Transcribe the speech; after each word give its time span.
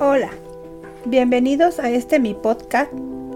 Hola, 0.00 0.30
bienvenidos 1.06 1.80
a 1.80 1.90
este 1.90 2.20
mi 2.20 2.32
podcast 2.32 2.92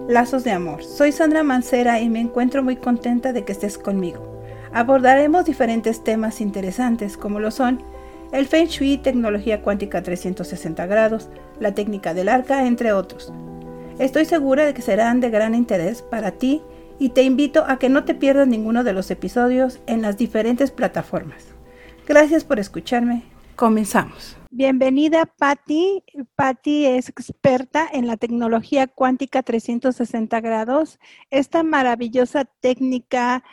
Lazos 0.07 0.45
de 0.45 0.53
Amor. 0.53 0.85
Soy 0.85 1.11
Sandra 1.11 1.43
Mancera 1.43 2.01
y 2.01 2.09
me 2.09 2.21
encuentro 2.21 2.63
muy 2.63 2.77
contenta 2.77 3.33
de 3.33 3.45
que 3.45 3.51
estés 3.51 3.79
conmigo. 3.79 4.41
Abordaremos 4.73 5.45
diferentes 5.45 6.05
temas 6.05 6.41
interesantes 6.41 7.17
como 7.17 7.41
lo 7.41 7.51
son 7.51 7.83
el 8.31 8.47
Feng 8.47 8.69
Shui, 8.69 8.99
tecnología 8.99 9.61
cuántica 9.61 10.05
360 10.05 10.87
grados, 10.87 11.31
la 11.59 11.75
técnica 11.75 12.15
del 12.15 12.29
arca, 12.29 12.65
entre 12.65 12.93
otros. 12.93 13.33
Estoy 13.99 14.25
segura 14.25 14.65
de 14.65 14.73
que 14.73 14.83
serán 14.83 15.19
de 15.19 15.31
gran 15.31 15.57
interés 15.57 16.01
para 16.01 16.31
ti 16.31 16.63
y 17.01 17.09
te 17.09 17.25
invito 17.25 17.65
a 17.67 17.81
que 17.81 17.89
no 17.89 18.05
te 18.05 18.15
pierdas 18.15 18.47
ninguno 18.47 18.85
de 18.85 18.93
los 18.93 19.11
episodios 19.11 19.81
en 19.89 20.01
las 20.01 20.17
diferentes 20.17 20.71
plataformas. 20.71 21.43
Gracias 22.07 22.45
por 22.45 22.61
escucharme. 22.61 23.25
Comenzamos. 23.57 24.37
Bienvenida, 24.55 25.25
Patti. 25.25 26.05
Patti 26.35 26.85
es 26.85 27.09
experta 27.09 27.89
en 27.91 28.07
la 28.07 28.19
tecnología 28.19 28.87
cuántica 28.87 29.43
360 29.43 30.43
grados. 30.43 30.99
Esta 31.31 31.63
maravillosa 31.63 32.45
técnica, 32.45 33.45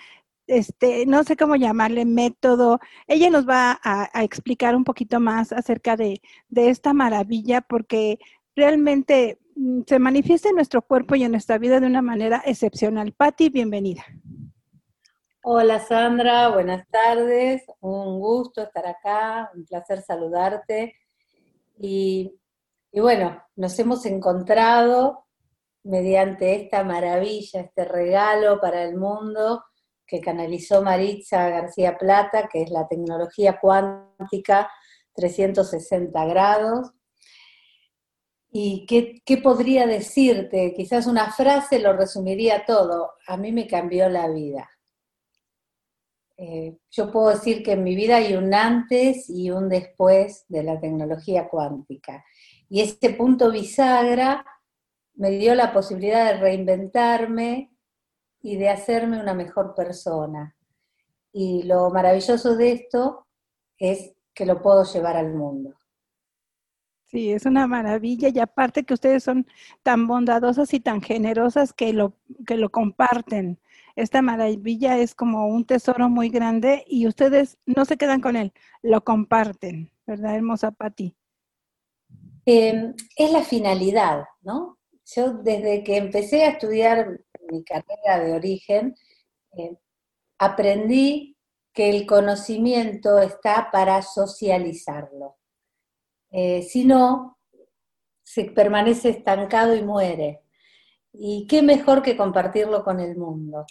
este, 0.45 1.05
no 1.05 1.23
sé 1.23 1.37
cómo 1.37 1.55
llamarle, 1.55 2.03
método. 2.03 2.81
Ella 3.07 3.29
nos 3.29 3.47
va 3.47 3.79
a, 3.81 4.23
explicar 4.25 4.75
un 4.75 4.83
poquito 4.83 5.21
más 5.21 5.53
acerca 5.53 5.95
de, 5.95 6.21
de 6.49 6.69
esta 6.69 6.91
maravilla 6.91 7.61
porque 7.61 8.19
realmente 8.53 9.39
mm, 9.55 9.83
se 9.87 9.99
manifiesta 9.99 10.49
en 10.49 10.55
nuestro 10.55 10.81
cuerpo 10.81 11.15
y 11.15 11.23
en 11.23 11.31
nuestra 11.31 11.57
vida 11.57 11.79
de 11.79 11.87
una 11.87 12.01
manera 12.01 12.43
excepcional. 12.45 13.13
Patti, 13.13 13.47
bienvenida. 13.47 14.03
Hola 15.41 15.79
Sandra, 15.79 16.49
buenas 16.49 16.85
tardes, 16.89 17.63
un 17.79 18.19
gusto 18.19 18.61
estar 18.61 18.85
acá, 18.85 19.49
un 19.55 19.63
placer 19.63 20.01
saludarte. 20.01 20.95
Y, 21.77 22.37
bueno, 22.91 23.41
nos 23.55 23.79
hemos 23.79 24.05
encontrado 24.05 25.27
mediante 25.83 26.55
esta 26.55 26.83
maravilla, 26.83 27.61
este 27.61 27.85
regalo 27.85 28.59
para 28.59 28.83
el 28.83 28.97
mundo 28.97 29.63
que 30.05 30.19
canalizó 30.19 30.81
Maritza 30.81 31.47
García 31.47 31.97
Plata, 31.97 32.49
que 32.51 32.63
es 32.63 32.69
la 32.69 32.89
tecnología 32.89 33.59
cuántica 33.61 34.69
360 35.13 36.25
grados. 36.25 36.91
¿Y 38.51 38.85
qué, 38.85 39.37
podría 39.37 39.87
decirte? 39.87 40.73
Quizás 40.75 41.07
una 41.07 41.31
frase 41.31 41.79
lo 41.79 41.93
resumiría 41.93 42.65
todo. 42.65 43.11
A 43.25 43.37
mí 43.37 43.53
me 43.53 43.67
cambió 43.67 44.09
la 44.09 44.27
vida. 44.27 44.69
Eh, 46.41 46.77
yo 46.91 47.11
puedo 47.11 47.31
decir 47.31 47.63
que 47.63 47.73
en 47.73 47.83
mi 47.83 47.95
vida 47.95 48.15
hay 48.15 48.33
un 48.33 48.53
antes 48.53 49.29
y 49.29 49.51
un 49.51 49.67
después 49.67 50.45
de 50.47 50.63
la 50.63 50.79
tecnología 50.79 51.49
cuántica. 51.49 52.23
Y 52.69 52.79
este 52.79 53.09
punto 53.09 53.51
bisagra 53.51 54.45
me 55.15 55.31
dio 55.31 55.53
la 55.53 55.73
posibilidad 55.73 56.31
de 56.31 56.39
reinventarme 56.39 57.73
y 58.41 58.55
de 58.55 58.69
hacerme 58.69 59.19
una 59.19 59.33
mejor 59.33 59.75
persona. 59.75 60.55
Y 61.33 61.63
lo 61.63 61.89
maravilloso 61.89 62.55
de 62.55 62.71
esto 62.71 63.27
es 63.77 64.13
que 64.33 64.45
lo 64.45 64.61
puedo 64.61 64.85
llevar 64.85 65.17
al 65.17 65.33
mundo. 65.33 65.75
Sí, 67.03 67.33
es 67.33 67.45
una 67.45 67.67
maravilla 67.67 68.29
y 68.29 68.39
aparte 68.39 68.85
que 68.85 68.93
ustedes 68.93 69.25
son 69.25 69.45
tan 69.83 70.07
bondadosas 70.07 70.73
y 70.73 70.79
tan 70.79 71.01
generosas 71.01 71.73
que 71.73 71.91
lo, 71.91 72.13
que 72.47 72.55
lo 72.55 72.69
comparten 72.69 73.59
esta 74.01 74.21
maravilla 74.21 74.97
es 74.97 75.13
como 75.13 75.47
un 75.47 75.65
tesoro 75.65 76.09
muy 76.09 76.29
grande 76.29 76.85
y 76.87 77.07
ustedes 77.07 77.57
no 77.65 77.85
se 77.85 77.97
quedan 77.97 78.21
con 78.21 78.35
él, 78.35 78.53
lo 78.81 79.03
comparten, 79.03 79.91
¿verdad, 80.07 80.35
hermosa 80.35 80.71
Patti? 80.71 81.15
Em, 82.45 82.93
es 83.15 83.31
la 83.31 83.43
finalidad, 83.43 84.23
¿no? 84.41 84.79
Yo 85.05 85.33
desde 85.33 85.83
que 85.83 85.97
empecé 85.97 86.43
a 86.43 86.51
estudiar 86.51 87.19
mi 87.51 87.63
carrera 87.63 88.23
de 88.23 88.33
origen, 88.33 88.95
eh, 89.57 89.77
aprendí 90.37 91.37
que 91.73 91.89
el 91.89 92.05
conocimiento 92.05 93.19
está 93.19 93.69
para 93.71 94.01
socializarlo. 94.01 95.37
Eh, 96.31 96.63
si 96.63 96.85
no, 96.85 97.37
se 98.23 98.45
permanece 98.45 99.09
estancado 99.09 99.75
y 99.75 99.83
muere. 99.83 100.41
Y 101.11 101.47
qué 101.47 101.61
mejor 101.61 102.01
que 102.01 102.15
compartirlo 102.15 102.83
con 102.83 102.99
el 102.99 103.17
mundo. 103.17 103.65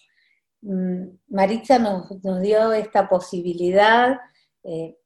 Mm, 0.63 1.19
Maritza 1.29 1.79
nos, 1.79 2.09
dio 2.43 2.73
esta 2.73 3.09
posibilidad 3.09 4.19
eh, 4.65 4.97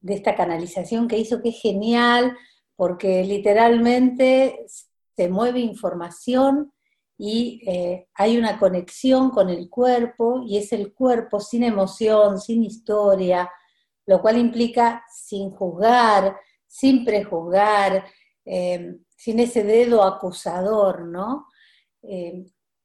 de 0.00 0.14
esta 0.14 0.34
canalización 0.34 1.06
que 1.08 1.18
hizo, 1.18 1.40
que 1.42 1.50
es 1.50 1.60
genial, 1.60 2.36
porque 2.76 3.24
literalmente 3.24 4.64
se 5.16 5.28
mueve 5.28 5.60
información 5.60 6.72
y 7.18 7.60
eh, 7.66 8.08
hay 8.14 8.38
una 8.38 8.58
conexión 8.58 9.30
con 9.30 9.50
el 9.50 9.68
cuerpo 9.68 10.42
y 10.46 10.56
es 10.56 10.72
el 10.72 10.94
cuerpo 10.94 11.38
sin 11.40 11.64
emoción, 11.64 12.40
sin 12.40 12.64
historia, 12.64 13.50
lo 14.06 14.22
cual 14.22 14.38
implica 14.38 15.04
sin 15.12 15.50
juzgar, 15.50 16.36
sin 16.66 17.04
prejuzgar, 17.04 18.06
eh, 18.44 18.96
sin 19.14 19.40
ese 19.40 19.62
dedo 19.62 20.02
acusador, 20.02 21.02
¿no? 21.02 21.46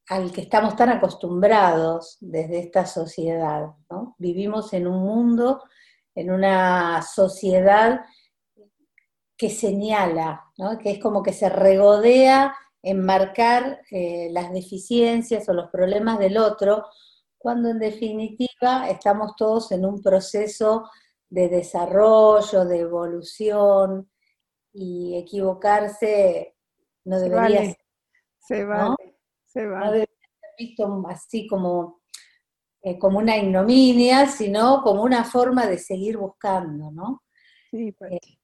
Al 0.08 0.32
que 0.32 0.42
estamos 0.42 0.76
tan 0.76 0.90
acostumbrados 0.90 2.16
desde 2.20 2.60
esta 2.60 2.86
sociedad. 2.86 3.68
¿no? 3.90 4.14
Vivimos 4.18 4.72
en 4.72 4.86
un 4.86 5.02
mundo, 5.02 5.62
en 6.14 6.30
una 6.30 7.02
sociedad 7.02 8.04
que 9.36 9.50
señala, 9.50 10.44
¿no? 10.56 10.78
que 10.78 10.92
es 10.92 10.98
como 10.98 11.22
que 11.22 11.32
se 11.32 11.48
regodea 11.48 12.54
en 12.82 13.04
marcar 13.04 13.80
eh, 13.90 14.28
las 14.30 14.52
deficiencias 14.52 15.48
o 15.48 15.52
los 15.52 15.70
problemas 15.70 16.18
del 16.18 16.38
otro, 16.38 16.86
cuando 17.36 17.68
en 17.68 17.78
definitiva 17.78 18.88
estamos 18.88 19.34
todos 19.36 19.72
en 19.72 19.84
un 19.84 20.00
proceso 20.00 20.88
de 21.28 21.48
desarrollo, 21.48 22.64
de 22.64 22.78
evolución, 22.78 24.08
y 24.76 25.16
equivocarse 25.16 26.54
no 27.04 27.18
debería 27.18 27.64
ser. 27.64 27.78
Se 28.38 28.64
vale. 28.64 28.90
No 28.90 28.95
debe 29.64 30.06
ser 30.06 30.08
visto 30.58 31.02
así 31.08 31.46
como, 31.46 32.00
eh, 32.82 32.98
como 32.98 33.18
una 33.18 33.36
ignominia, 33.36 34.26
sino 34.26 34.82
como 34.82 35.02
una 35.02 35.24
forma 35.24 35.66
de 35.66 35.78
seguir 35.78 36.16
buscando, 36.18 36.90
¿no? 36.90 37.22
Sí, 37.70 37.92
pues. 37.92 38.12
Eh, 38.12 38.38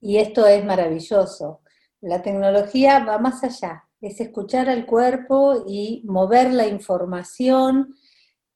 y 0.00 0.18
esto 0.18 0.46
es 0.46 0.64
maravilloso. 0.64 1.62
La 2.00 2.22
tecnología 2.22 3.04
va 3.04 3.18
más 3.18 3.42
allá, 3.42 3.84
es 4.00 4.20
escuchar 4.20 4.68
al 4.68 4.86
cuerpo 4.86 5.64
y 5.66 6.02
mover 6.06 6.52
la 6.52 6.66
información 6.66 7.94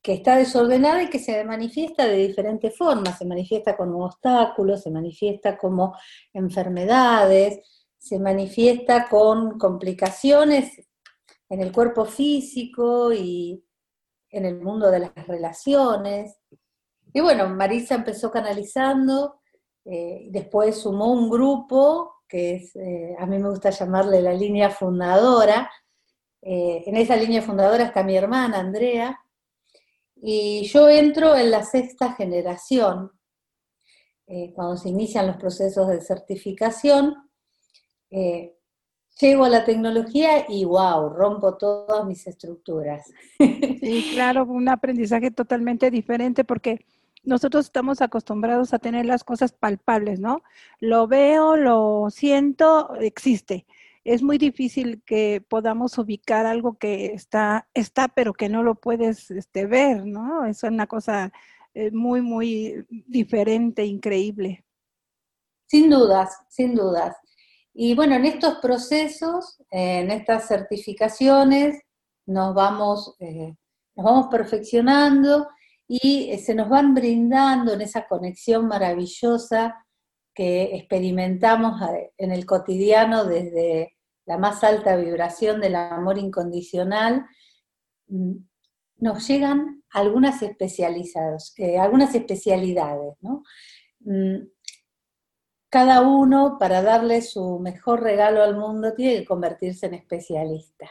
que 0.00 0.14
está 0.14 0.36
desordenada 0.36 1.02
y 1.02 1.10
que 1.10 1.18
se 1.18 1.42
manifiesta 1.44 2.06
de 2.06 2.26
diferentes 2.26 2.76
formas, 2.76 3.18
se 3.18 3.24
manifiesta 3.24 3.76
como 3.76 4.04
obstáculos, 4.04 4.82
se 4.82 4.90
manifiesta 4.90 5.56
como 5.56 5.96
enfermedades, 6.32 7.60
se 7.98 8.18
manifiesta 8.18 9.08
con 9.08 9.58
complicaciones 9.58 10.72
en 11.52 11.60
el 11.60 11.70
cuerpo 11.70 12.06
físico 12.06 13.12
y 13.12 13.62
en 14.30 14.46
el 14.46 14.58
mundo 14.58 14.90
de 14.90 15.00
las 15.00 15.14
relaciones. 15.26 16.38
Y 17.12 17.20
bueno, 17.20 17.46
Marisa 17.50 17.94
empezó 17.94 18.30
canalizando, 18.30 19.42
eh, 19.84 20.28
después 20.30 20.80
sumó 20.80 21.12
un 21.12 21.28
grupo, 21.28 22.22
que 22.26 22.54
eh, 22.74 23.14
a 23.18 23.26
mí 23.26 23.38
me 23.38 23.50
gusta 23.50 23.68
llamarle 23.68 24.22
la 24.22 24.32
línea 24.32 24.70
fundadora. 24.70 25.70
Eh, 26.40 26.84
en 26.86 26.96
esa 26.96 27.16
línea 27.16 27.42
fundadora 27.42 27.84
está 27.84 28.02
mi 28.02 28.16
hermana 28.16 28.58
Andrea, 28.58 29.20
y 30.16 30.64
yo 30.68 30.88
entro 30.88 31.36
en 31.36 31.50
la 31.50 31.64
sexta 31.64 32.14
generación, 32.14 33.12
cuando 34.54 34.78
se 34.78 34.88
inician 34.88 35.26
los 35.26 35.36
procesos 35.36 35.88
de 35.88 36.00
certificación 36.00 37.30
llego 39.20 39.44
a 39.44 39.48
la 39.48 39.64
tecnología 39.64 40.46
y 40.48 40.64
wow, 40.64 41.08
rompo 41.10 41.56
todas 41.56 42.04
mis 42.06 42.26
estructuras. 42.26 43.10
Sí, 43.38 44.10
claro, 44.14 44.44
un 44.44 44.68
aprendizaje 44.68 45.30
totalmente 45.30 45.90
diferente 45.90 46.44
porque 46.44 46.84
nosotros 47.24 47.66
estamos 47.66 48.00
acostumbrados 48.00 48.74
a 48.74 48.78
tener 48.78 49.06
las 49.06 49.24
cosas 49.24 49.52
palpables, 49.52 50.18
¿no? 50.18 50.42
Lo 50.80 51.06
veo, 51.06 51.56
lo 51.56 52.08
siento, 52.10 52.94
existe. 52.96 53.66
Es 54.04 54.22
muy 54.22 54.38
difícil 54.38 55.02
que 55.06 55.44
podamos 55.48 55.96
ubicar 55.98 56.46
algo 56.46 56.76
que 56.76 57.06
está, 57.06 57.68
está 57.74 58.08
pero 58.08 58.32
que 58.32 58.48
no 58.48 58.64
lo 58.64 58.74
puedes 58.74 59.30
este, 59.30 59.66
ver, 59.66 60.04
¿no? 60.04 60.44
Es 60.44 60.64
una 60.64 60.88
cosa 60.88 61.32
eh, 61.74 61.92
muy, 61.92 62.20
muy 62.20 62.84
diferente, 62.88 63.84
increíble. 63.84 64.64
Sin 65.68 65.88
dudas, 65.88 66.36
sin 66.48 66.74
dudas. 66.74 67.16
Y 67.74 67.94
bueno, 67.94 68.14
en 68.16 68.26
estos 68.26 68.56
procesos, 68.58 69.62
en 69.70 70.10
estas 70.10 70.46
certificaciones, 70.46 71.80
nos 72.26 72.54
vamos, 72.54 73.16
eh, 73.18 73.54
nos 73.96 74.04
vamos 74.04 74.26
perfeccionando 74.30 75.48
y 75.88 76.30
eh, 76.30 76.38
se 76.38 76.54
nos 76.54 76.68
van 76.68 76.94
brindando 76.94 77.72
en 77.72 77.80
esa 77.80 78.06
conexión 78.06 78.68
maravillosa 78.68 79.74
que 80.34 80.76
experimentamos 80.76 81.80
en 82.16 82.32
el 82.32 82.46
cotidiano 82.46 83.24
desde 83.24 83.96
la 84.24 84.38
más 84.38 84.62
alta 84.64 84.96
vibración 84.96 85.60
del 85.60 85.74
amor 85.74 86.18
incondicional, 86.18 87.26
mm, 88.08 88.36
nos 88.98 89.26
llegan 89.26 89.82
algunas, 89.90 90.42
especializadas, 90.42 91.54
eh, 91.58 91.78
algunas 91.78 92.14
especialidades. 92.14 93.14
Mm, 94.00 94.36
cada 95.72 96.02
uno, 96.02 96.58
para 96.58 96.82
darle 96.82 97.22
su 97.22 97.58
mejor 97.58 98.02
regalo 98.02 98.42
al 98.42 98.58
mundo, 98.58 98.92
tiene 98.92 99.20
que 99.20 99.24
convertirse 99.24 99.86
en 99.86 99.94
especialista. 99.94 100.86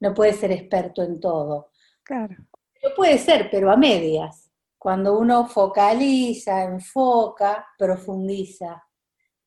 No 0.00 0.12
puede 0.12 0.32
ser 0.32 0.50
experto 0.50 1.04
en 1.04 1.20
todo. 1.20 1.70
Claro. 2.02 2.34
Lo 2.82 2.96
puede 2.96 3.16
ser, 3.18 3.48
pero 3.48 3.70
a 3.70 3.76
medias. 3.76 4.50
Cuando 4.76 5.16
uno 5.16 5.46
focaliza, 5.46 6.64
enfoca, 6.64 7.64
profundiza. 7.78 8.82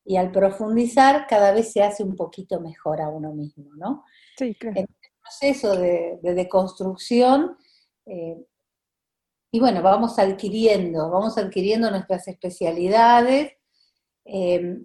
Y 0.05 0.15
al 0.15 0.31
profundizar, 0.31 1.27
cada 1.27 1.51
vez 1.51 1.73
se 1.73 1.83
hace 1.83 2.01
un 2.01 2.15
poquito 2.15 2.61
mejor 2.61 3.01
a 3.01 3.09
uno 3.09 3.33
mismo, 3.33 3.75
¿no? 3.75 4.05
Sí, 4.37 4.55
claro. 4.55 4.79
En 4.79 4.85
el 4.85 5.11
proceso 5.21 5.75
de, 5.75 6.17
deconstrucción, 6.21 7.57
eh, 8.05 8.37
y 9.51 9.59
bueno, 9.59 9.81
vamos 9.81 10.17
adquiriendo, 10.17 11.09
vamos 11.09 11.37
adquiriendo 11.37 11.91
nuestras 11.91 12.29
especialidades. 12.29 13.51
Eh, 14.33 14.81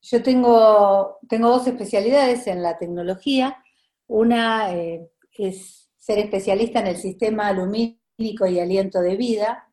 yo 0.00 0.22
tengo, 0.22 1.18
tengo 1.28 1.50
dos 1.50 1.66
especialidades 1.66 2.46
en 2.46 2.62
la 2.62 2.78
tecnología. 2.78 3.62
Una 4.06 4.72
eh, 4.72 5.10
es 5.32 5.90
ser 5.98 6.18
especialista 6.18 6.80
en 6.80 6.86
el 6.86 6.96
sistema 6.96 7.52
lumínico 7.52 8.46
y 8.46 8.58
aliento 8.58 9.00
de 9.00 9.16
vida, 9.16 9.68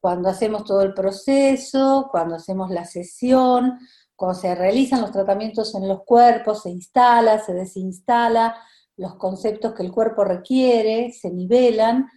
cuando 0.00 0.28
hacemos 0.28 0.64
todo 0.64 0.82
el 0.82 0.94
proceso, 0.94 2.08
cuando 2.10 2.34
hacemos 2.34 2.70
la 2.70 2.84
sesión, 2.84 3.78
cuando 4.16 4.40
se 4.40 4.54
realizan 4.54 5.00
los 5.00 5.12
tratamientos 5.12 5.74
en 5.76 5.86
los 5.86 6.02
cuerpos, 6.04 6.62
se 6.62 6.70
instala, 6.70 7.38
se 7.38 7.52
desinstala, 7.52 8.56
los 8.96 9.14
conceptos 9.16 9.74
que 9.74 9.84
el 9.84 9.92
cuerpo 9.92 10.24
requiere, 10.24 11.12
se 11.12 11.30
nivelan, 11.30 12.08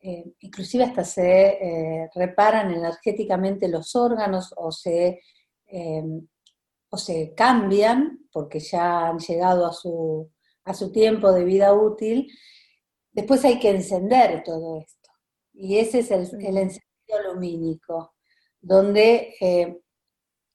eh, 0.00 0.32
inclusive 0.40 0.84
hasta 0.84 1.04
se 1.04 1.48
eh, 1.48 2.10
reparan 2.14 2.72
energéticamente 2.72 3.66
los 3.66 3.96
órganos 3.96 4.54
o 4.56 4.70
se, 4.70 5.20
eh, 5.68 6.02
o 6.90 6.96
se 6.96 7.34
cambian 7.34 8.26
porque 8.32 8.60
ya 8.60 9.08
han 9.08 9.18
llegado 9.18 9.66
a 9.66 9.72
su, 9.72 10.30
a 10.64 10.74
su 10.74 10.90
tiempo 10.90 11.32
de 11.32 11.44
vida 11.44 11.72
útil, 11.74 12.32
después 13.12 13.44
hay 13.44 13.58
que 13.58 13.70
encender 13.70 14.42
todo 14.44 14.78
esto. 14.80 15.10
Y 15.52 15.78
ese 15.78 16.00
es 16.00 16.10
el, 16.10 16.22
encendido 16.56 17.32
lumínico, 17.32 18.14
donde 18.60 19.34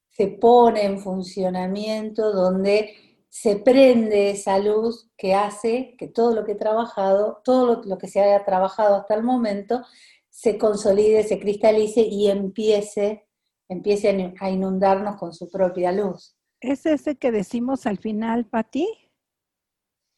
se 0.09 0.27
pone 0.27 0.85
en 0.85 0.99
funcionamiento, 0.99 2.31
donde 2.31 2.93
se 3.29 3.55
prende 3.55 4.29
esa 4.29 4.59
luz 4.59 5.09
que 5.17 5.33
hace 5.33 5.95
que 5.97 6.07
todo 6.07 6.35
lo 6.35 6.45
que 6.45 6.51
he 6.51 6.55
trabajado, 6.55 7.41
todo 7.43 7.81
lo, 7.83 7.97
que 7.97 8.07
se 8.07 8.21
haya 8.21 8.45
trabajado 8.45 8.95
hasta 8.95 9.15
el 9.15 9.23
momento, 9.23 9.83
se 10.29 10.59
consolide, 10.59 11.23
se 11.23 11.39
cristalice 11.39 12.01
y 12.01 12.29
empiece, 12.29 13.25
empiece 13.69 14.35
a 14.39 14.49
inundarnos 14.49 15.17
con 15.17 15.33
su 15.33 15.49
propia 15.49 15.91
luz. 15.91 16.35
¿Es 16.59 16.85
ese 16.85 17.15
que 17.15 17.31
decimos 17.31 17.85
al 17.85 17.97
final, 17.97 18.45
Pati? 18.45 18.87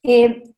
Eh, 0.04 0.56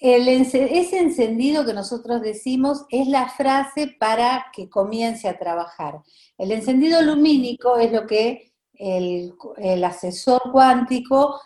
ese 0.00 0.98
encendido 0.98 1.64
que 1.64 1.72
nosotros 1.72 2.20
decimos 2.20 2.84
es 2.90 3.08
la 3.08 3.28
frase 3.28 3.96
para 3.98 4.46
que 4.52 4.68
comience 4.68 5.28
a 5.28 5.38
trabajar. 5.38 6.02
El 6.36 6.52
encendido 6.52 7.02
lumínico 7.02 7.78
es 7.78 7.90
lo 7.90 8.06
que 8.06 8.52
el, 8.74 9.34
el 9.56 9.82
asesor 9.82 10.52
cuántico 10.52 11.40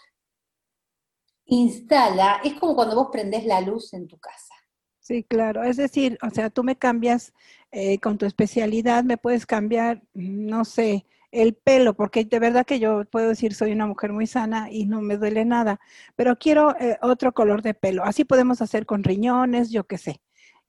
instala, 1.47 2.41
es 2.45 2.55
como 2.55 2.75
cuando 2.75 2.97
vos 2.97 3.09
prendés 3.11 3.45
la 3.45 3.61
luz 3.61 3.93
en 3.95 4.07
tu 4.07 4.19
casa. 4.19 4.55
Sí, 5.01 5.25
claro. 5.25 5.65
Es 5.65 5.77
decir, 5.77 6.19
o 6.23 6.31
sea, 6.31 6.49
tú 6.49 6.63
me 6.63 6.77
cambias 6.77 7.33
eh, 7.73 7.99
con 7.99 8.19
tu 8.19 8.27
especialidad, 8.27 9.03
me 9.03 9.17
puedes 9.17 9.47
cambiar, 9.47 10.03
no 10.15 10.65
sé, 10.65 11.07
el 11.31 11.55
pelo, 11.55 11.95
porque 11.95 12.25
de 12.25 12.39
verdad 12.39 12.67
que 12.67 12.79
yo 12.79 13.05
puedo 13.07 13.31
decir 13.31 13.55
soy 13.55 13.73
una 13.73 13.87
mujer 13.87 14.13
muy 14.13 14.27
sana 14.27 14.71
y 14.71 14.85
no 14.85 15.01
me 15.01 15.17
duele 15.17 15.47
nada, 15.47 15.81
pero 16.15 16.39
quiero 16.39 16.77
eh, 16.79 16.99
otro 17.01 17.33
color 17.33 17.63
de 17.63 17.75
pelo. 17.75 18.05
Así 18.05 18.25
podemos 18.25 18.61
hacer 18.61 18.85
con 18.85 19.03
riñones, 19.03 19.71
yo 19.71 19.85
qué 19.85 19.97
sé. 19.97 20.21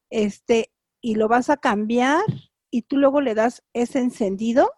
Este, 0.09 0.71
y 1.01 1.15
lo 1.15 1.27
vas 1.27 1.49
a 1.49 1.57
cambiar 1.57 2.23
y 2.71 2.83
tú 2.83 2.97
luego 2.97 3.19
le 3.19 3.35
das 3.35 3.63
ese 3.73 3.99
encendido. 3.99 4.71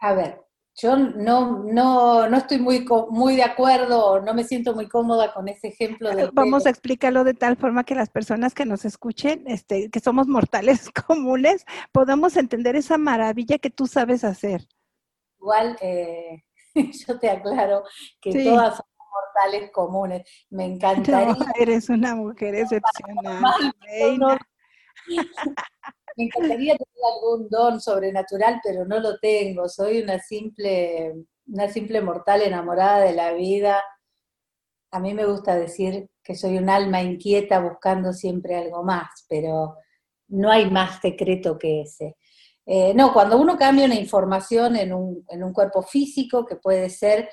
A 0.00 0.14
ver, 0.14 0.41
yo 0.74 0.96
no, 0.96 1.64
no, 1.64 2.28
no 2.28 2.36
estoy 2.36 2.58
muy, 2.58 2.86
muy 3.10 3.36
de 3.36 3.42
acuerdo, 3.42 4.20
no 4.20 4.32
me 4.32 4.44
siento 4.44 4.74
muy 4.74 4.88
cómoda 4.88 5.32
con 5.32 5.48
ese 5.48 5.68
ejemplo. 5.68 6.14
Del 6.14 6.30
Vamos 6.32 6.66
a 6.66 6.70
explicarlo 6.70 7.24
de 7.24 7.34
tal 7.34 7.56
forma 7.56 7.84
que 7.84 7.94
las 7.94 8.08
personas 8.08 8.54
que 8.54 8.64
nos 8.64 8.84
escuchen, 8.84 9.44
este, 9.46 9.90
que 9.90 10.00
somos 10.00 10.28
mortales 10.28 10.90
comunes, 11.06 11.66
podamos 11.92 12.36
entender 12.36 12.76
esa 12.76 12.96
maravilla 12.96 13.58
que 13.58 13.70
tú 13.70 13.86
sabes 13.86 14.24
hacer. 14.24 14.66
Igual, 15.38 15.76
eh, 15.82 16.44
yo 17.06 17.18
te 17.18 17.30
aclaro 17.30 17.84
que 18.20 18.32
todas 18.44 18.76
somos 18.76 18.92
mortales 19.10 19.70
comunes. 19.72 20.22
Me 20.48 20.64
encantaría. 20.64 21.36
eres 21.60 21.90
una 21.90 22.14
mujer 22.14 22.54
excepcional. 22.54 23.42
Me 26.16 26.24
encantaría 26.24 26.76
tener 26.76 27.04
algún 27.14 27.48
don 27.48 27.80
sobrenatural, 27.80 28.60
pero 28.62 28.84
no 28.84 29.00
lo 29.00 29.18
tengo. 29.18 29.68
Soy 29.68 30.02
una 30.02 30.18
simple, 30.18 31.14
una 31.46 31.68
simple 31.68 32.00
mortal 32.00 32.42
enamorada 32.42 33.00
de 33.00 33.12
la 33.14 33.32
vida. 33.32 33.82
A 34.90 35.00
mí 35.00 35.14
me 35.14 35.24
gusta 35.24 35.54
decir 35.54 36.08
que 36.22 36.34
soy 36.34 36.58
un 36.58 36.68
alma 36.68 37.02
inquieta 37.02 37.60
buscando 37.60 38.12
siempre 38.12 38.56
algo 38.56 38.82
más, 38.82 39.24
pero 39.28 39.76
no 40.28 40.50
hay 40.50 40.70
más 40.70 41.00
secreto 41.00 41.58
que 41.58 41.82
ese. 41.82 42.16
Eh, 42.64 42.94
no, 42.94 43.12
cuando 43.12 43.38
uno 43.38 43.56
cambia 43.56 43.86
una 43.86 43.96
información 43.96 44.76
en 44.76 44.92
un, 44.92 45.24
en 45.28 45.42
un 45.42 45.52
cuerpo 45.52 45.82
físico, 45.82 46.46
que 46.46 46.56
puede 46.56 46.90
ser, 46.90 47.28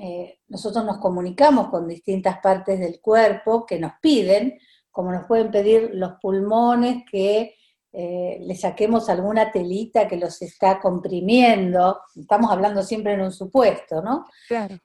eh, 0.00 0.38
nosotros 0.48 0.84
nos 0.84 0.98
comunicamos 0.98 1.68
con 1.68 1.88
distintas 1.88 2.38
partes 2.38 2.78
del 2.78 3.00
cuerpo 3.00 3.66
que 3.66 3.78
nos 3.78 3.92
piden, 4.00 4.58
como 4.90 5.10
nos 5.10 5.26
pueden 5.26 5.50
pedir 5.50 5.90
los 5.94 6.12
pulmones 6.20 7.04
que 7.10 7.56
eh, 7.92 8.38
le 8.40 8.56
saquemos 8.56 9.10
alguna 9.10 9.52
telita 9.52 10.08
que 10.08 10.16
los 10.16 10.40
está 10.40 10.80
comprimiendo, 10.80 12.00
estamos 12.16 12.50
hablando 12.50 12.82
siempre 12.82 13.12
en 13.12 13.20
un 13.20 13.32
supuesto, 13.32 14.00
¿no? 14.00 14.26
Claro. 14.48 14.78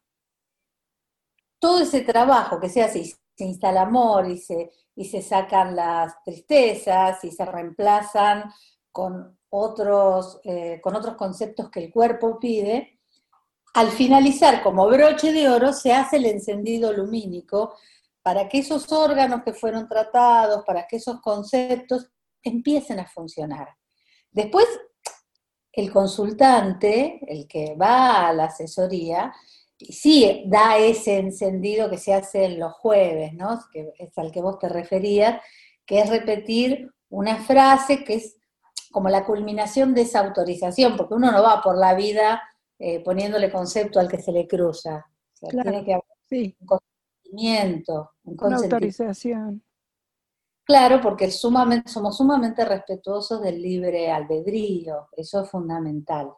Todo 1.57 1.79
ese 1.79 2.01
trabajo 2.01 2.59
que 2.59 2.67
se 2.67 2.83
hace, 2.83 2.99
y 2.99 3.05
se 3.05 3.45
instala 3.45 3.83
amor 3.83 4.29
y 4.29 4.37
se, 4.37 4.71
y 4.95 5.05
se 5.05 5.21
sacan 5.21 5.75
las 5.75 6.21
tristezas 6.23 7.23
y 7.23 7.31
se 7.31 7.45
reemplazan 7.45 8.51
con 8.91 9.37
otros, 9.49 10.41
eh, 10.43 10.81
con 10.81 10.95
otros 10.95 11.15
conceptos 11.15 11.69
que 11.69 11.85
el 11.85 11.93
cuerpo 11.93 12.37
pide, 12.39 12.99
al 13.73 13.91
finalizar 13.91 14.61
como 14.63 14.87
broche 14.87 15.31
de 15.31 15.47
oro 15.47 15.71
se 15.71 15.93
hace 15.93 16.17
el 16.17 16.25
encendido 16.25 16.91
lumínico 16.91 17.75
para 18.21 18.49
que 18.49 18.57
esos 18.57 18.91
órganos 18.91 19.43
que 19.43 19.53
fueron 19.53 19.87
tratados, 19.87 20.65
para 20.65 20.85
que 20.87 20.97
esos 20.97 21.21
conceptos 21.21 22.09
empiecen 22.43 22.99
a 22.99 23.07
funcionar. 23.07 23.69
Después, 24.31 24.67
el 25.71 25.91
consultante, 25.91 27.19
el 27.27 27.47
que 27.47 27.75
va 27.75 28.27
a 28.27 28.33
la 28.33 28.45
asesoría, 28.45 29.33
sí 29.77 30.43
da 30.47 30.77
ese 30.77 31.19
encendido 31.19 31.89
que 31.89 31.97
se 31.97 32.13
hace 32.13 32.45
en 32.45 32.59
los 32.59 32.73
jueves, 32.73 33.33
¿no? 33.33 33.59
que 33.71 33.93
es 33.97 34.17
al 34.17 34.31
que 34.31 34.41
vos 34.41 34.57
te 34.59 34.69
referías, 34.69 35.41
que 35.85 35.99
es 35.99 36.09
repetir 36.09 36.91
una 37.09 37.37
frase 37.37 38.03
que 38.03 38.15
es 38.15 38.37
como 38.91 39.09
la 39.09 39.25
culminación 39.25 39.93
de 39.93 40.01
esa 40.01 40.19
autorización, 40.21 40.97
porque 40.97 41.13
uno 41.13 41.31
no 41.31 41.43
va 41.43 41.61
por 41.61 41.77
la 41.77 41.93
vida 41.93 42.41
eh, 42.79 43.03
poniéndole 43.03 43.51
concepto 43.51 43.99
al 43.99 44.07
que 44.07 44.21
se 44.21 44.31
le 44.31 44.47
cruza. 44.47 45.05
tiene 45.39 45.83
que 45.83 45.93
haber 45.93 46.55
un 46.59 46.67
consentimiento, 46.67 48.11
un 48.23 48.37
una 48.39 48.57
autorización. 48.57 49.63
Claro, 50.67 50.99
porque 50.99 51.31
sumamente, 51.31 51.89
somos 51.89 52.17
sumamente 52.17 52.65
respetuosos 52.65 53.41
del 53.41 53.61
libre 53.61 54.11
albedrío, 54.11 55.07
eso 55.15 55.41
es 55.41 55.49
fundamental. 55.49 56.33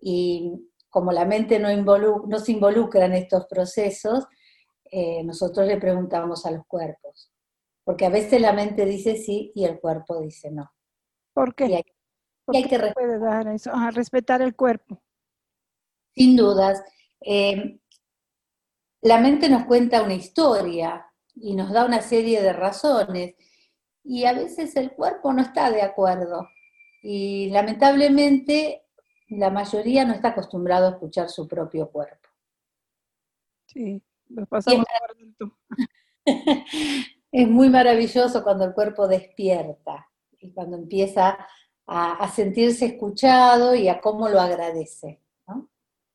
Y 0.00 0.72
como 0.90 1.12
la 1.12 1.24
mente 1.24 1.60
no, 1.60 1.68
no 1.72 2.38
se 2.40 2.50
involucra 2.50 3.04
en 3.04 3.14
estos 3.14 3.46
procesos, 3.46 4.26
eh, 4.90 5.22
nosotros 5.22 5.68
le 5.68 5.76
preguntamos 5.76 6.44
a 6.46 6.50
los 6.50 6.66
cuerpos, 6.66 7.30
porque 7.84 8.06
a 8.06 8.10
veces 8.10 8.40
la 8.40 8.52
mente 8.52 8.84
dice 8.86 9.14
sí 9.16 9.52
y 9.54 9.64
el 9.64 9.78
cuerpo 9.78 10.20
dice 10.20 10.50
no. 10.50 10.72
¿Por 11.32 11.54
qué? 11.54 11.66
Y 11.66 11.74
hay, 12.56 12.64
que 12.64 12.78
dar 12.78 13.46
eso? 13.48 13.70
respetar 13.92 14.42
el 14.42 14.56
cuerpo. 14.56 15.00
Sin 16.12 16.34
dudas. 16.34 16.82
Eh, 17.20 17.78
la 19.02 19.20
mente 19.20 19.48
nos 19.48 19.64
cuenta 19.66 20.02
una 20.02 20.14
historia, 20.14 21.06
y 21.34 21.54
nos 21.54 21.72
da 21.72 21.84
una 21.84 22.00
serie 22.00 22.42
de 22.42 22.52
razones 22.52 23.34
y 24.02 24.24
a 24.24 24.32
veces 24.32 24.76
el 24.76 24.92
cuerpo 24.92 25.32
no 25.32 25.42
está 25.42 25.70
de 25.70 25.82
acuerdo 25.82 26.48
y 27.02 27.50
lamentablemente 27.50 28.82
la 29.28 29.50
mayoría 29.50 30.04
no 30.04 30.12
está 30.12 30.28
acostumbrado 30.28 30.86
a 30.86 30.90
escuchar 30.90 31.28
su 31.28 31.48
propio 31.48 31.90
cuerpo. 31.90 32.28
Sí, 33.66 34.02
lo 34.28 34.46
pasamos 34.46 34.84
por 34.98 35.52
Es 37.32 37.48
muy 37.48 37.68
maravilloso 37.68 38.44
cuando 38.44 38.64
el 38.64 38.74
cuerpo 38.74 39.08
despierta 39.08 40.08
y 40.38 40.52
cuando 40.52 40.76
empieza 40.76 41.36
a, 41.86 42.28
sentirse 42.28 42.86
escuchado 42.86 43.74
y 43.74 43.88
a 43.88 44.00
cómo 44.00 44.28
lo 44.28 44.40
agradece. 44.40 45.20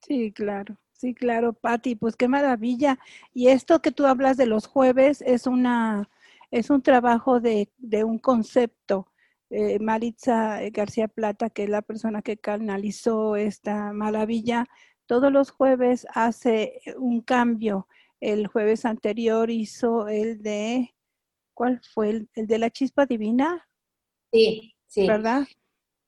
Sí, 0.02 0.32
claro. 0.32 0.78
Sí, 1.00 1.14
claro, 1.14 1.54
Patti, 1.54 1.96
pues 1.96 2.18
qué 2.18 2.28
maravilla. 2.28 3.00
Y 3.34 3.48
esto 3.48 3.82
que 3.82 3.92
tú 3.92 4.06
hablas 4.06 4.36
de 4.36 4.46
los 4.46 4.68
jueves 4.68 5.22
es 5.22 5.48
una 5.48 6.10
es 6.52 6.70
un 6.70 6.82
trabajo 6.82 7.40
de, 7.40 7.72
de 7.78 8.04
un 8.04 8.20
concepto. 8.20 9.08
Eh, 9.50 9.80
Maritza 9.80 10.60
García 10.72 11.08
Plata, 11.08 11.50
que 11.50 11.64
es 11.64 11.70
la 11.70 11.82
persona 11.82 12.22
que 12.22 12.38
canalizó 12.38 13.38
esta 13.38 13.94
maravilla, 13.94 14.66
todos 15.06 15.32
los 15.32 15.52
jueves 15.52 16.06
hace 16.14 16.82
un 16.98 17.22
cambio. 17.22 17.88
El 18.20 18.48
jueves 18.48 18.84
anterior 18.84 19.50
hizo 19.50 20.10
el 20.10 20.42
de, 20.42 20.94
¿cuál 21.54 21.80
fue? 21.94 22.10
El, 22.10 22.30
el 22.34 22.48
de 22.48 22.60
la 22.60 22.72
chispa 22.72 23.06
divina. 23.06 23.70
Sí, 24.34 24.76
sí. 24.86 25.08
¿Verdad? 25.08 25.48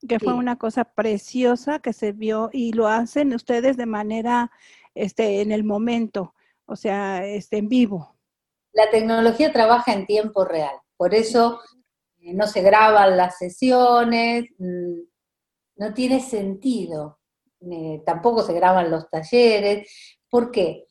Que 0.08 0.20
fue 0.20 0.34
una 0.34 0.58
cosa 0.58 0.84
preciosa 0.84 1.78
que 1.80 1.94
se 1.94 2.12
vio 2.12 2.50
y 2.52 2.74
lo 2.74 2.88
hacen 2.88 3.34
ustedes 3.36 3.78
de 3.78 3.86
manera, 3.86 4.52
este, 4.96 5.42
en 5.42 5.52
el 5.52 5.64
momento, 5.64 6.34
o 6.66 6.76
sea, 6.76 7.26
este, 7.26 7.58
en 7.58 7.68
vivo. 7.68 8.18
La 8.74 8.90
tecnología 8.90 9.52
trabaja 9.52 9.94
en 9.94 10.06
tiempo 10.06 10.46
real, 10.46 10.76
por 10.98 11.14
eso 11.14 11.60
eh, 12.20 12.34
no 12.34 12.48
se 12.48 12.62
graban 12.62 13.18
las 13.18 13.38
sesiones, 13.38 14.46
mm, 14.58 15.00
no 15.78 15.94
tiene 15.94 16.20
sentido, 16.20 17.20
eh, 17.70 18.02
tampoco 18.06 18.44
se 18.44 18.54
graban 18.54 18.92
los 18.92 19.10
talleres. 19.10 19.90
¿Por 20.30 20.52
qué? 20.52 20.86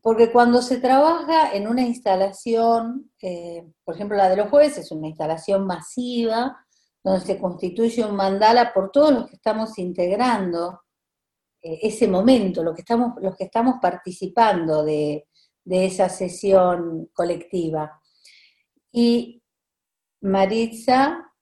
Porque 0.00 0.32
cuando 0.32 0.62
se 0.62 0.78
trabaja 0.78 1.52
en 1.52 1.68
una 1.68 1.82
instalación, 1.82 3.12
eh, 3.20 3.64
por 3.84 3.94
ejemplo 3.94 4.16
la 4.16 4.28
de 4.28 4.36
los 4.36 4.48
jueves 4.50 4.78
es 4.78 4.90
una 4.90 5.08
instalación 5.08 5.66
masiva, 5.66 6.64
donde 7.04 7.24
se 7.24 7.38
constituye 7.38 8.04
un 8.04 8.16
mandala 8.16 8.72
por 8.72 8.90
todos 8.90 9.12
los 9.12 9.26
que 9.28 9.36
estamos 9.36 9.78
integrando 9.78 10.80
ese 11.62 12.08
momento, 12.08 12.62
los 12.62 12.74
que 12.74 12.82
estamos, 12.82 13.12
los 13.20 13.36
que 13.36 13.44
estamos 13.44 13.76
participando 13.80 14.84
de, 14.84 15.28
de 15.64 15.86
esa 15.86 16.08
sesión 16.08 17.08
colectiva. 17.12 18.00
Y 18.90 19.42
Maritza 20.20 21.32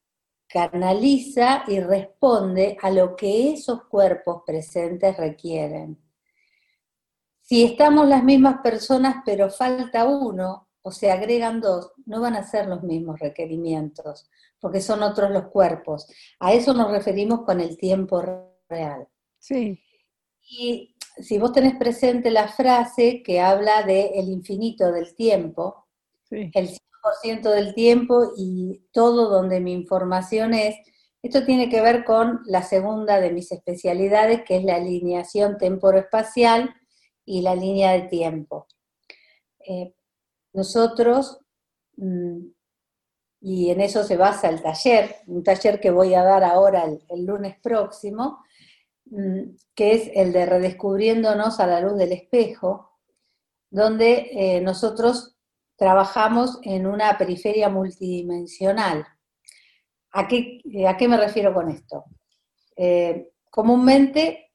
canaliza 0.49 1.65
y 1.69 1.81
responde 1.81 2.77
a 2.83 2.91
lo 2.91 3.15
que 3.15 3.53
esos 3.53 3.85
cuerpos 3.85 4.43
presentes 4.45 5.17
requieren. 5.17 5.99
Si 7.41 7.65
estamos 7.65 8.09
las 8.09 8.25
mismas 8.25 8.61
personas 8.62 9.23
pero 9.25 9.50
falta 9.50 10.05
uno 10.05 10.69
o 10.83 10.91
se 10.91 11.11
agregan 11.11 11.61
dos, 11.61 11.93
no 12.07 12.21
van 12.21 12.35
a 12.37 12.43
ser 12.43 12.67
los 12.67 12.83
mismos 12.83 13.19
requerimientos, 13.21 14.31
porque 14.59 14.81
son 14.81 15.03
otros 15.03 15.31
los 15.31 15.49
cuerpos. 15.49 16.07
A 16.39 16.53
eso 16.53 16.73
nos 16.73 16.91
referimos 16.91 17.43
con 17.43 17.61
el 17.61 17.77
tiempo 17.77 18.23
real. 18.69 19.07
Sí. 19.39 19.81
Y 20.50 20.97
si 21.16 21.38
vos 21.38 21.52
tenés 21.52 21.76
presente 21.76 22.30
la 22.30 22.49
frase 22.49 23.23
que 23.23 23.40
habla 23.40 23.85
de 23.85 24.07
el 24.16 24.28
infinito 24.28 24.90
del 24.90 25.14
tiempo, 25.14 25.87
el 26.30 26.50
100% 26.52 27.50
del 27.50 27.75
tiempo 27.75 28.33
y 28.37 28.83
todo 28.92 29.30
donde 29.30 29.61
mi 29.61 29.73
información 29.73 30.52
es, 30.54 30.76
esto 31.23 31.45
tiene 31.45 31.69
que 31.69 31.80
ver 31.80 32.04
con 32.04 32.40
la 32.47 32.62
segunda 32.62 33.21
de 33.21 33.30
mis 33.30 33.52
especialidades, 33.52 34.42
que 34.42 34.57
es 34.57 34.64
la 34.64 34.76
alineación 34.76 35.57
temporoespacial 35.57 36.75
y 37.25 37.42
la 37.42 37.54
línea 37.54 37.92
de 37.92 38.02
tiempo. 38.02 38.66
Eh, 39.66 39.95
nosotros, 40.52 41.38
mm, 41.97 42.38
y 43.42 43.71
en 43.71 43.80
eso 43.80 44.02
se 44.02 44.16
basa 44.16 44.49
el 44.49 44.62
taller, 44.62 45.16
un 45.26 45.45
taller 45.45 45.80
que 45.80 45.90
voy 45.90 46.14
a 46.14 46.25
dar 46.25 46.42
ahora 46.42 46.85
el 47.09 47.25
lunes 47.25 47.57
próximo, 47.62 48.42
que 49.75 49.93
es 49.93 50.11
el 50.14 50.33
de 50.33 50.47
redescubriéndonos 50.47 51.61
a 51.61 51.67
la 51.67 51.81
luz 51.81 51.99
del 51.99 52.12
espejo, 52.12 52.99
donde 53.71 54.31
eh, 54.33 54.61
nosotros 54.61 55.37
trabajamos 55.76 56.59
en 56.62 56.87
una 56.87 57.17
periferia 57.17 57.69
multidimensional. 57.69 59.07
¿A 60.12 60.29
qué, 60.29 60.61
qué 60.99 61.09
me 61.09 61.17
refiero 61.17 61.55
con 61.55 61.71
esto? 61.71 62.05
Eh, 62.76 63.31
comúnmente 63.50 64.52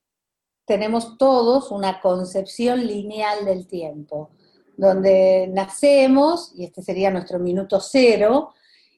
tenemos 0.65 1.17
todos 1.17 1.71
una 1.71 2.01
concepción 2.01 2.85
lineal 2.85 3.45
del 3.45 3.67
tiempo, 3.67 4.31
donde 4.77 5.47
nacemos, 5.47 6.51
y 6.55 6.65
este 6.65 6.81
sería 6.81 7.11
nuestro 7.11 7.39
minuto 7.39 7.79
cero, 7.79 8.53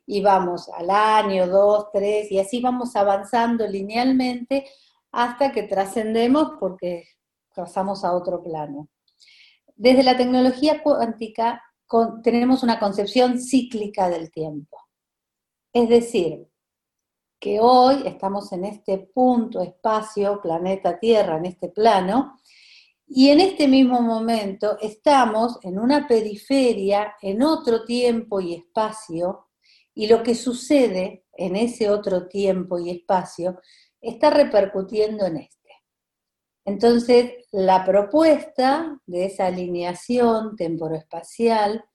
y 0.05 0.21
vamos 0.21 0.69
al 0.69 0.89
año, 0.89 1.47
dos, 1.47 1.87
tres, 1.91 2.31
y 2.31 2.39
así 2.39 2.61
vamos 2.61 2.95
avanzando 2.95 3.67
linealmente 3.67 4.65
hasta 5.11 5.51
que 5.51 5.63
trascendemos 5.63 6.53
porque 6.59 7.05
pasamos 7.55 8.03
a 8.03 8.13
otro 8.13 8.43
plano. 8.43 8.89
Desde 9.75 10.03
la 10.03 10.17
tecnología 10.17 10.81
cuántica 10.83 11.61
tenemos 12.23 12.63
una 12.63 12.79
concepción 12.79 13.39
cíclica 13.39 14.09
del 14.09 14.31
tiempo. 14.31 14.77
Es 15.71 15.89
decir, 15.89 16.47
que 17.39 17.59
hoy 17.59 18.03
estamos 18.05 18.51
en 18.51 18.65
este 18.65 18.97
punto, 18.97 19.61
espacio, 19.61 20.41
planeta 20.41 20.99
Tierra, 20.99 21.37
en 21.37 21.45
este 21.45 21.69
plano, 21.69 22.39
y 23.05 23.29
en 23.29 23.39
este 23.39 23.67
mismo 23.67 24.01
momento 24.01 24.77
estamos 24.81 25.59
en 25.63 25.79
una 25.79 26.07
periferia, 26.07 27.15
en 27.21 27.41
otro 27.41 27.85
tiempo 27.85 28.41
y 28.41 28.55
espacio, 28.55 29.47
y 29.93 30.07
lo 30.07 30.23
que 30.23 30.35
sucede 30.35 31.25
en 31.33 31.55
ese 31.55 31.89
otro 31.89 32.27
tiempo 32.27 32.79
y 32.79 32.89
espacio 32.89 33.59
está 34.01 34.29
repercutiendo 34.29 35.25
en 35.25 35.37
este. 35.37 35.57
Entonces, 36.65 37.31
la 37.51 37.85
propuesta 37.85 38.99
de 39.05 39.25
esa 39.25 39.45
alineación 39.45 40.55
temporoespacial 40.57 41.85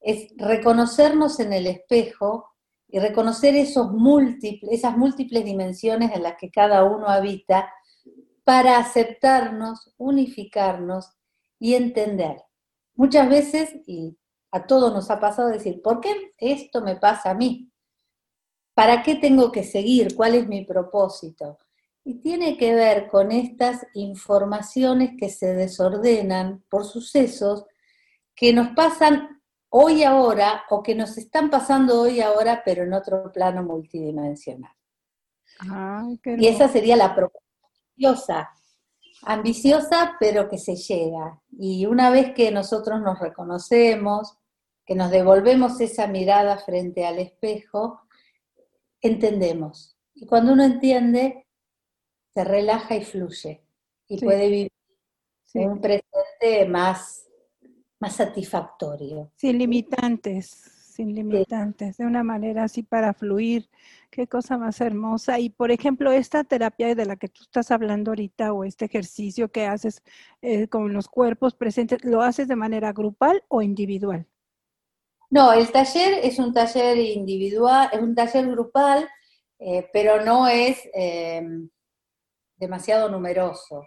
es 0.00 0.28
reconocernos 0.36 1.40
en 1.40 1.52
el 1.52 1.66
espejo 1.66 2.50
y 2.88 2.98
reconocer 2.98 3.56
esos 3.56 3.90
múltiples, 3.90 4.70
esas 4.72 4.96
múltiples 4.96 5.44
dimensiones 5.44 6.12
en 6.14 6.22
las 6.22 6.36
que 6.36 6.50
cada 6.50 6.84
uno 6.84 7.08
habita 7.08 7.72
para 8.44 8.78
aceptarnos, 8.78 9.92
unificarnos 9.96 11.10
y 11.58 11.74
entender. 11.74 12.36
Muchas 12.94 13.28
veces, 13.28 13.74
y 13.86 14.16
a 14.50 14.66
todos 14.66 14.92
nos 14.92 15.10
ha 15.10 15.18
pasado 15.18 15.48
decir, 15.48 15.80
¿por 15.82 16.00
qué 16.00 16.32
esto 16.38 16.82
me 16.82 16.96
pasa 16.96 17.30
a 17.30 17.34
mí? 17.34 17.71
¿Para 18.74 19.02
qué 19.02 19.16
tengo 19.16 19.52
que 19.52 19.64
seguir? 19.64 20.14
¿Cuál 20.14 20.34
es 20.34 20.48
mi 20.48 20.64
propósito? 20.64 21.58
Y 22.04 22.14
tiene 22.20 22.56
que 22.56 22.74
ver 22.74 23.08
con 23.08 23.30
estas 23.30 23.86
informaciones 23.94 25.12
que 25.18 25.28
se 25.28 25.54
desordenan 25.54 26.64
por 26.68 26.84
sucesos 26.84 27.64
que 28.34 28.52
nos 28.52 28.68
pasan 28.74 29.42
hoy 29.68 30.02
ahora 30.04 30.64
o 30.70 30.82
que 30.82 30.94
nos 30.94 31.16
están 31.16 31.50
pasando 31.50 32.00
hoy 32.00 32.20
ahora, 32.20 32.62
pero 32.64 32.84
en 32.84 32.92
otro 32.92 33.30
plano 33.32 33.62
multidimensional. 33.62 34.72
y 36.24 36.46
esa 36.46 36.68
sería 36.68 36.96
la 36.96 37.14
propuesta 37.14 37.42
ambiciosa, 37.94 38.50
ambiciosa, 39.22 40.16
pero 40.18 40.48
que 40.48 40.58
se 40.58 40.76
llega. 40.76 41.40
Y 41.50 41.86
una 41.86 42.10
vez 42.10 42.34
que 42.34 42.50
nosotros 42.50 43.00
nos 43.00 43.18
reconocemos, 43.20 44.36
que 44.84 44.94
nos 44.94 45.10
devolvemos 45.10 45.80
esa 45.80 46.06
mirada 46.06 46.58
frente 46.58 47.06
al 47.06 47.18
espejo, 47.18 48.00
entendemos. 49.02 49.98
Y 50.14 50.26
cuando 50.26 50.52
uno 50.52 50.64
entiende, 50.64 51.46
se 52.32 52.44
relaja 52.44 52.96
y 52.96 53.04
fluye 53.04 53.62
y 54.08 54.18
puede 54.24 54.48
vivir 54.48 54.72
un 55.54 55.80
presente 55.80 56.66
más, 56.68 57.28
más 58.00 58.16
satisfactorio. 58.16 59.30
Sin 59.36 59.58
limitantes, 59.58 60.46
sin 60.46 61.14
limitantes, 61.14 61.96
de 61.96 62.06
una 62.06 62.22
manera 62.22 62.64
así 62.64 62.82
para 62.82 63.12
fluir. 63.12 63.68
Qué 64.10 64.26
cosa 64.26 64.58
más 64.58 64.80
hermosa. 64.80 65.38
Y 65.40 65.50
por 65.50 65.70
ejemplo, 65.70 66.12
esta 66.12 66.44
terapia 66.44 66.94
de 66.94 67.06
la 67.06 67.16
que 67.16 67.28
tú 67.28 67.42
estás 67.42 67.70
hablando 67.70 68.10
ahorita 68.10 68.52
o 68.52 68.64
este 68.64 68.84
ejercicio 68.84 69.50
que 69.50 69.66
haces 69.66 70.02
eh, 70.42 70.68
con 70.68 70.92
los 70.92 71.08
cuerpos 71.08 71.54
presentes, 71.54 72.04
¿lo 72.04 72.22
haces 72.22 72.48
de 72.48 72.56
manera 72.56 72.92
grupal 72.92 73.42
o 73.48 73.62
individual? 73.62 74.26
No, 75.32 75.50
el 75.54 75.72
taller 75.72 76.20
es 76.22 76.38
un 76.38 76.52
taller 76.52 76.98
individual, 76.98 77.88
es 77.90 78.00
un 78.02 78.14
taller 78.14 78.46
grupal, 78.48 79.08
eh, 79.58 79.88
pero 79.90 80.22
no 80.22 80.46
es 80.46 80.78
em, 80.92 81.70
demasiado 82.56 83.08
numeroso. 83.08 83.86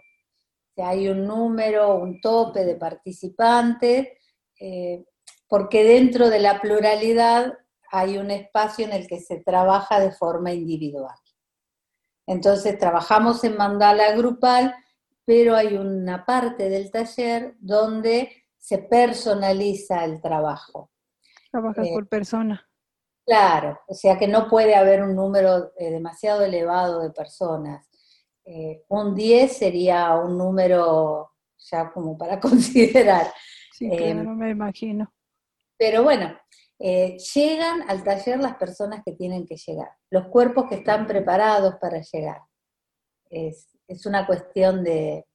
hay 0.76 1.08
un 1.08 1.24
número, 1.24 1.96
un 1.98 2.20
tope 2.20 2.64
de 2.64 2.74
participantes, 2.74 4.08
eh, 4.60 5.04
porque 5.48 5.84
dentro 5.84 6.28
de 6.30 6.40
la 6.40 6.60
pluralidad 6.60 7.54
hay 7.92 8.18
un 8.18 8.32
espacio 8.32 8.84
en 8.84 8.92
el 8.92 9.06
que 9.06 9.20
se 9.20 9.38
trabaja 9.38 10.00
de 10.00 10.10
forma 10.10 10.52
individual. 10.52 11.16
Entonces 12.26 12.76
trabajamos 12.76 13.44
en 13.44 13.56
mandala 13.56 14.16
grupal, 14.16 14.74
pero 15.24 15.54
hay 15.54 15.76
una 15.76 16.26
parte 16.26 16.68
del 16.68 16.90
taller 16.90 17.54
donde 17.60 18.46
se 18.58 18.78
personaliza 18.78 20.04
el 20.04 20.20
trabajo. 20.20 20.90
Trabajas 21.56 21.86
eh, 21.86 21.90
por 21.94 22.06
persona. 22.06 22.68
Claro, 23.24 23.80
o 23.88 23.94
sea 23.94 24.18
que 24.18 24.28
no 24.28 24.46
puede 24.46 24.74
haber 24.74 25.02
un 25.02 25.16
número 25.16 25.72
eh, 25.78 25.90
demasiado 25.90 26.44
elevado 26.44 27.00
de 27.00 27.10
personas. 27.10 27.88
Eh, 28.44 28.84
un 28.88 29.14
10 29.14 29.56
sería 29.56 30.14
un 30.16 30.36
número 30.36 31.32
ya 31.56 31.90
como 31.92 32.18
para 32.18 32.38
considerar. 32.40 33.32
Sí, 33.72 33.88
claro, 33.88 34.34
me 34.34 34.50
imagino. 34.50 35.10
Pero 35.78 36.02
bueno, 36.02 36.36
llegan 36.78 37.88
al 37.88 38.04
taller 38.04 38.38
las 38.38 38.56
personas 38.56 39.02
que 39.04 39.12
tienen 39.12 39.46
que 39.46 39.56
llegar, 39.56 39.90
los 40.10 40.28
cuerpos 40.28 40.66
que 40.68 40.76
están 40.76 41.06
preparados 41.06 41.76
para 41.80 42.02
llegar. 42.02 42.42
Es, 43.30 43.78
es 43.88 44.04
una 44.04 44.26
cuestión 44.26 44.84
de, 44.84 45.26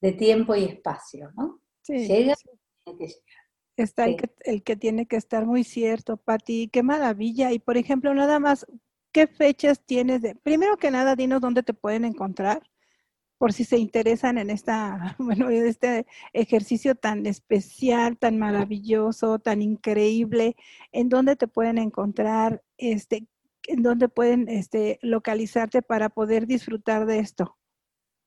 de, 0.00 0.12
tiempo 0.12 0.54
y 0.54 0.64
espacio, 0.64 1.32
¿no? 1.36 1.60
Sí, 1.82 2.06
Llega, 2.06 2.34
tiene 2.84 2.98
que 2.98 3.06
llegar. 3.06 3.43
Está 3.76 4.04
el, 4.04 4.16
que, 4.16 4.30
el 4.40 4.62
que 4.62 4.76
tiene 4.76 5.06
que 5.06 5.16
estar 5.16 5.46
muy 5.46 5.64
cierto, 5.64 6.16
Pati, 6.16 6.68
qué 6.68 6.82
maravilla. 6.82 7.52
Y 7.52 7.58
por 7.58 7.76
ejemplo, 7.76 8.14
nada 8.14 8.38
más, 8.38 8.66
¿qué 9.12 9.26
fechas 9.26 9.80
tienes 9.84 10.22
de, 10.22 10.34
primero 10.36 10.76
que 10.76 10.90
nada, 10.90 11.16
dinos 11.16 11.40
dónde 11.40 11.62
te 11.62 11.74
pueden 11.74 12.04
encontrar, 12.04 12.62
por 13.38 13.52
si 13.52 13.64
se 13.64 13.78
interesan 13.78 14.38
en 14.38 14.50
esta, 14.50 15.16
bueno, 15.18 15.50
en 15.50 15.66
este 15.66 16.06
ejercicio 16.32 16.94
tan 16.94 17.26
especial, 17.26 18.16
tan 18.16 18.38
maravilloso, 18.38 19.38
tan 19.38 19.60
increíble, 19.60 20.56
en 20.92 21.08
dónde 21.08 21.36
te 21.36 21.48
pueden 21.48 21.78
encontrar, 21.78 22.62
este, 22.78 23.26
en 23.66 23.82
dónde 23.82 24.08
pueden 24.08 24.48
este, 24.48 24.98
localizarte 25.02 25.82
para 25.82 26.08
poder 26.08 26.46
disfrutar 26.46 27.06
de 27.06 27.18
esto. 27.18 27.56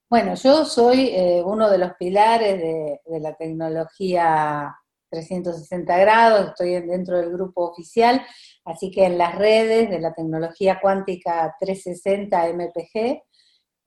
Bueno, 0.10 0.36
yo 0.36 0.66
soy 0.66 1.08
eh, 1.08 1.42
uno 1.44 1.70
de 1.70 1.78
los 1.80 1.94
pilares 1.96 2.62
de, 2.62 3.02
de 3.06 3.20
la 3.20 3.36
tecnología 3.36 4.74
360 5.10 5.98
grados, 5.98 6.50
estoy 6.50 6.82
dentro 6.82 7.18
del 7.18 7.32
grupo 7.32 7.70
oficial, 7.70 8.26
así 8.66 8.92
que 8.92 9.06
en 9.06 9.18
las 9.18 9.36
redes 9.36 9.90
de 9.90 10.00
la 10.00 10.14
tecnología 10.14 10.80
cuántica 10.82 11.56
360 11.60 12.54
MPG 12.54 13.22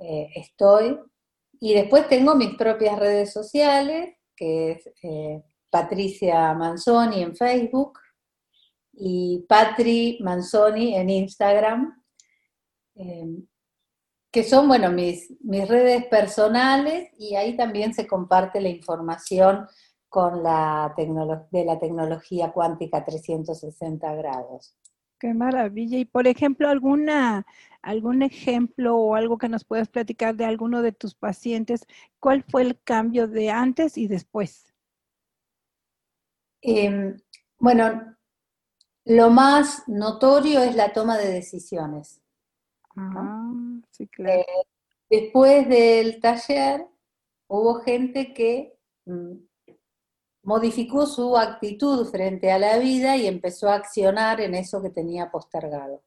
eh, 0.01 0.29
estoy. 0.35 0.99
Y 1.61 1.75
después 1.75 2.09
tengo 2.09 2.35
mis 2.35 2.55
propias 2.55 2.99
redes 2.99 3.33
sociales, 3.33 4.17
que 4.35 4.73
es 4.73 4.91
eh, 5.03 5.43
Patricia 5.69 6.55
Manzoni 6.55 7.23
en 7.23 7.37
Facebook 7.37 7.99
y 8.93 9.45
Patri 9.49 10.19
Manzoni 10.23 10.97
en 10.97 11.11
Instagram, 11.11 12.03
eh, 12.97 13.27
que 14.33 14.45
son, 14.45 14.69
bueno, 14.69 14.91
mis, 14.91 15.33
mis 15.41 15.69
redes 15.69 16.07
personales 16.07 17.11
y 17.19 17.35
ahí 17.35 17.57
también 17.57 17.93
se 17.93 18.07
comparte 18.07 18.61
la 18.61 18.69
información 18.69 19.67
con 20.11 20.43
la 20.43 20.93
de 20.97 21.65
la 21.65 21.79
tecnología 21.79 22.53
cuántica 22.53 23.05
360 23.05 24.13
grados. 24.17 24.77
Qué 25.21 25.33
maravilla. 25.33 25.99
Y 25.99 26.05
por 26.05 26.27
ejemplo, 26.27 26.69
alguna, 26.69 27.47
algún 27.81 28.23
ejemplo 28.23 28.97
o 28.97 29.15
algo 29.15 29.39
que 29.39 29.49
nos 29.49 29.65
puedas 29.65 29.89
platicar 29.89 30.35
de 30.35 30.47
alguno 30.47 30.83
de 30.83 30.93
tus 30.93 31.15
pacientes, 31.15 31.87
¿cuál 32.19 32.43
fue 32.43 32.63
el 32.63 32.81
cambio 32.83 33.29
de 33.29 33.51
antes 33.51 33.97
y 33.97 34.09
después? 34.09 34.75
Em, 36.63 37.17
bueno, 37.59 38.17
lo 39.05 39.31
más 39.31 39.85
notorio 39.87 40.63
es 40.63 40.75
la 40.75 40.93
toma 40.93 41.19
de 41.19 41.31
decisiones. 41.31 42.21
Ah, 42.97 43.53
sí, 43.91 44.09
claro. 44.09 44.41
Eh, 44.41 44.47
después 45.09 45.69
del 45.69 46.21
taller 46.21 46.87
hubo 47.47 47.77
gente 47.81 48.35
que 48.35 48.77
mm, 49.07 49.50
modificó 50.43 51.07
su 51.07 51.37
actitud 51.37 52.07
frente 52.07 52.51
a 52.51 52.59
la 52.59 52.79
vida 52.79 53.17
y 53.17 53.27
empezó 53.27 53.69
a 53.69 53.75
accionar 53.75 54.41
en 54.41 54.55
eso 54.55 54.81
que 54.83 54.91
tenía 54.91 55.31
postergado. 55.31 56.03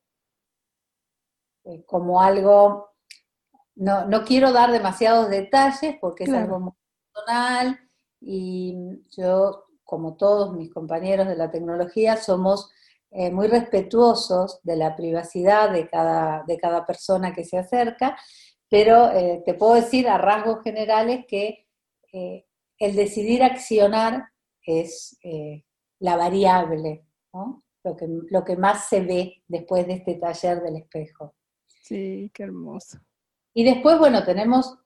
Eh, 1.66 1.84
como 1.86 2.22
algo, 2.22 2.90
no, 3.76 4.06
no, 4.08 4.24
quiero 4.26 4.52
dar 4.52 4.72
demasiados 4.72 5.30
detalles 5.30 5.96
porque 6.02 6.26
es 6.26 6.34
algo 6.34 6.60
muy 6.60 6.74
personal 7.14 7.80
y 8.20 8.76
yo, 9.16 9.66
como 9.84 10.16
todos 10.16 10.54
mis 10.54 10.74
compañeros 10.74 11.28
de 11.28 11.36
la 11.36 11.52
tecnología, 11.52 12.18
somos 12.18 12.72
eh, 13.12 13.32
muy 13.32 13.48
respetuosos 13.48 14.60
de 14.64 14.76
la 14.76 14.96
privacidad 14.96 15.72
de 15.72 15.88
cada, 15.88 16.44
de 16.48 16.58
cada 16.58 16.86
persona 16.86 17.34
que 17.34 17.46
se 17.46 17.58
acerca, 17.58 18.18
pero 18.68 19.12
eh, 19.12 19.44
te 19.46 19.54
puedo 19.54 19.76
decir 19.76 20.10
a 20.10 20.18
rasgos 20.18 20.64
generales 20.64 21.26
que 21.28 21.68
el 22.78 22.96
decidir 22.96 23.44
accionar 23.44 24.33
es 24.66 25.18
eh, 25.24 25.64
la 26.00 26.16
variable, 26.16 27.06
lo, 27.84 27.96
que, 27.96 28.08
lo 28.08 28.44
que 28.44 28.56
más 28.56 28.88
se 28.88 29.02
ve 29.02 29.44
después 29.48 29.88
de 29.88 29.94
este 29.94 30.16
taller 30.16 30.62
del 30.62 30.78
espejo. 30.78 31.36
Sí, 31.68 32.32
qué 32.34 32.44
hermoso. 32.44 33.00
Y 33.54 33.64
después, 33.64 34.00
bueno, 34.00 34.24
tenemos, 34.24 34.78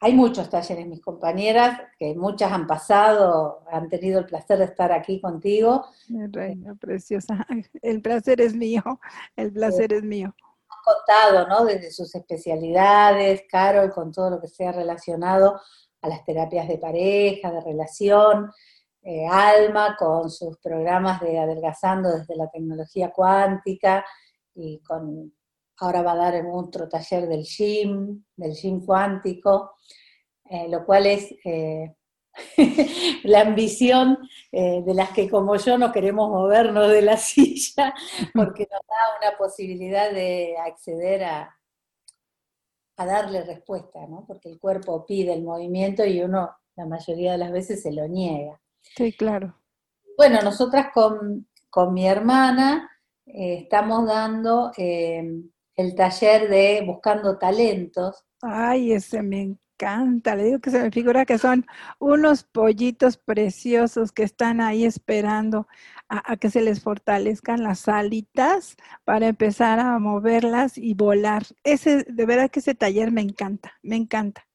hay 0.00 0.14
muchos 0.14 0.50
talleres, 0.50 0.86
mis 0.86 1.00
compañeras, 1.00 1.80
que 1.98 2.14
muchas 2.14 2.52
han 2.52 2.66
pasado, 2.66 3.64
han 3.70 3.88
tenido 3.88 4.18
el 4.18 4.26
placer 4.26 4.58
de 4.58 4.64
estar 4.64 4.92
aquí 4.92 5.20
contigo. 5.20 5.86
reina 6.08 6.74
preciosa, 6.74 7.46
el 7.82 8.02
placer 8.02 8.40
es 8.40 8.54
mío, 8.54 8.82
el 9.36 9.52
placer 9.52 9.92
es 9.92 10.02
mío 10.02 10.34
contado, 10.86 11.48
¿no? 11.48 11.64
Desde 11.64 11.90
sus 11.90 12.14
especialidades, 12.14 13.42
Carol, 13.50 13.92
con 13.92 14.12
todo 14.12 14.30
lo 14.30 14.40
que 14.40 14.46
sea 14.46 14.70
relacionado 14.70 15.60
a 16.00 16.08
las 16.08 16.24
terapias 16.24 16.68
de 16.68 16.78
pareja, 16.78 17.50
de 17.50 17.60
relación, 17.60 18.52
eh, 19.08 19.24
Alma 19.24 19.94
con 19.96 20.28
sus 20.28 20.58
programas 20.58 21.20
de 21.20 21.38
adelgazando 21.38 22.10
desde 22.10 22.34
la 22.34 22.50
tecnología 22.50 23.12
cuántica 23.12 24.04
y 24.52 24.80
con 24.80 25.32
ahora 25.78 26.02
va 26.02 26.12
a 26.12 26.16
dar 26.16 26.34
en 26.34 26.46
otro 26.50 26.88
taller 26.88 27.28
del 27.28 27.44
gym, 27.44 28.24
del 28.34 28.52
gym 28.54 28.84
cuántico, 28.84 29.76
eh, 30.50 30.66
lo 30.68 30.84
cual 30.84 31.06
es 31.06 31.32
eh, 31.44 31.94
la 33.22 33.42
ambición 33.42 34.18
de 34.50 34.92
las 34.92 35.10
que 35.12 35.30
como 35.30 35.54
yo 35.54 35.78
no 35.78 35.92
queremos 35.92 36.28
movernos 36.28 36.90
de 36.90 37.02
la 37.02 37.16
silla 37.16 37.94
porque 38.34 38.66
nos 38.68 38.80
da 38.88 39.28
una 39.28 39.38
posibilidad 39.38 40.10
de 40.10 40.56
acceder 40.58 41.22
a, 41.22 41.56
a 42.96 43.06
darle 43.06 43.44
respuesta, 43.44 44.04
¿no? 44.08 44.24
Porque 44.26 44.48
el 44.48 44.58
cuerpo 44.58 45.06
pide 45.06 45.32
el 45.32 45.44
movimiento 45.44 46.04
y 46.04 46.20
uno 46.22 46.56
la 46.74 46.86
mayoría 46.86 47.32
de 47.32 47.38
las 47.38 47.52
veces 47.52 47.82
se 47.82 47.92
lo 47.92 48.08
niega. 48.08 48.60
Sí, 48.94 49.12
claro. 49.12 49.54
Bueno, 50.16 50.40
nosotras 50.42 50.88
con, 50.92 51.46
mi 51.92 52.08
hermana 52.08 52.90
eh, 53.26 53.58
estamos 53.62 54.06
dando 54.06 54.72
eh, 54.78 55.22
el 55.74 55.94
taller 55.94 56.48
de 56.48 56.82
Buscando 56.86 57.36
Talentos. 57.36 58.24
Ay, 58.40 58.92
ese 58.92 59.22
me 59.22 59.42
encanta. 59.42 60.34
Le 60.34 60.44
digo 60.44 60.60
que 60.60 60.70
se 60.70 60.82
me 60.82 60.90
figura 60.90 61.26
que 61.26 61.36
son 61.36 61.66
unos 61.98 62.44
pollitos 62.44 63.18
preciosos 63.18 64.10
que 64.12 64.22
están 64.22 64.62
ahí 64.62 64.86
esperando 64.86 65.66
a, 66.08 66.32
a, 66.32 66.36
que 66.38 66.48
se 66.48 66.62
les 66.62 66.82
fortalezcan 66.82 67.62
las 67.62 67.86
alitas 67.88 68.76
para 69.04 69.26
empezar 69.26 69.78
a 69.80 69.98
moverlas 69.98 70.78
y 70.78 70.94
volar. 70.94 71.42
Ese, 71.62 72.04
de 72.04 72.26
verdad 72.26 72.50
que 72.50 72.60
ese 72.60 72.74
taller 72.74 73.12
me 73.12 73.20
encanta, 73.20 73.74
me 73.82 73.96
encanta. 73.96 74.46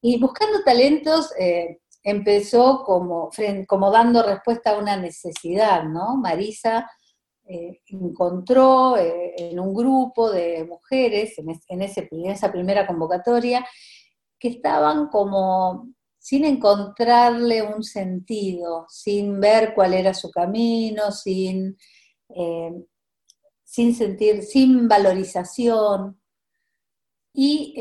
Y 0.00 0.20
buscando 0.20 0.62
talentos, 0.62 1.32
eh, 1.38 1.80
empezó 2.10 2.82
como, 2.84 3.30
como 3.66 3.90
dando 3.90 4.22
respuesta 4.22 4.70
a 4.70 4.78
una 4.78 4.96
necesidad, 4.96 5.84
¿no? 5.84 6.16
Marisa 6.16 6.90
eh, 7.50 7.80
encontró 7.86 8.98
eh, 8.98 9.34
en 9.36 9.58
un 9.58 9.74
grupo 9.74 10.30
de 10.30 10.66
mujeres, 10.66 11.38
en, 11.38 11.48
ese, 11.80 12.08
en 12.10 12.30
esa 12.30 12.52
primera 12.52 12.86
convocatoria, 12.86 13.66
que 14.38 14.48
estaban 14.48 15.08
como 15.08 15.88
sin 16.18 16.44
encontrarle 16.44 17.62
un 17.62 17.82
sentido, 17.82 18.86
sin 18.88 19.40
ver 19.40 19.74
cuál 19.74 19.94
era 19.94 20.12
su 20.12 20.30
camino, 20.30 21.10
sin, 21.10 21.78
eh, 22.28 22.72
sin 23.64 23.94
sentir, 23.94 24.42
sin 24.42 24.86
valorización. 24.86 26.20
Y 27.32 27.74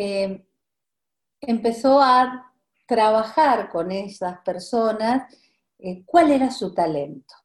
empezó 1.41 2.01
a 2.01 2.46
trabajar 2.87 3.69
con 3.69 3.91
esas 3.91 4.39
personas 4.39 5.31
eh, 5.77 6.03
cuál 6.05 6.31
era 6.31 6.49
su 6.49 6.73
talento. 6.73 7.35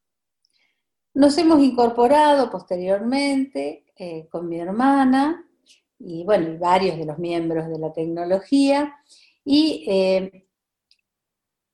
Nos 1.15 1.37
hemos 1.37 1.63
incorporado 1.63 2.51
posteriormente 2.51 3.85
eh, 3.97 4.29
con 4.31 4.49
mi 4.49 4.59
hermana 4.59 5.47
y 5.99 6.25
bueno, 6.25 6.59
varios 6.59 6.97
de 6.97 7.05
los 7.05 7.19
miembros 7.19 7.69
de 7.69 7.79
la 7.79 7.93
tecnología. 7.93 8.97
¿Y 9.45 9.85
eh, 9.87 10.49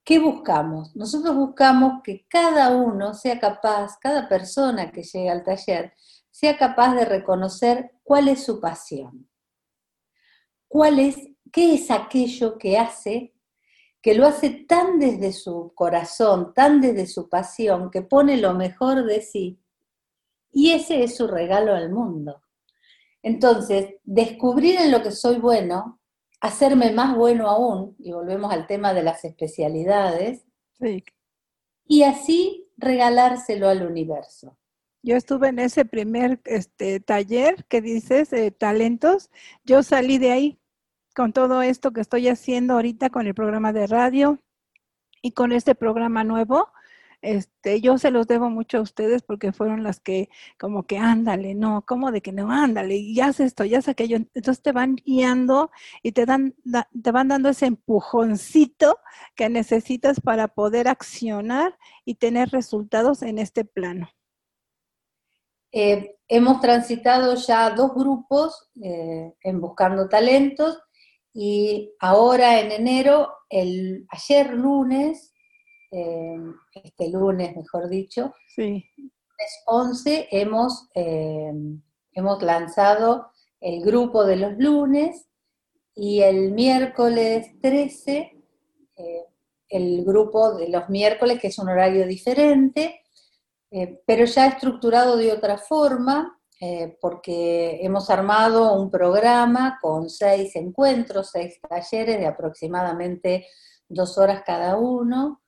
qué 0.03 0.19
buscamos? 0.19 0.97
Nosotros 0.97 1.37
buscamos 1.37 2.03
que 2.03 2.27
cada 2.27 2.77
uno 2.77 3.15
sea 3.15 3.39
capaz, 3.39 3.97
cada 4.01 4.29
persona 4.29 4.91
que 4.91 5.03
llegue 5.03 5.31
al 5.31 5.45
taller, 5.45 5.93
sea 6.31 6.59
capaz 6.59 6.95
de 6.95 7.05
reconocer 7.05 7.93
cuál 8.03 8.29
es 8.29 8.45
su 8.45 8.61
pasión. 8.61 9.29
cuál 10.67 10.99
es, 10.99 11.17
qué 11.51 11.75
es 11.75 11.91
aquello 11.91 12.59
que 12.59 12.77
hace, 12.77 13.33
que 14.01 14.15
lo 14.15 14.27
hace 14.27 14.51
tan 14.51 14.99
desde 14.99 15.33
su 15.33 15.73
corazón, 15.75 16.55
tan 16.55 16.81
desde 16.81 17.07
su 17.07 17.29
pasión, 17.29 17.91
que 17.91 18.03
pone 18.03 18.37
lo 18.37 18.55
mejor 18.55 19.05
de 19.05 19.21
sí. 19.21 19.61
Y 20.53 20.73
ese 20.73 21.03
es 21.03 21.17
su 21.17 21.27
regalo 21.27 21.75
al 21.75 21.91
mundo. 21.91 22.43
Entonces, 23.23 23.97
descubrir 24.05 24.81
en 24.81 24.93
lo 24.93 25.03
que 25.03 25.11
soy 25.11 25.39
bueno, 25.39 26.01
hacerme 26.41 26.93
más 26.93 27.17
bueno 27.17 27.49
aún, 27.49 27.97
y 27.99 28.13
volvemos 28.13 28.53
al 28.53 28.67
tema 28.67 28.95
de 28.95 29.03
las 29.03 29.25
especialidades, 29.25 30.45
y 31.85 32.03
así 32.05 32.71
regalárselo 32.77 33.69
al 33.69 33.85
universo. 33.85 34.57
Yo 35.03 35.17
estuve 35.17 35.49
en 35.49 35.59
ese 35.59 35.85
primer 35.85 36.41
este, 36.45 37.01
taller 37.01 37.65
que 37.65 37.81
dices, 37.81 38.31
de 38.31 38.51
talentos, 38.53 39.31
yo 39.65 39.83
salí 39.83 40.19
de 40.19 40.31
ahí 40.31 40.59
con 41.19 41.33
todo 41.33 41.63
esto 41.63 41.91
que 41.91 42.01
estoy 42.01 42.29
haciendo 42.29 42.75
ahorita 42.75 43.11
con 43.11 43.27
el 43.27 43.35
programa 43.35 43.73
de 43.73 43.89
radio 43.89 44.39
y 45.21 45.33
con 45.33 45.51
este 45.51 45.75
programa 45.75 46.23
nuevo, 46.23 46.69
este, 47.23 47.81
yo 47.81 47.99
se 47.99 48.13
los 48.13 48.29
debo 48.29 48.51
mucho 48.51 48.79
a 48.79 48.83
ustedes 48.83 49.23
porque 49.25 49.53
fueron 49.53 49.83
las 49.83 49.99
que 49.99 50.29
como 50.61 50.85
que 50.85 50.97
ándale, 50.97 51.57
no, 51.57 51.85
como 51.85 52.13
de 52.13 52.21
que 52.21 52.31
no, 52.31 52.53
ándale, 52.53 52.95
y 52.95 53.19
haz 53.19 53.41
esto, 53.41 53.65
ya 53.65 53.79
haz 53.79 53.89
aquello. 53.89 54.19
Entonces 54.19 54.63
te 54.63 54.71
van 54.71 54.95
guiando 54.95 55.73
y 56.05 56.13
te, 56.13 56.25
dan, 56.25 56.55
te 57.03 57.11
van 57.11 57.27
dando 57.27 57.49
ese 57.49 57.67
empujoncito 57.67 59.01
que 59.35 59.49
necesitas 59.49 60.21
para 60.21 60.47
poder 60.47 60.87
accionar 60.87 61.77
y 62.05 62.15
tener 62.15 62.51
resultados 62.51 63.23
en 63.23 63.41
este 63.41 63.65
plano. 63.65 64.09
Eh, 65.73 66.17
hemos 66.29 66.61
transitado 66.61 67.35
ya 67.35 67.71
dos 67.71 67.93
grupos 67.93 68.71
eh, 68.81 69.35
en 69.43 69.61
Buscando 69.61 70.09
Talentos 70.09 70.79
y 71.33 71.93
ahora 72.01 72.61
en 72.61 72.73
enero, 72.73 73.33
el, 73.49 74.07
ayer 74.11 74.53
lunes, 74.55 75.33
eh, 75.91 76.37
este 76.75 77.11
lunes 77.11 77.57
mejor 77.57 77.89
dicho, 77.89 78.35
sí. 78.55 78.85
11 79.67 80.29
hemos, 80.33 80.89
hemos 80.95 82.43
lanzado 82.43 83.31
el 83.61 83.83
grupo 83.83 84.25
de 84.25 84.35
los 84.35 84.59
lunes 84.59 85.29
y 85.95 86.23
el 86.23 86.51
miércoles 86.51 87.53
13 87.63 88.39
el 89.69 90.05
grupo 90.05 90.55
de 90.55 90.69
los 90.69 90.89
miércoles, 90.89 91.41
que 91.41 91.49
es 91.49 91.59
un 91.59 91.69
horario 91.69 92.07
diferente, 92.07 93.03
eh, 93.71 94.01
pero 94.07 94.25
ya 94.25 94.47
estructurado 94.47 95.17
de 95.17 95.33
otra 95.33 95.59
forma, 95.59 96.38
eh, 96.61 96.97
porque 97.01 97.79
hemos 97.85 98.11
armado 98.11 98.75
un 98.75 98.91
programa 98.91 99.79
con 99.81 100.11
seis 100.11 100.57
encuentros, 100.57 101.31
seis 101.31 101.61
talleres 101.61 102.19
de 102.19 102.27
aproximadamente 102.27 103.47
dos 103.89 104.19
horas 104.19 104.43
cada 104.45 104.77
uno, 104.77 105.41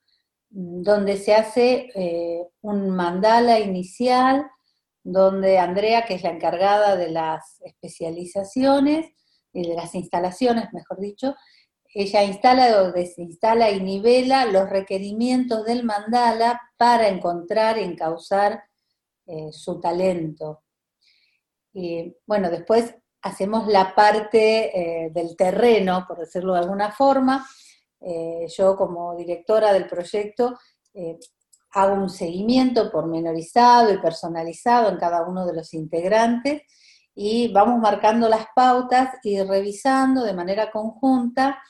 donde 0.49 1.17
se 1.17 1.33
hace 1.33 1.89
eh, 1.95 2.47
un 2.61 2.89
mandala 2.89 3.59
inicial, 3.59 4.49
donde 5.03 5.57
Andrea, 5.57 6.05
que 6.05 6.15
es 6.15 6.23
la 6.23 6.31
encargada 6.31 6.95
de 6.95 7.09
las 7.09 7.61
especializaciones 7.61 9.07
y 9.53 9.67
de 9.67 9.75
las 9.75 9.95
instalaciones, 9.95 10.71
mejor 10.73 10.99
dicho, 10.99 11.35
ella 11.93 12.23
instala 12.23 12.83
o 12.83 12.91
desinstala 12.91 13.69
y 13.69 13.81
nivela 13.81 14.45
los 14.45 14.69
requerimientos 14.69 15.65
del 15.65 15.83
mandala 15.83 16.61
para 16.77 17.09
encontrar, 17.09 17.77
encauzar 17.77 18.63
eh, 19.25 19.51
su 19.51 19.79
talento. 19.81 20.63
Y 21.73 22.15
bueno, 22.25 22.49
después 22.49 22.95
hacemos 23.21 23.67
la 23.67 23.93
parte 23.95 25.05
eh, 25.05 25.11
del 25.11 25.35
terreno, 25.35 26.05
por 26.07 26.19
decirlo 26.19 26.53
de 26.53 26.59
alguna 26.59 26.91
forma. 26.91 27.45
Eh, 27.99 28.47
yo 28.55 28.75
como 28.75 29.15
directora 29.15 29.71
del 29.73 29.87
proyecto 29.87 30.57
hago 31.73 31.95
un 31.95 32.09
seguimiento 32.09 32.91
pormenorizado 32.91 33.93
y 33.93 33.99
personalizado 33.99 34.89
en 34.89 34.97
cada 34.97 35.25
uno 35.25 35.45
de 35.45 35.53
los 35.53 35.73
integrantes 35.73 36.63
y 37.15 37.51
vamos 37.51 37.79
marcando 37.79 38.29
las 38.29 38.47
pautas 38.55 39.15
y 39.23 39.41
revisando 39.41 40.23
de 40.23 40.33
manera 40.33 40.71
conjunta 40.71 41.61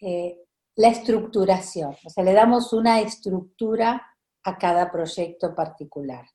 eh, 0.00 0.38
la 0.76 0.88
estructuración, 0.88 1.96
o 2.04 2.10
sea, 2.10 2.24
le 2.24 2.32
damos 2.32 2.72
una 2.72 3.00
estructura 3.00 4.04
a 4.42 4.58
cada 4.58 4.90
proyecto 4.90 5.54
particular. 5.54 6.26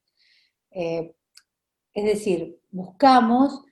Eh, 0.71 1.15
es 1.93 2.05
decir, 2.05 2.59
buscamos 2.71 3.63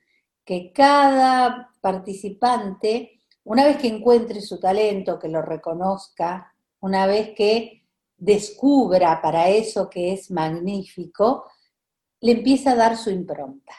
que 0.44 0.72
cada 0.74 1.72
participante, 1.82 3.22
una 3.44 3.66
vez 3.66 3.78
que 3.78 3.88
encuentre 3.88 4.42
su 4.42 4.60
talento, 4.60 5.20
que 5.20 5.28
lo 5.28 5.42
reconozca, 5.42 6.54
una 6.80 7.06
vez 7.06 7.32
que 7.36 7.84
descubra 8.18 9.22
para 9.22 9.50
eso 9.50 9.90
que 9.90 10.14
es 10.14 10.32
magnífico, 10.32 11.46
le 12.22 12.32
empieza 12.34 12.72
a 12.72 12.76
dar 12.76 12.98
su 12.98 13.10
impronta. 13.10 13.74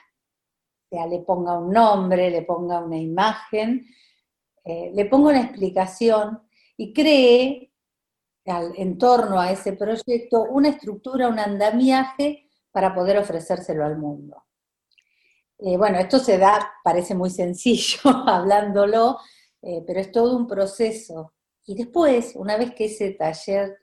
O 0.84 0.96
sea, 0.96 1.06
le 1.06 1.20
ponga 1.20 1.58
un 1.58 1.72
nombre, 1.72 2.30
le 2.30 2.42
ponga 2.42 2.78
una 2.80 2.96
imagen 2.96 3.86
eh, 4.68 4.92
le 4.94 5.06
pongo 5.06 5.30
una 5.30 5.40
explicación 5.40 6.42
y 6.76 6.92
cree 6.92 7.72
en 8.44 8.98
torno 8.98 9.40
a 9.40 9.50
ese 9.50 9.72
proyecto 9.72 10.42
una 10.42 10.68
estructura, 10.68 11.28
un 11.28 11.38
andamiaje 11.38 12.47
para 12.70 12.94
poder 12.94 13.18
ofrecérselo 13.18 13.84
al 13.84 13.98
mundo. 13.98 14.44
Eh, 15.58 15.76
bueno, 15.76 15.98
esto 15.98 16.18
se 16.18 16.38
da, 16.38 16.72
parece 16.84 17.14
muy 17.14 17.30
sencillo 17.30 18.00
hablándolo, 18.26 19.18
eh, 19.62 19.82
pero 19.86 20.00
es 20.00 20.12
todo 20.12 20.36
un 20.36 20.46
proceso. 20.46 21.34
Y 21.66 21.74
después, 21.74 22.32
una 22.36 22.56
vez 22.56 22.74
que 22.74 22.86
ese 22.86 23.10
taller, 23.12 23.78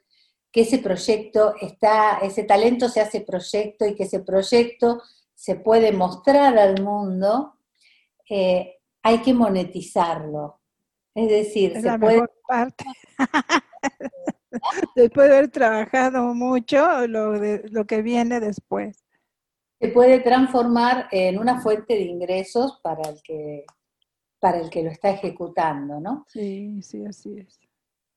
que 0.50 0.62
ese 0.62 0.78
proyecto 0.78 1.54
está, 1.60 2.18
ese 2.18 2.44
talento 2.44 2.88
se 2.88 3.00
hace 3.00 3.20
proyecto 3.20 3.86
y 3.86 3.94
que 3.94 4.04
ese 4.04 4.20
proyecto 4.20 5.02
se 5.34 5.56
puede 5.56 5.92
mostrar 5.92 6.58
al 6.58 6.82
mundo, 6.82 7.58
hay 8.28 9.22
que 9.22 9.34
monetizarlo. 9.34 10.60
Es 11.14 11.28
decir, 11.28 11.76
es 11.76 11.84
la 11.84 11.96
mejor 11.96 12.32
parte. 12.46 12.84
Después 14.96 15.28
de 15.28 15.36
haber 15.36 15.50
trabajado 15.50 16.34
mucho, 16.34 17.06
lo, 17.06 17.32
de, 17.32 17.62
lo 17.70 17.86
que 17.86 18.02
viene 18.02 18.40
después. 18.40 19.04
Se 19.80 19.88
puede 19.88 20.20
transformar 20.20 21.08
en 21.10 21.38
una 21.38 21.60
fuente 21.60 21.94
de 21.94 22.02
ingresos 22.02 22.80
para 22.82 23.08
el 23.10 23.20
que, 23.22 23.64
para 24.40 24.60
el 24.60 24.70
que 24.70 24.82
lo 24.82 24.90
está 24.90 25.10
ejecutando, 25.10 26.00
¿no? 26.00 26.24
Sí, 26.28 26.80
sí, 26.82 27.04
así 27.04 27.38
es. 27.38 27.60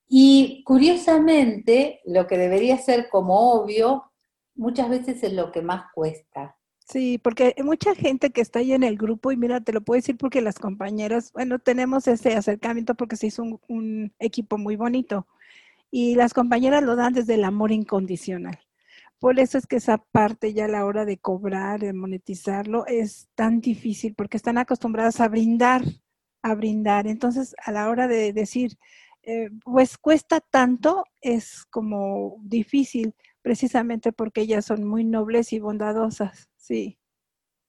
Y 0.08 0.64
curiosamente, 0.64 2.00
lo 2.04 2.26
que 2.26 2.36
debería 2.36 2.78
ser 2.78 3.08
como 3.10 3.52
obvio, 3.52 4.10
muchas 4.54 4.88
veces 4.88 5.22
es 5.22 5.32
lo 5.32 5.52
que 5.52 5.62
más 5.62 5.84
cuesta. 5.94 6.56
Sí, 6.90 7.18
porque 7.18 7.54
hay 7.56 7.62
mucha 7.62 7.94
gente 7.94 8.30
que 8.30 8.40
está 8.40 8.58
ahí 8.58 8.72
en 8.72 8.82
el 8.82 8.96
grupo 8.96 9.30
y 9.30 9.36
mira, 9.36 9.60
te 9.60 9.72
lo 9.72 9.80
puedo 9.80 9.98
decir 9.98 10.16
porque 10.16 10.40
las 10.40 10.58
compañeras, 10.58 11.32
bueno, 11.32 11.60
tenemos 11.60 12.08
ese 12.08 12.34
acercamiento 12.34 12.96
porque 12.96 13.14
se 13.14 13.28
hizo 13.28 13.44
un, 13.68 14.12
equipo 14.18 14.58
muy 14.58 14.74
bonito 14.74 15.28
y 15.90 16.14
las 16.14 16.34
compañeras 16.34 16.82
lo 16.82 16.96
dan 16.96 17.12
desde 17.12 17.34
el 17.34 17.44
amor 17.44 17.72
incondicional. 17.72 18.58
Por 19.18 19.38
eso 19.38 19.58
es 19.58 19.66
que 19.66 19.76
esa 19.76 19.98
parte 19.98 20.54
ya 20.54 20.64
a 20.64 20.68
la 20.68 20.86
hora 20.86 21.04
de 21.04 21.18
cobrar, 21.18 21.80
de 21.80 21.92
monetizarlo, 21.92 22.86
es 22.86 23.28
tan 23.34 23.60
difícil 23.60 24.14
porque 24.14 24.38
están 24.38 24.56
acostumbradas 24.56 25.20
a 25.20 25.28
brindar, 25.28 25.82
a 26.42 26.54
brindar. 26.54 27.06
Entonces, 27.06 27.54
a 27.62 27.70
la 27.70 27.90
hora 27.90 28.08
de 28.08 28.32
decir, 28.32 28.78
eh, 29.22 29.50
pues 29.62 29.98
cuesta 29.98 30.40
tanto, 30.40 31.04
es 31.20 31.66
como 31.66 32.38
difícil, 32.42 33.14
precisamente 33.42 34.12
porque 34.12 34.40
ellas 34.40 34.64
son 34.64 34.84
muy 34.84 35.04
nobles 35.04 35.52
y 35.52 35.58
bondadosas. 35.58 36.48
Sí. 36.56 36.98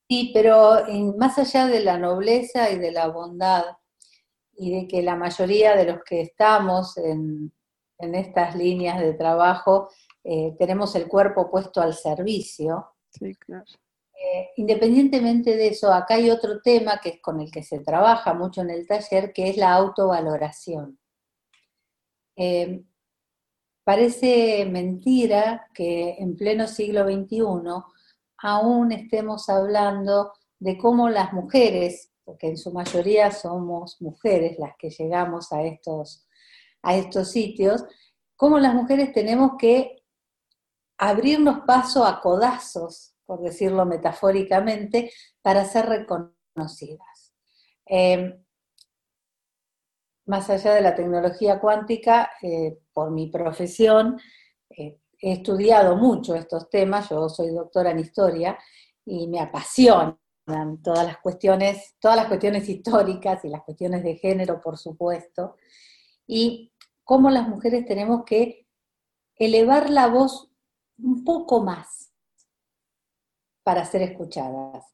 Sí, 0.10 0.32
pero 0.34 0.86
más 1.18 1.38
allá 1.38 1.68
de 1.68 1.82
la 1.82 1.98
nobleza 1.98 2.70
y 2.72 2.80
de 2.80 2.92
la 2.92 3.08
bondad, 3.08 3.64
y 4.56 4.72
de 4.72 4.88
que 4.88 5.02
la 5.02 5.16
mayoría 5.16 5.76
de 5.76 5.86
los 5.86 6.04
que 6.04 6.22
estamos 6.22 6.98
en, 8.02 8.16
estas 8.16 8.56
líneas 8.56 9.00
de 9.00 9.14
trabajo 9.14 9.90
eh, 10.24 10.56
tenemos 10.58 10.96
el 10.96 11.08
cuerpo 11.08 11.50
puesto 11.50 11.82
al 11.82 11.94
servicio. 11.94 12.88
Sí, 13.10 13.34
claro. 13.36 13.66
Eh, 14.24 14.52
independientemente 14.58 15.56
de 15.56 15.70
eso, 15.70 15.92
acá 15.92 16.16
hay 16.16 16.30
otro 16.30 16.62
tema 16.62 17.00
que 17.02 17.10
es 17.10 17.22
con 17.22 17.42
el 17.42 17.50
que 17.50 17.64
se 17.64 17.80
trabaja 17.80 18.34
mucho 18.34 18.62
en 18.62 18.70
el 18.70 18.86
taller, 18.86 19.34
que 19.34 19.50
es 19.50 19.58
la 19.58 19.74
autovaloración. 19.74 21.00
Eh, 22.36 22.84
parece 23.84 24.66
mentira 24.66 25.68
que 25.74 26.18
en 26.20 26.36
pleno 26.36 26.68
siglo 26.68 27.04
XXI 27.04 27.42
aún 28.38 28.92
estemos 28.92 29.50
hablando 29.50 30.34
de 30.60 30.78
cómo 30.78 31.10
las 31.10 31.34
mujeres, 31.34 32.12
porque 32.24 32.48
en 32.50 32.58
su 32.58 32.72
mayoría 32.72 33.32
somos 33.32 34.00
mujeres 34.02 34.60
las 34.60 34.76
que 34.78 34.92
llegamos 34.92 35.52
a 35.52 35.64
estos, 35.64 36.28
a 36.84 36.96
estos 36.96 37.32
sitios, 37.32 37.84
cómo 38.36 38.60
las 38.60 38.74
mujeres 38.74 39.14
tenemos 39.14 39.52
que 39.58 40.04
abrirnos 40.98 41.62
paso 41.66 42.06
a 42.06 42.22
codazos, 42.22 43.16
por 43.26 43.42
decirlo 43.42 43.86
metafóricamente, 43.86 45.12
para 45.42 45.66
ser 45.66 45.88
reconocidas. 45.88 47.34
Eh, 47.86 48.40
más 50.26 50.50
allá 50.50 50.74
de 50.74 50.82
la 50.82 50.96
tecnología 50.96 51.60
cuántica, 51.60 52.32
eh, 52.42 52.80
por 52.94 53.12
mi 53.12 53.28
profesión, 53.28 54.20
he 55.22 55.34
estudiado 55.34 55.96
mucho 55.96 56.36
estos 56.36 56.70
temas, 56.70 57.10
yo 57.10 57.30
soy 57.30 57.50
doctora 57.52 57.92
en 57.92 58.00
historia 58.00 58.58
y 59.06 59.28
me 59.28 59.40
apasionan 59.40 60.18
todas 60.84 61.06
las 61.06 61.18
cuestiones, 61.20 61.96
todas 62.00 62.18
las 62.18 62.28
cuestiones 62.28 62.68
históricas 62.68 63.44
y 63.46 63.50
las 63.50 63.64
cuestiones 63.64 64.04
de 64.04 64.16
género, 64.16 64.60
por 64.60 64.78
supuesto, 64.78 65.56
y 66.28 66.71
cómo 67.12 67.30
las 67.30 67.46
mujeres 67.46 67.86
tenemos 67.86 68.24
que 68.24 68.66
elevar 69.36 69.90
la 69.90 70.08
voz 70.08 70.50
un 70.98 71.26
poco 71.26 71.62
más 71.62 72.14
para 73.64 73.84
ser 73.84 74.02
escuchadas. 74.04 74.86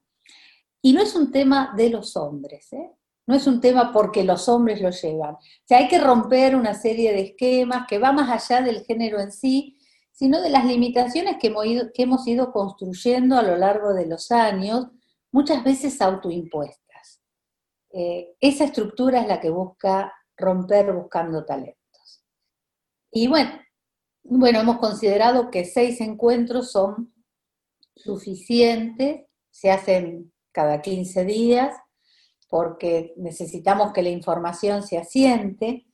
Y 0.81 0.93
no 0.93 1.01
es 1.03 1.13
un 1.15 1.31
tema 1.31 1.75
de 1.77 1.91
los 1.91 2.17
hombres, 2.17 2.73
¿eh? 2.73 2.91
no 3.27 3.35
es 3.35 3.45
un 3.45 3.61
tema 3.61 3.93
porque 3.93 4.23
los 4.23 4.49
hombres 4.49 4.81
lo 4.81 4.89
llevan. 4.89 5.35
O 5.35 5.39
sea, 5.63 5.77
hay 5.77 5.87
que 5.87 5.99
romper 5.99 6.55
una 6.55 6.73
serie 6.73 7.13
de 7.13 7.21
esquemas 7.21 7.85
que 7.87 7.99
va 7.99 8.11
más 8.11 8.31
allá 8.31 8.65
del 8.65 8.83
género 8.83 9.19
en 9.19 9.31
sí, 9.31 9.77
sino 10.11 10.41
de 10.41 10.49
las 10.49 10.65
limitaciones 10.65 11.37
que 11.39 11.49
hemos 11.49 11.67
ido, 11.67 11.91
que 11.93 12.01
hemos 12.01 12.27
ido 12.27 12.51
construyendo 12.51 13.37
a 13.37 13.43
lo 13.43 13.57
largo 13.57 13.93
de 13.93 14.07
los 14.07 14.31
años, 14.31 14.87
muchas 15.31 15.63
veces 15.63 16.01
autoimpuestas. 16.01 17.21
Eh, 17.91 18.35
esa 18.39 18.63
estructura 18.63 19.21
es 19.21 19.27
la 19.27 19.39
que 19.39 19.51
busca 19.51 20.11
romper 20.35 20.91
buscando 20.93 21.45
talentos. 21.45 21.86
Y 23.11 23.27
bueno, 23.27 23.51
bueno, 24.23 24.59
hemos 24.59 24.77
considerado 24.77 25.49
que 25.49 25.65
seis 25.65 26.01
encuentros 26.01 26.71
son 26.71 27.13
suficientes, 27.95 29.25
se 29.49 29.71
hacen 29.71 30.33
cada 30.51 30.81
15 30.81 31.25
días, 31.25 31.75
porque 32.49 33.13
necesitamos 33.17 33.93
que 33.93 34.03
la 34.03 34.09
información 34.09 34.83
se 34.83 34.97
asiente, 34.97 35.85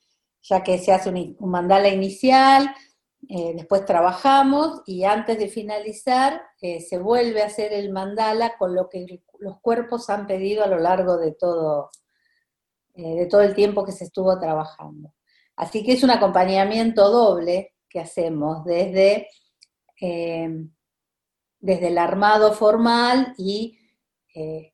ya 0.41 0.63
que 0.63 0.77
se 0.77 0.91
hace 0.91 1.09
un, 1.09 1.37
mandala 1.39 1.89
inicial, 1.89 2.73
eh, 3.29 3.53
después 3.55 3.85
trabajamos 3.85 4.81
y 4.85 5.05
antes 5.05 5.37
de 5.37 5.47
finalizar 5.47 6.41
eh, 6.61 6.81
se 6.81 6.97
vuelve 6.97 7.41
a 7.41 7.45
hacer 7.45 7.71
el 7.71 7.91
mandala 7.91 8.57
con 8.57 8.75
lo 8.75 8.89
que 8.89 9.21
los 9.39 9.61
cuerpos 9.61 10.09
han 10.09 10.27
pedido 10.27 10.63
a 10.63 10.67
lo 10.67 10.77
largo 10.77 11.17
de 11.17 11.31
todo, 11.31 11.89
eh, 12.95 13.15
de 13.15 13.25
todo 13.27 13.41
el 13.41 13.55
tiempo 13.55 13.85
que 13.85 13.93
se 13.93 14.05
estuvo 14.05 14.37
trabajando. 14.39 15.13
Así 15.55 15.83
que 15.83 15.93
es 15.93 16.03
un 16.03 16.11
acompañamiento 16.11 17.09
doble 17.09 17.73
que 17.89 17.99
hacemos 17.99 18.65
desde, 18.65 19.27
eh, 20.01 20.67
desde 21.59 21.87
el 21.87 21.97
armado 21.97 22.53
formal 22.53 23.33
y, 23.37 23.79
eh, 24.33 24.73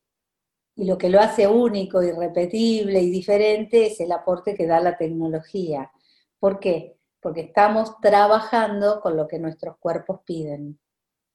y 0.74 0.84
lo 0.84 0.96
que 0.96 1.10
lo 1.10 1.20
hace 1.20 1.46
único, 1.46 2.02
irrepetible 2.02 3.00
y 3.00 3.10
diferente 3.10 3.86
es 3.86 4.00
el 4.00 4.12
aporte 4.12 4.54
que 4.54 4.66
da 4.66 4.80
la 4.80 4.96
tecnología. 4.96 5.90
¿Por 6.38 6.58
qué? 6.58 6.96
Porque 7.20 7.42
estamos 7.42 8.00
trabajando 8.00 9.00
con 9.02 9.16
lo 9.16 9.28
que 9.28 9.38
nuestros 9.38 9.76
cuerpos 9.76 10.20
piden. 10.24 10.80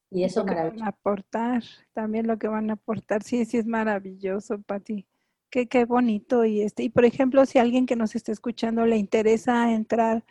Y 0.09 0.23
eso 0.23 0.39
es 0.39 0.45
maravilloso. 0.47 0.79
Van 0.79 0.87
a 0.87 0.89
aportar, 0.89 1.63
también 1.93 2.25
lo 2.25 2.37
que 2.37 2.47
van 2.47 2.69
a 2.71 2.73
aportar, 2.73 3.21
sí, 3.21 3.45
sí 3.45 3.57
es 3.57 3.67
maravilloso, 3.67 4.59
Pati. 4.61 5.05
Qué, 5.49 5.67
qué 5.67 5.85
bonito. 5.85 6.45
Y 6.45 6.61
este, 6.61 6.83
y 6.83 6.89
por 6.89 7.05
ejemplo, 7.05 7.45
si 7.45 7.59
alguien 7.59 7.85
que 7.85 7.95
nos 7.95 8.15
está 8.15 8.31
escuchando 8.31 8.85
le 8.85 8.97
interesa 8.97 9.71
entrar 9.71 10.23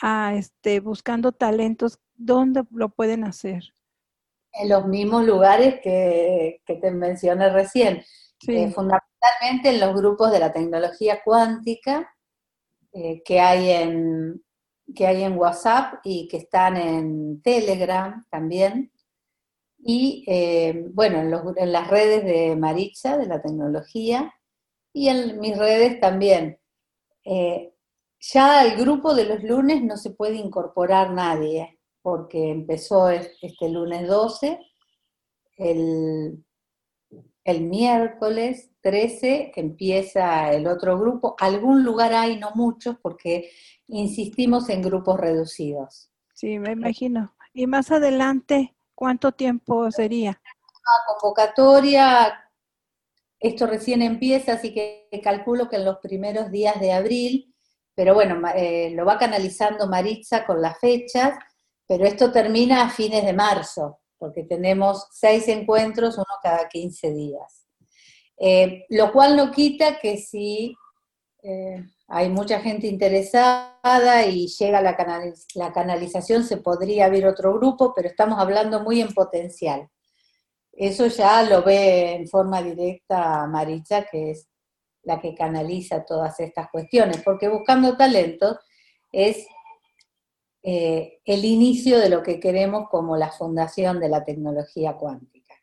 a 0.00 0.34
este, 0.34 0.80
buscando 0.80 1.32
talentos, 1.32 1.98
¿dónde 2.14 2.64
lo 2.70 2.88
pueden 2.90 3.24
hacer? 3.24 3.74
En 4.52 4.68
los 4.68 4.86
mismos 4.86 5.24
lugares 5.24 5.80
que, 5.82 6.62
te 6.66 6.90
mencioné 6.90 7.50
recién. 7.50 8.02
Eh, 8.48 8.70
fundamentalmente 8.70 9.68
en 9.68 9.80
los 9.80 9.94
grupos 9.94 10.32
de 10.32 10.38
la 10.38 10.50
tecnología 10.50 11.20
cuántica 11.22 12.10
eh, 12.92 13.22
que, 13.22 13.38
hay 13.38 13.70
en, 13.70 14.42
que 14.94 15.06
hay 15.06 15.24
en 15.24 15.36
WhatsApp 15.36 16.00
y 16.04 16.26
que 16.26 16.38
están 16.38 16.76
en 16.78 17.42
Telegram 17.42 18.24
también. 18.30 18.92
Y 19.78 20.24
eh, 20.26 20.86
bueno, 20.92 21.18
en, 21.18 21.58
en, 21.58 21.72
las 21.72 21.88
redes 21.88 22.24
de 22.24 22.56
Maritza, 22.56 23.18
de 23.18 23.26
la 23.26 23.42
tecnología, 23.42 24.32
y 24.92 25.08
en 25.08 25.40
mis 25.40 25.56
redes 25.56 26.00
también 26.00 26.58
ya 28.20 28.60
al 28.60 28.76
grupo 28.76 29.14
de 29.14 29.24
los 29.24 29.42
lunes 29.42 29.82
no 29.82 29.96
se 29.96 30.10
puede 30.10 30.36
incorporar 30.36 31.12
nadie, 31.12 31.80
porque 32.02 32.50
empezó 32.50 33.08
este 33.10 33.68
lunes 33.68 34.06
12, 34.06 34.58
el, 35.56 36.44
el 37.44 37.62
miércoles 37.62 38.70
13 38.82 39.52
empieza 39.56 40.52
el 40.52 40.66
otro 40.66 40.98
grupo. 40.98 41.34
Algún 41.38 41.82
lugar 41.82 42.12
hay, 42.12 42.38
no 42.38 42.52
muchos, 42.54 42.96
porque 43.00 43.50
insistimos 43.88 44.68
en 44.68 44.82
grupos 44.82 45.18
reducidos. 45.18 46.10
Sí, 46.34 46.58
me 46.58 46.72
imagino. 46.72 47.34
Y 47.52 47.66
más 47.66 47.90
adelante, 47.90 48.74
¿cuánto 48.94 49.32
tiempo 49.32 49.90
sería? 49.90 50.40
La 50.42 51.14
convocatoria, 51.14 52.49
esto 53.40 53.66
recién 53.66 54.02
empieza, 54.02 54.52
así 54.52 54.72
que 54.72 55.08
calculo 55.22 55.68
que 55.68 55.76
en 55.76 55.86
los 55.86 55.98
primeros 55.98 56.50
días 56.50 56.78
de 56.78 56.92
abril 56.92 57.50
pero 58.00 58.14
bueno, 58.14 58.40
eh, 58.54 58.92
lo 58.94 59.04
va 59.04 59.18
canalizando 59.18 59.86
Maritza 59.86 60.46
con 60.46 60.62
las 60.62 60.78
fechas, 60.78 61.38
pero 61.86 62.06
esto 62.06 62.32
termina 62.32 62.80
a 62.80 62.88
fines 62.88 63.26
de 63.26 63.34
marzo, 63.34 64.00
porque 64.16 64.44
tenemos 64.44 65.08
seis 65.12 65.48
encuentros, 65.48 66.16
uno 66.16 66.24
cada 66.42 66.66
15 66.66 67.12
días. 67.12 67.66
Eh, 68.38 68.86
lo 68.88 69.12
cual 69.12 69.36
no 69.36 69.50
quita 69.50 69.98
que 69.98 70.16
si 70.16 70.74
eh, 71.42 71.84
hay 72.08 72.30
mucha 72.30 72.60
gente 72.60 72.86
interesada 72.86 74.24
y 74.24 74.46
llega 74.46 74.80
la, 74.80 74.96
la 75.54 75.72
canalización, 75.74 76.44
se 76.44 76.56
podría 76.56 77.04
abrir 77.04 77.26
otro 77.26 77.52
grupo, 77.52 77.92
pero 77.94 78.08
estamos 78.08 78.38
hablando 78.38 78.80
muy 78.80 79.02
en 79.02 79.12
potencial. 79.12 79.90
Eso 80.80 81.08
ya 81.08 81.42
lo 81.42 81.62
ve 81.62 82.14
en 82.14 82.26
forma 82.26 82.62
directa 82.62 83.46
Maritza, 83.46 84.06
que 84.10 84.30
es 84.30 84.48
la 85.02 85.20
que 85.20 85.34
canaliza 85.34 86.06
todas 86.06 86.40
estas 86.40 86.70
cuestiones, 86.70 87.20
porque 87.22 87.50
buscando 87.50 87.98
talento 87.98 88.58
es 89.12 89.46
eh, 90.62 91.18
el 91.26 91.44
inicio 91.44 91.98
de 91.98 92.08
lo 92.08 92.22
que 92.22 92.40
queremos 92.40 92.88
como 92.88 93.18
la 93.18 93.30
fundación 93.30 94.00
de 94.00 94.08
la 94.08 94.24
tecnología 94.24 94.96
cuántica. 94.96 95.54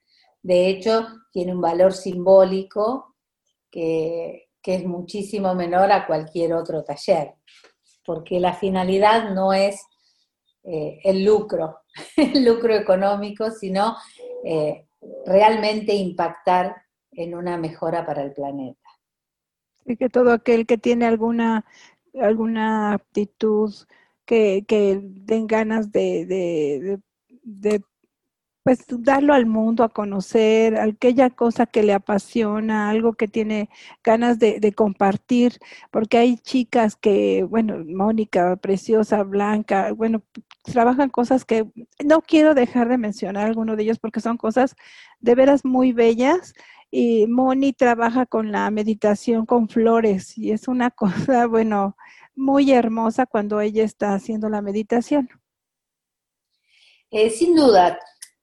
De 0.44 0.68
hecho, 0.68 1.08
tiene 1.32 1.56
un 1.56 1.62
valor 1.62 1.94
simbólico 1.94 3.16
que, 3.72 4.44
es 4.62 4.86
muchísimo 4.86 5.56
menor 5.56 5.94
a 5.94 6.06
cualquier 6.06 6.54
otro 6.54 6.84
taller, 6.84 7.36
porque 8.06 8.38
la 8.40 8.54
finalidad 8.54 9.32
no 9.34 9.54
es 9.54 9.82
eh, 10.64 11.00
el 11.06 11.24
lucro, 11.24 11.80
el 12.18 12.44
lucro 12.44 12.76
económico, 12.76 13.50
sino 13.50 13.96
eh, 14.44 14.87
realmente 15.26 15.94
impactar 15.94 16.76
en 17.12 17.36
una 17.36 17.58
mejora 17.58 18.06
para 18.06 18.24
el 18.24 18.34
planeta. 18.34 18.90
Y 19.86 19.98
que 19.98 20.10
todo 20.10 20.32
aquel 20.32 20.66
que 20.66 20.78
tiene 20.78 21.06
alguna, 21.06 21.66
alguna 22.14 22.94
aptitud, 22.94 23.74
que, 24.26 24.66
que 24.68 25.00
den 25.02 25.48
ganas 25.48 25.92
de, 25.92 26.26
de, 26.26 27.00
de, 27.44 27.82
pues 28.68 28.84
darlo 28.90 29.34
al 29.34 29.46
mundo 29.46 29.86
a 29.86 29.88
conocer, 29.88 30.76
aquella 30.78 31.30
cosa 31.30 31.68
que 31.68 31.84
le 31.84 31.94
apasiona, 31.94 32.90
algo 32.90 33.14
que 33.14 33.30
tiene 33.30 33.70
ganas 34.04 34.40
de, 34.40 34.74
compartir, 34.76 35.54
porque 35.90 36.18
hay 36.18 36.38
chicas 36.38 36.98
que, 36.98 37.44
bueno, 37.44 37.78
Mónica, 37.86 38.58
preciosa, 38.58 39.24
Blanca, 39.24 39.94
bueno, 39.94 40.22
trabajan 40.64 41.10
cosas 41.10 41.46
que 41.46 41.66
no 42.04 42.22
quiero 42.22 42.56
dejar 42.56 42.90
de 42.90 42.98
mencionar 42.98 43.46
alguno 43.46 43.78
de 43.78 43.84
ellos 43.84 44.00
porque 44.00 44.20
son 44.20 44.36
cosas 44.36 44.76
de 45.22 45.36
veras 45.36 45.64
muy 45.64 45.94
bellas 45.94 46.54
y 46.92 47.26
Moni 47.28 47.72
trabaja 47.72 48.26
con 48.26 48.52
la 48.52 48.70
meditación 48.70 49.46
con 49.46 49.70
flores 49.70 50.38
y 50.38 50.52
es 50.52 50.68
una 50.68 50.92
cosa, 50.92 51.48
bueno, 51.48 51.96
muy 52.36 52.74
hermosa 52.74 53.28
cuando 53.28 53.62
ella 53.62 53.86
está 53.86 54.14
haciendo 54.14 54.50
la 54.50 54.62
meditación. 54.62 55.30
Eh, 57.10 57.30
sin 57.30 57.56
duda, 57.56 57.98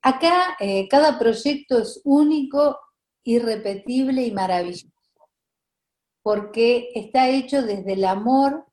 acá 0.05 0.57
eh, 0.61 0.87
cada 0.89 1.19
proyecto 1.19 1.79
es 1.79 2.01
único, 2.05 2.79
irrepetible 3.25 4.23
y 4.23 4.33
maravilloso, 4.33 4.93
porque 6.23 6.91
está 6.95 7.29
hecho 7.31 7.63
desde 7.63 7.95
el 7.95 8.05
amor 8.05 8.67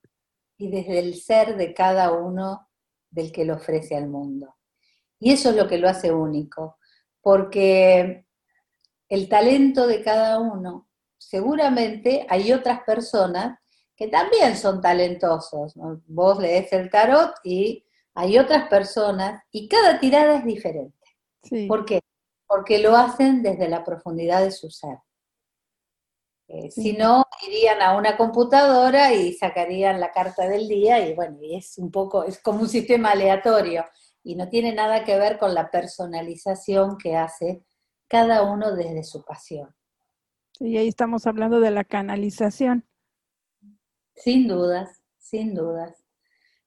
y 0.57 0.69
desde 0.69 0.99
el 0.99 1.15
ser 1.15 1.55
de 1.55 1.73
cada 1.73 2.11
uno 2.11 2.67
del 3.09 3.31
que 3.31 3.45
lo 3.45 3.55
ofrece 3.55 3.95
al 3.95 4.09
mundo. 4.09 4.57
Y 5.19 5.31
eso 5.31 5.51
es 5.51 5.55
lo 5.55 5.67
que 5.67 5.77
lo 5.77 5.87
hace 5.87 6.11
único, 6.11 6.77
porque 7.21 8.25
el 9.07 9.29
talento 9.29 9.87
de 9.87 10.03
cada 10.03 10.39
uno. 10.39 10.89
Seguramente 11.17 12.25
hay 12.29 12.51
otras 12.51 12.81
personas 12.83 13.59
que 13.95 14.07
también 14.07 14.57
son 14.57 14.81
talentosos. 14.81 15.75
Vos 16.07 16.39
lees 16.39 16.73
el 16.73 16.89
tarot 16.89 17.35
y 17.43 17.85
hay 18.15 18.37
otras 18.37 18.67
personas 18.67 19.43
y 19.51 19.67
cada 19.67 19.99
tirada 19.99 20.37
es 20.37 20.45
diferente. 20.45 21.00
¿Por 21.67 21.85
qué? 21.85 22.01
Porque 22.47 22.79
lo 22.79 22.95
hacen 22.95 23.41
desde 23.41 23.69
la 23.69 23.83
profundidad 23.83 24.41
de 24.41 24.51
su 24.51 24.69
ser. 24.69 24.97
Eh, 26.47 26.69
si 26.69 26.93
no, 26.93 27.23
irían 27.47 27.81
a 27.81 27.95
una 27.95 28.17
computadora 28.17 29.13
y 29.13 29.33
sacarían 29.33 30.01
la 30.01 30.11
carta 30.11 30.49
del 30.49 30.67
día 30.67 31.07
y 31.07 31.13
bueno, 31.13 31.37
y 31.41 31.55
es 31.55 31.77
un 31.77 31.89
poco, 31.89 32.25
es 32.25 32.39
como 32.39 32.61
un 32.61 32.67
sistema 32.67 33.11
aleatorio 33.11 33.85
y 34.21 34.35
no 34.35 34.49
tiene 34.49 34.73
nada 34.73 35.05
que 35.05 35.17
ver 35.17 35.37
con 35.37 35.53
la 35.53 35.71
personalización 35.71 36.97
que 36.97 37.15
hace 37.15 37.63
cada 38.07 38.43
uno 38.43 38.75
desde 38.75 39.03
su 39.05 39.23
pasión. 39.23 39.73
Y 40.59 40.77
ahí 40.77 40.89
estamos 40.89 41.25
hablando 41.25 41.61
de 41.61 41.71
la 41.71 41.85
canalización. 41.85 42.85
Sin 44.13 44.47
dudas, 44.47 45.01
sin 45.17 45.55
dudas, 45.55 46.03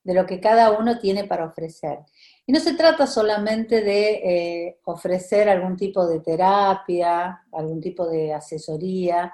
de 0.03 0.15
lo 0.15 0.25
que 0.25 0.41
cada 0.41 0.71
uno 0.79 0.99
tiene 0.99 1.25
para 1.25 1.45
ofrecer. 1.45 1.99
Y 2.47 2.53
no 2.53 2.61
se 2.61 2.75
trata 2.75 3.07
solamente 3.07 3.83
de 3.83 4.11
eh, 4.13 4.81
ofrecer 4.85 5.49
algún 5.49 5.77
tipo 5.77 6.07
de 6.07 6.21
terapia, 6.21 7.47
algún 7.53 7.81
tipo 7.81 8.07
de 8.07 8.35
asesoría, 8.35 9.33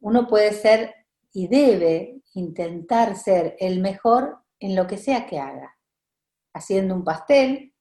uno 0.00 0.26
puede 0.26 0.52
ser 0.52 0.94
y 1.32 1.46
debe 1.46 2.22
intentar 2.34 3.16
ser 3.16 3.56
el 3.60 3.80
mejor 3.80 4.38
en 4.58 4.74
lo 4.74 4.86
que 4.86 4.96
sea 4.96 5.26
que 5.26 5.38
haga. 5.38 5.76
Haciendo 6.52 6.94
un 6.94 7.04
pastel, 7.04 7.74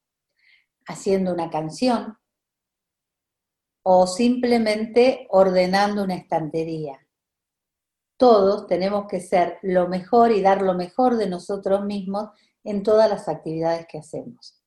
haciendo 0.85 1.33
una 1.33 1.49
canción 1.49 2.17
o 3.83 4.05
simplemente 4.05 5.27
ordenando 5.29 6.03
una 6.03 6.15
estantería. 6.15 6.99
Todos 8.17 8.67
tenemos 8.67 9.07
que 9.07 9.21
ser 9.21 9.57
lo 9.63 9.87
mejor 9.87 10.31
y 10.31 10.41
dar 10.41 10.61
lo 10.61 10.73
mejor 10.73 11.15
de 11.15 11.29
nosotros 11.29 11.85
mismos 11.85 12.29
en 12.63 12.83
todas 12.83 13.09
las 13.09 13.27
actividades 13.27 13.87
que 13.87 13.99
hacemos. 13.99 14.61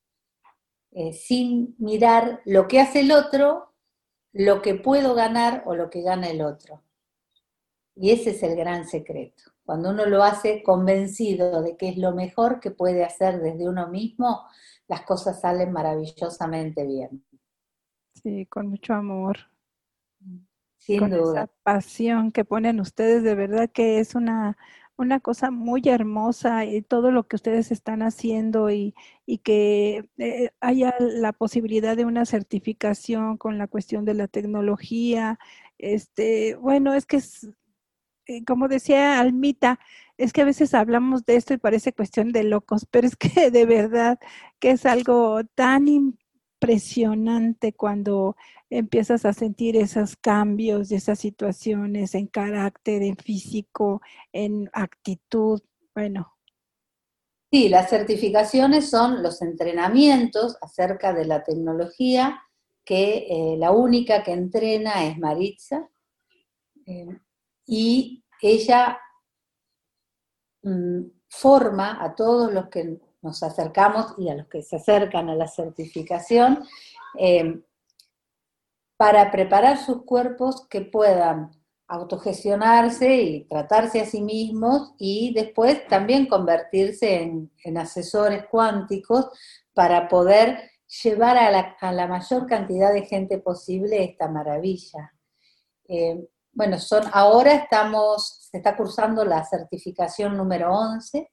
Eh, 0.92 1.12
sin 1.12 1.74
mirar 1.78 2.40
lo 2.44 2.68
que 2.68 2.80
hace 2.80 3.00
el 3.00 3.12
otro 3.12 3.72
lo 4.32 4.62
que 4.62 4.74
puedo 4.74 5.14
ganar 5.14 5.62
o 5.66 5.74
lo 5.74 5.90
que 5.90 6.02
gana 6.02 6.28
el 6.28 6.40
otro. 6.42 6.82
Y 7.94 8.10
ese 8.10 8.30
es 8.30 8.42
el 8.42 8.56
gran 8.56 8.86
secreto. 8.86 9.44
Cuando 9.64 9.90
uno 9.90 10.06
lo 10.06 10.22
hace 10.22 10.62
convencido 10.62 11.62
de 11.62 11.76
que 11.76 11.90
es 11.90 11.98
lo 11.98 12.12
mejor 12.12 12.58
que 12.58 12.70
puede 12.70 13.04
hacer 13.04 13.40
desde 13.40 13.68
uno 13.68 13.88
mismo, 13.88 14.42
las 14.88 15.02
cosas 15.02 15.40
salen 15.40 15.72
maravillosamente 15.72 16.86
bien. 16.86 17.24
Sí, 18.14 18.46
con 18.46 18.68
mucho 18.68 18.94
amor. 18.94 19.38
Sin 20.78 21.00
con 21.00 21.10
duda. 21.10 21.44
Esa 21.44 21.52
pasión 21.62 22.32
que 22.32 22.44
ponen 22.44 22.80
ustedes, 22.80 23.22
de 23.22 23.34
verdad 23.34 23.70
que 23.70 24.00
es 24.00 24.14
una, 24.14 24.56
una 25.02 25.20
cosa 25.20 25.50
muy 25.50 25.82
hermosa 25.86 26.64
y 26.64 26.82
todo 26.82 27.10
lo 27.10 27.26
que 27.28 27.36
ustedes 27.36 27.70
están 27.72 28.02
haciendo 28.02 28.70
y, 28.70 28.94
que 29.44 30.08
eh, 30.18 30.50
haya 30.60 30.94
la 31.00 31.32
posibilidad 31.32 31.96
de 31.96 32.04
una 32.04 32.26
certificación 32.26 33.36
con 33.38 33.58
la 33.58 33.66
cuestión 33.66 34.04
de 34.04 34.14
la 34.14 34.28
tecnología. 34.28 35.38
Este, 35.78 36.54
bueno, 36.56 36.94
es 36.94 37.06
que 37.06 37.16
es, 37.18 37.48
eh, 38.26 38.44
como 38.44 38.68
decía 38.68 39.20
Almita, 39.20 39.80
es 40.18 40.32
que 40.32 40.42
a 40.42 40.44
veces 40.44 40.74
hablamos 40.74 41.24
de 41.26 41.36
esto 41.36 41.54
y 41.54 41.58
parece 41.58 41.92
cuestión 41.92 42.32
de 42.32 42.44
locos, 42.44 42.86
pero 42.90 43.06
es 43.06 43.16
que 43.16 43.28
de 43.50 43.66
verdad 43.66 44.18
que 44.60 44.70
es 44.72 44.86
algo 44.86 45.42
tan 45.54 45.88
impresionante 46.62 47.72
cuando 47.72 48.36
empiezas 48.70 49.24
a 49.24 49.32
sentir 49.32 49.76
esos 49.76 50.16
cambios 50.16 50.88
de 50.88 50.96
esas 50.96 51.18
situaciones 51.18 52.14
en 52.14 52.28
carácter, 52.28 53.02
en 53.02 53.16
físico, 53.16 54.00
en 54.32 54.70
actitud. 54.72 55.60
Bueno. 55.94 56.32
Sí, 57.50 57.68
las 57.68 57.90
certificaciones 57.90 58.88
son 58.88 59.22
los 59.22 59.42
entrenamientos 59.42 60.56
acerca 60.62 61.12
de 61.12 61.26
la 61.26 61.42
tecnología, 61.42 62.40
que 62.84 63.26
eh, 63.28 63.56
la 63.58 63.72
única 63.72 64.22
que 64.22 64.32
entrena 64.32 65.04
es 65.06 65.18
Maritza, 65.18 65.88
eh, 66.86 67.18
y 67.66 68.24
ella 68.40 68.98
mm, 70.62 71.02
forma 71.28 72.02
a 72.02 72.14
todos 72.14 72.52
los 72.52 72.68
que 72.68 73.00
nos 73.22 73.42
acercamos 73.42 74.14
y 74.18 74.28
a 74.28 74.34
los 74.34 74.48
que 74.48 74.62
se 74.62 74.76
acercan 74.76 75.30
a 75.30 75.34
la 75.34 75.46
certificación, 75.48 76.64
eh, 77.18 77.60
para 78.96 79.30
preparar 79.30 79.78
sus 79.78 80.04
cuerpos 80.04 80.66
que 80.68 80.82
puedan 80.82 81.50
autogestionarse 81.88 83.14
y 83.14 83.44
tratarse 83.44 84.00
a 84.00 84.06
sí 84.06 84.22
mismos 84.22 84.94
y 84.96 85.34
después 85.34 85.86
también 85.88 86.26
convertirse 86.26 87.22
en, 87.22 87.76
asesores 87.76 88.46
cuánticos 88.50 89.28
para 89.74 90.08
poder 90.08 90.70
llevar 91.02 91.36
a 91.36 91.50
la, 91.92 92.06
mayor 92.06 92.46
cantidad 92.46 92.92
de 92.92 93.06
gente 93.06 93.38
posible 93.38 94.04
esta 94.04 94.28
maravilla. 94.28 95.12
Eh, 95.88 96.28
bueno, 96.52 96.78
son, 96.78 97.04
ahora 97.12 97.54
estamos, 97.54 98.48
se 98.50 98.58
está 98.58 98.76
cursando 98.76 99.24
la 99.24 99.44
certificación 99.44 100.36
número 100.36 100.72
11, 100.72 101.30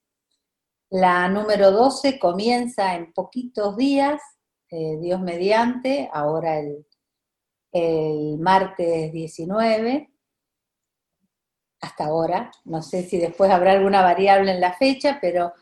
la 0.90 1.28
número 1.30 1.72
12 1.72 2.20
comienza 2.20 2.96
en 2.96 3.14
poquitos 3.14 3.78
días, 3.78 4.22
eh, 4.72 4.98
Dios 5.00 5.22
mediante, 5.22 6.10
ahora 6.12 6.60
el 6.60 6.86
el 7.72 8.38
martes 8.40 9.12
19, 9.12 10.12
hasta 11.82 12.06
ahora. 12.06 12.52
No 12.66 12.82
sé 12.82 13.04
si 13.04 13.18
después 13.18 13.52
habrá 13.52 13.74
alguna 13.74 14.02
variable 14.02 14.52
en 14.52 14.62
la 14.62 14.74
fecha, 14.74 15.20
pero 15.22 15.54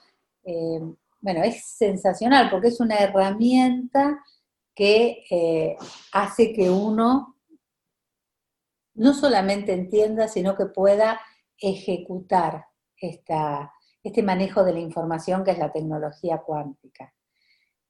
eh, 0.43 0.79
bueno, 1.19 1.43
es 1.43 1.65
sensacional 1.65 2.49
porque 2.49 2.69
es 2.69 2.79
una 2.79 2.97
herramienta 2.97 4.23
que 4.73 5.23
eh, 5.29 5.75
hace 6.13 6.53
que 6.53 6.69
uno 6.69 7.35
no 8.93 9.13
solamente 9.13 9.73
entienda, 9.73 10.27
sino 10.27 10.55
que 10.55 10.67
pueda 10.67 11.19
ejecutar 11.59 12.65
esta, 12.99 13.73
este 14.07 14.23
manejo 14.23 14.63
de 14.63 14.73
la 14.73 14.79
información 14.79 15.43
que 15.43 15.51
es 15.51 15.57
la 15.57 15.71
tecnología 15.71 16.39
cuántica. 16.39 17.13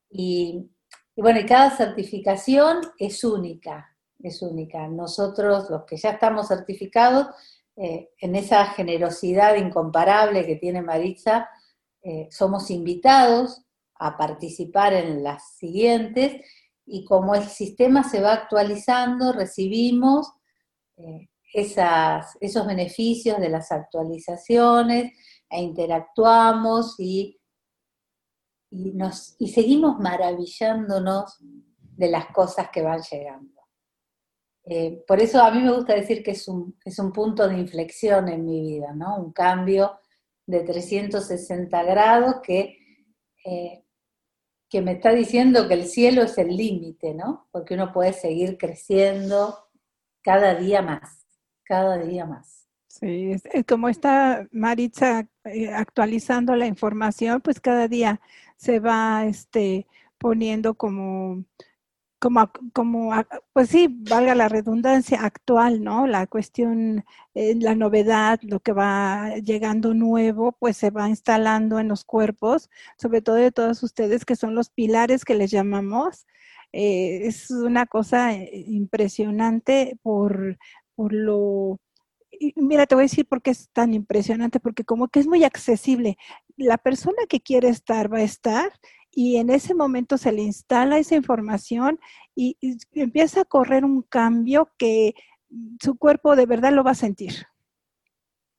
Y, 0.10 0.70
bueno, 1.16 1.40
y 1.40 1.46
cada 1.46 1.76
certificación 1.76 2.82
es 2.98 3.24
única, 3.24 3.96
es 4.20 4.42
única. 4.42 4.88
Nosotros, 4.88 5.70
los 5.70 5.84
que 5.86 5.98
ya 5.98 6.12
estamos 6.12 6.48
certificados, 6.48 7.28
eh, 7.76 8.10
en 8.20 8.36
esa 8.36 8.66
generosidad 8.66 9.56
incomparable 9.56 10.46
que 10.46 10.56
tiene 10.56 10.82
Maritza, 10.82 11.50
eh, 12.02 12.28
somos 12.32 12.72
invitados 12.72 13.64
a 13.96 14.18
participar 14.18 14.94
en 14.94 15.24
las 15.24 15.56
siguientes 15.58 16.42
y 16.86 17.04
como 17.04 17.36
el 17.36 17.44
sistema 17.44 18.04
se 18.04 18.22
va 18.22 18.34
actualizando, 18.34 19.34
recibimos 19.34 20.32
eh, 20.96 21.30
esos 21.54 22.68
beneficios 22.68 23.40
de 23.40 23.50
las 23.50 23.72
actualizaciones 23.72 25.14
e 25.50 25.62
interactuamos 25.62 26.96
y, 27.00 27.40
y, 28.70 28.92
nos, 28.94 29.36
y 29.40 29.50
seguimos 29.50 30.00
maravillándonos 30.00 31.38
de 31.40 32.10
las 32.10 32.28
cosas 32.28 32.70
que 32.70 32.82
van 32.82 33.02
llegando. 33.02 33.58
Eh, 34.70 35.04
por 35.08 35.22
eso 35.22 35.42
a 35.42 35.50
mí 35.52 35.62
me 35.62 35.74
gusta 35.74 35.94
decir 35.94 36.22
que 36.22 36.32
es 36.32 36.48
un, 36.48 36.78
es 36.84 37.00
un 37.00 37.14
punto 37.14 37.48
de 37.48 37.58
inflexión 37.58 38.28
en 38.28 38.46
mi 38.46 38.62
vida, 38.62 38.94
¿no? 38.94 39.18
Un 39.18 39.32
cambio 39.32 39.98
de 40.46 40.62
360 40.62 41.84
grados 41.84 42.36
que, 42.44 42.78
eh, 43.46 43.86
que 44.70 44.82
me 44.82 44.94
está 44.94 45.12
diciendo 45.12 45.68
que 45.70 45.74
el 45.76 45.86
cielo 45.86 46.24
es 46.24 46.38
el 46.38 46.56
límite, 46.56 47.14
¿no? 47.14 47.48
Porque 47.52 47.76
uno 47.76 47.94
puede 47.94 48.12
seguir 48.12 48.58
creciendo 48.58 49.58
cada 50.22 50.56
día 50.56 50.82
más, 50.82 51.26
cada 51.64 51.98
día 51.98 52.26
más. 52.26 52.57
Sí, 53.00 53.36
como 53.68 53.90
está 53.90 54.48
Maritza 54.52 55.28
eh, 55.44 55.72
actualizando 55.72 56.56
la 56.56 56.66
información, 56.66 57.42
pues 57.42 57.60
cada 57.60 57.88
día 57.88 58.20
se 58.58 58.80
va 58.80 59.26
este, 59.26 59.86
poniendo 60.18 60.74
como 60.76 61.44
como, 62.20 62.52
como, 62.74 63.12
pues 63.54 63.70
sí, 63.70 63.88
valga 64.10 64.34
la 64.36 64.50
redundancia 64.50 65.22
actual, 65.22 65.84
¿no? 65.84 66.08
La 66.08 66.26
cuestión, 66.28 67.06
eh, 67.36 67.56
la 67.56 67.76
novedad, 67.76 68.40
lo 68.42 68.60
que 68.60 68.72
va 68.74 69.36
llegando 69.38 69.94
nuevo, 69.94 70.54
pues 70.54 70.78
se 70.78 70.90
va 70.90 71.10
instalando 71.10 71.80
en 71.80 71.88
los 71.90 72.04
cuerpos, 72.06 72.70
sobre 72.98 73.22
todo 73.22 73.36
de 73.36 73.52
todos 73.52 73.84
ustedes 73.84 74.26
que 74.26 74.36
son 74.36 74.56
los 74.56 74.70
pilares 74.70 75.26
que 75.26 75.36
les 75.36 75.52
llamamos. 75.52 76.26
Eh, 76.74 77.28
es 77.28 77.52
una 77.52 77.86
cosa 77.86 78.34
impresionante 78.34 79.98
por, 80.02 80.58
por 80.96 81.14
lo... 81.14 81.80
mira, 82.56 82.86
te 82.86 82.96
voy 82.96 83.04
a 83.04 83.06
decir 83.06 83.28
por 83.28 83.42
qué 83.42 83.52
es 83.52 83.70
tan 83.72 83.94
impresionante, 83.94 84.60
porque 84.60 84.84
como 84.84 85.08
que 85.08 85.20
es 85.20 85.28
muy 85.28 85.44
accesible. 85.44 86.18
La 86.56 86.78
persona 86.78 87.24
que 87.28 87.42
quiere 87.42 87.70
estar 87.70 88.12
va 88.12 88.20
a 88.20 88.24
estar 88.24 88.72
y 89.12 89.38
en 89.38 89.50
ese 89.50 89.74
momento 89.74 90.18
se 90.18 90.32
le 90.32 90.44
instala 90.44 91.00
esa 91.00 91.16
información 91.16 92.00
y, 92.36 92.58
empieza 92.94 93.42
a 93.42 93.46
correr 93.46 93.84
un 93.84 94.04
cambio 94.04 94.72
que 94.78 95.16
su 95.82 95.98
cuerpo 95.98 96.36
de 96.36 96.46
verdad 96.46 96.72
lo 96.72 96.84
va 96.84 96.92
a 96.92 96.96
sentir. 96.96 97.34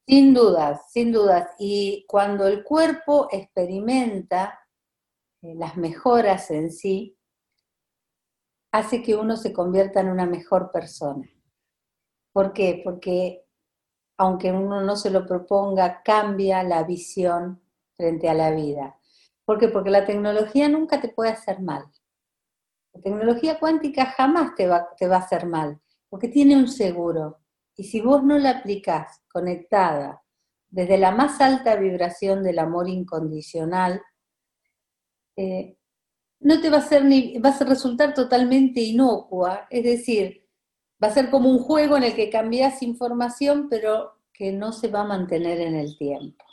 Sin 0.06 0.32
dudas, 0.32 0.80
sin 0.90 1.12
dudas. 1.12 1.50
Y 1.58 2.06
cuando 2.08 2.46
el 2.46 2.64
cuerpo 2.64 3.28
experimenta 3.30 4.58
eh, 5.42 5.54
las 5.54 5.76
mejoras 5.76 6.50
en 6.50 6.72
sí, 6.72 7.16
hace 8.72 9.02
que 9.02 9.14
uno 9.14 9.36
se 9.36 9.52
convierta 9.52 10.00
en 10.00 10.08
una 10.08 10.26
mejor 10.26 10.72
persona. 10.72 11.28
¿Por 12.32 12.52
qué? 12.52 12.80
Porque 12.82 13.44
aunque 14.18 14.52
uno 14.52 14.82
no 14.82 14.96
se 14.96 15.10
lo 15.10 15.24
proponga, 15.24 16.02
cambia 16.02 16.62
la 16.64 16.82
visión 16.82 17.62
frente 17.96 18.28
a 18.28 18.34
la 18.34 18.50
vida. 18.50 18.98
¿Por 19.44 19.58
qué? 19.58 19.68
Porque 19.68 19.90
la 19.90 20.04
tecnología 20.04 20.68
nunca 20.68 21.00
te 21.00 21.08
puede 21.08 21.30
hacer 21.30 21.60
mal. 21.60 21.84
La 22.92 23.00
tecnología 23.00 23.58
cuántica 23.58 24.06
jamás 24.06 24.54
te 24.56 24.66
va, 24.66 24.88
te 24.96 25.06
va 25.06 25.16
a 25.16 25.20
hacer 25.20 25.46
mal, 25.46 25.80
porque 26.08 26.28
tiene 26.28 26.56
un 26.56 26.68
seguro. 26.68 27.38
Y 27.76 27.84
si 27.84 28.00
vos 28.00 28.24
no 28.24 28.38
la 28.38 28.50
aplicás 28.50 29.22
conectada 29.32 30.22
desde 30.68 30.98
la 30.98 31.12
más 31.12 31.40
alta 31.40 31.76
vibración 31.76 32.42
del 32.42 32.58
amor 32.58 32.88
incondicional, 32.88 34.02
eh, 35.36 35.76
no 36.40 36.60
te 36.60 36.70
va 36.70 36.78
a 36.78 36.82
ser 36.82 37.04
ni, 37.04 37.38
vas 37.38 37.60
a 37.62 37.64
resultar 37.64 38.14
totalmente 38.14 38.80
inocua, 38.80 39.68
es 39.70 39.84
decir, 39.84 40.47
va 41.03 41.09
a 41.09 41.12
ser 41.12 41.30
como 41.30 41.51
un 41.51 41.59
juego 41.59 41.96
en 41.96 42.05
el 42.05 42.14
que 42.14 42.30
cambias 42.30 42.82
información, 42.82 43.68
pero 43.68 44.14
que 44.32 44.53
no 44.53 44.72
se 44.72 44.88
va 44.88 45.01
a 45.01 45.07
mantener 45.07 45.61
en 45.61 45.74
el 45.74 45.96
tiempo. 45.96 46.44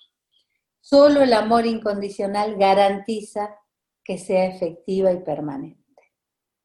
Solo 0.82 1.22
el 1.22 1.34
amor 1.34 1.66
incondicional 1.66 2.58
garantiza 2.58 3.56
que 4.04 4.18
sea 4.18 4.46
efectiva 4.46 5.12
y 5.12 5.24
permanente. 5.24 5.84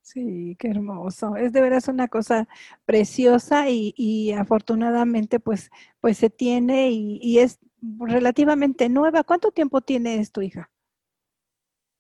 Sí, 0.03 0.57
qué 0.59 0.69
hermoso. 0.69 1.37
Es 1.37 1.53
de 1.53 1.61
veras 1.61 1.89
una 1.89 2.09
cosa 2.09 2.49
preciosa 2.85 3.71
y, 3.71 4.33
afortunadamente 4.33 5.41
pues, 5.41 5.71
pues 6.01 6.19
se 6.19 6.31
tiene 6.31 6.91
y, 6.91 7.39
es 7.39 7.61
relativamente 7.99 8.89
nueva. 8.89 9.25
¿Cuánto 9.25 9.53
tiempo 9.53 9.81
tiene 9.81 10.19
esto, 10.19 10.43
hija? 10.43 10.71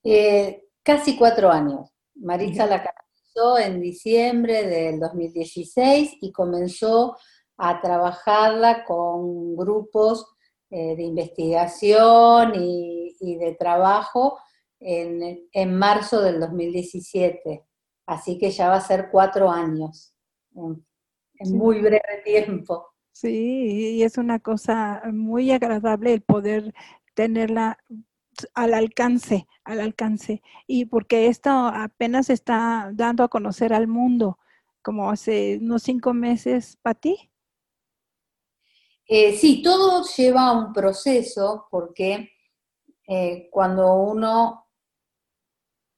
Eh, 0.03 0.66
casi 0.83 1.16
cuatro 1.16 1.51
años. 1.51 1.91
Marisa 2.16 2.66
la 2.66 2.83
comenzó 3.33 3.59
en 3.59 3.81
diciembre 3.81 4.66
del 4.66 5.01
2016 5.01 6.18
y 6.20 6.33
comenzó 6.33 7.16
a 7.57 7.81
trabajarla 7.81 8.85
con 8.85 9.57
grupos 9.57 10.26
eh, 10.70 10.97
de 10.97 11.03
investigación 11.03 12.53
y, 12.55 13.37
de 13.39 13.55
trabajo 13.55 14.39
en, 14.78 15.47
en, 15.53 15.78
marzo 15.78 16.22
del 16.22 16.41
2017. 16.41 17.64
Así 18.07 18.39
que 18.39 18.51
ya 18.51 18.68
va 18.68 18.76
a 18.76 18.81
ser 18.81 19.09
cuatro 19.11 19.51
años, 19.51 20.14
en, 20.55 21.57
muy 21.57 21.81
breve 21.81 22.22
tiempo. 22.24 22.87
Sí, 23.12 23.97
y 23.97 24.03
es 24.03 24.16
una 24.16 24.39
cosa 24.39 25.03
muy 25.12 25.51
agradable 25.51 26.14
el 26.14 26.22
poder 26.22 26.72
tenerla 27.14 27.78
al 28.55 28.74
alcance, 28.74 29.47
al 29.64 29.81
alcance. 29.81 30.43
Y 30.66 30.87
porque 30.87 31.26
esto 31.26 31.51
apenas 31.51 32.31
está 32.31 32.91
dando 32.93 33.24
a 33.24 33.28
conocer 33.28 33.72
al 33.72 33.87
mundo, 33.87 34.39
como 34.83 35.11
hace 35.11 35.59
unos 35.61 35.83
cinco 35.83 36.14
meses, 36.14 36.78
para 36.83 36.95
ti. 36.95 37.31
Eh, 39.07 39.37
sí, 39.37 39.61
todo 39.62 40.05
lleva 40.16 40.53
un 40.53 40.72
proceso 40.72 41.66
porque 41.70 42.31
eh, 43.09 43.49
cuando 43.51 43.95
uno, 43.95 44.68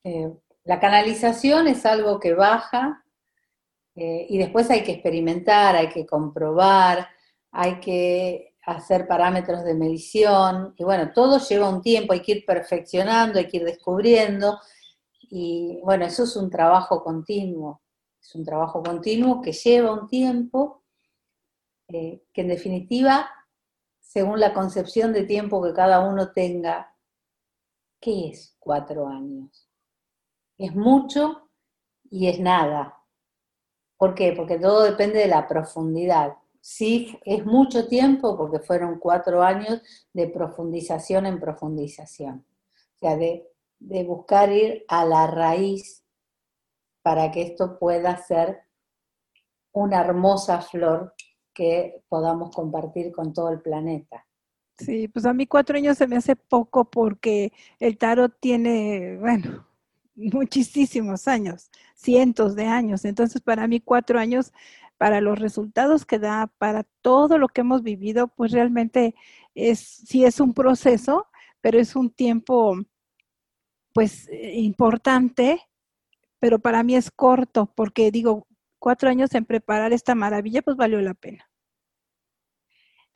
eh, 0.02 0.32
la 0.64 0.80
canalización 0.80 1.68
es 1.68 1.84
algo 1.84 2.18
que 2.18 2.34
baja 2.34 3.04
y 3.94 4.38
después 4.38 4.70
hay 4.70 4.84
que 4.84 4.92
experimentar, 4.92 5.76
hay 5.76 5.90
que 5.90 6.06
comprobar, 6.06 7.10
hay 7.50 7.78
que 7.80 8.51
hacer 8.64 9.08
parámetros 9.08 9.64
de 9.64 9.74
medición, 9.74 10.74
y 10.76 10.84
bueno, 10.84 11.12
todo 11.12 11.38
lleva 11.38 11.68
un 11.68 11.82
tiempo, 11.82 12.12
hay 12.12 12.22
que 12.22 12.32
ir 12.32 12.46
perfeccionando, 12.46 13.38
hay 13.38 13.48
que 13.48 13.56
ir 13.58 13.64
descubriendo, 13.64 14.60
y 15.22 15.80
bueno, 15.82 16.04
eso 16.04 16.24
es 16.24 16.36
un 16.36 16.50
trabajo 16.50 17.02
continuo, 17.02 17.82
es 18.20 18.34
un 18.34 18.44
trabajo 18.44 18.82
continuo 18.82 19.40
que 19.40 19.52
lleva 19.52 19.92
un 19.92 20.06
tiempo, 20.06 20.84
eh, 21.88 22.22
que 22.32 22.42
en 22.42 22.48
definitiva, 22.48 23.28
según 24.00 24.38
la 24.38 24.54
concepción 24.54 25.12
de 25.12 25.24
tiempo 25.24 25.62
que 25.62 25.72
cada 25.72 26.00
uno 26.00 26.30
tenga, 26.32 26.94
¿qué 28.00 28.28
es 28.28 28.56
cuatro 28.58 29.08
años? 29.08 29.68
Es 30.56 30.74
mucho 30.74 31.48
y 32.10 32.28
es 32.28 32.38
nada. 32.38 32.98
¿Por 33.96 34.14
qué? 34.14 34.32
Porque 34.36 34.58
todo 34.58 34.82
depende 34.82 35.18
de 35.18 35.28
la 35.28 35.48
profundidad 35.48 36.36
sí 36.62 37.18
es 37.24 37.44
mucho 37.44 37.88
tiempo 37.88 38.38
porque 38.38 38.60
fueron 38.60 38.98
cuatro 38.98 39.42
años 39.42 39.82
de 40.14 40.28
profundización 40.28 41.26
en 41.26 41.40
profundización. 41.40 42.46
O 42.96 42.98
sea, 43.00 43.16
de, 43.16 43.48
buscar 44.06 44.50
ir 44.50 44.84
a 44.88 45.04
la 45.04 45.26
raíz 45.26 46.04
para 47.02 47.32
que 47.32 47.42
esto 47.42 47.78
pueda 47.80 48.16
ser 48.16 48.60
una 49.72 50.00
hermosa 50.00 50.62
flor 50.62 51.12
que 51.52 52.04
podamos 52.08 52.54
compartir 52.54 53.10
con 53.10 53.32
todo 53.32 53.50
el 53.50 53.60
planeta. 53.60 54.24
Sí, 54.78 55.08
pues 55.08 55.26
a 55.26 55.34
mí 55.34 55.46
cuatro 55.46 55.76
años 55.76 55.98
se 55.98 56.06
me 56.06 56.16
hace 56.16 56.36
poco 56.36 56.84
porque 56.84 57.52
el 57.80 57.98
tarot 57.98 58.38
tiene, 58.38 59.18
bueno, 59.18 59.66
muchísimos 60.14 61.26
años, 61.26 61.70
cientos 61.94 62.54
de 62.54 62.66
años. 62.66 63.04
Entonces, 63.04 63.40
para 63.40 63.66
mí 63.66 63.80
cuatro 63.80 64.18
años 64.18 64.52
para 65.02 65.20
los 65.20 65.36
resultados 65.36 66.06
que 66.06 66.20
da, 66.20 66.46
para 66.58 66.84
todo 67.00 67.36
lo 67.36 67.48
que 67.48 67.62
hemos 67.62 67.82
vivido, 67.82 68.28
pues 68.28 68.52
realmente 68.52 69.16
es, 69.52 69.80
sí 69.80 70.24
es 70.24 70.38
un 70.38 70.54
proceso, 70.54 71.26
pero 71.60 71.80
es 71.80 71.96
un 71.96 72.08
tiempo, 72.08 72.76
pues, 73.92 74.28
eh, 74.28 74.60
importante, 74.60 75.60
pero 76.38 76.60
para 76.60 76.84
mí 76.84 76.94
es 76.94 77.10
corto, 77.10 77.66
porque 77.74 78.12
digo, 78.12 78.46
cuatro 78.78 79.08
años 79.08 79.34
en 79.34 79.44
preparar 79.44 79.92
esta 79.92 80.14
maravilla, 80.14 80.62
pues 80.62 80.76
valió 80.76 81.00
la 81.00 81.14
pena. 81.14 81.50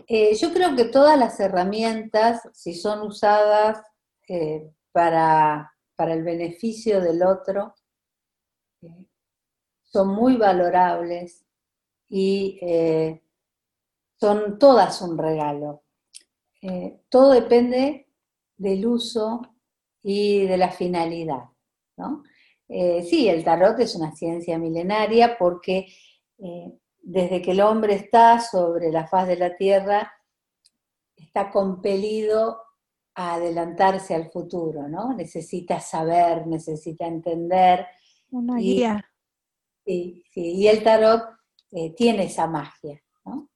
Eh, 0.09 0.35
yo 0.35 0.53
creo 0.53 0.75
que 0.75 0.87
todas 0.87 1.17
las 1.17 1.39
herramientas, 1.39 2.49
si 2.53 2.75
son 2.75 3.07
usadas 3.07 3.81
eh, 4.27 4.73
para, 4.91 5.73
para, 5.95 6.15
el 6.15 6.25
beneficio 6.25 7.01
del 7.01 7.23
otro, 7.23 7.77
son 9.85 10.09
muy 10.09 10.37
valorables 10.37 11.46
y 12.09 12.59
eh, 12.63 13.23
son 14.19 14.59
todas 14.59 15.03
un 15.03 15.19
regalo. 15.19 15.83
Eh, 16.63 17.01
todo 17.09 17.33
depende 17.33 18.09
del 18.57 18.87
uso 18.87 19.43
y 20.03 20.47
de 20.47 20.57
la 20.57 20.71
finalidad. 20.71 21.45
¿no? 21.97 22.23
Eh, 22.69 23.03
sí, 23.03 23.29
el 23.29 23.45
tarot 23.45 23.79
es 23.81 23.95
una 23.95 24.15
ciencia 24.15 24.59
milenaria 24.59 25.37
porque 25.39 25.87
desde 27.03 27.41
que 27.41 27.53
el 27.53 27.61
hombre 27.61 27.95
está 27.95 28.41
sobre 28.41 28.91
la 28.91 29.07
faz 29.07 29.27
de 29.27 29.37
la 29.37 29.57
Tierra, 29.57 30.13
está 31.17 31.51
compelido 31.51 32.61
a 33.15 33.35
adelantarse 33.35 34.15
al 34.15 34.31
futuro, 34.31 34.87
¿no? 34.89 35.15
Necesita 35.15 35.81
saber, 35.81 36.47
necesita 36.47 37.07
entender. 37.07 37.87
Una 38.31 38.59
guía. 38.59 39.11
Sí, 39.87 40.23
sí, 40.31 40.53
y 40.57 40.69
el 40.69 40.83
tarot 40.83 41.36
eh, 41.73 41.95
tiene 41.95 42.25
esa 42.25 42.47
magia, 42.47 43.03
¿no? 43.25 43.49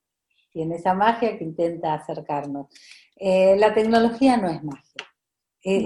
Tiene 0.53 0.77
esa 0.77 0.95
magia 0.95 1.39
que 1.39 1.45
intenta 1.45 1.95
acercarnos. 1.95 2.67
Eh, 3.17 3.57
la 3.57 3.73
tecnología 3.73 4.37
no 4.37 4.49
es 4.49 4.63
magia. 4.65 5.07
Eh, 5.63 5.85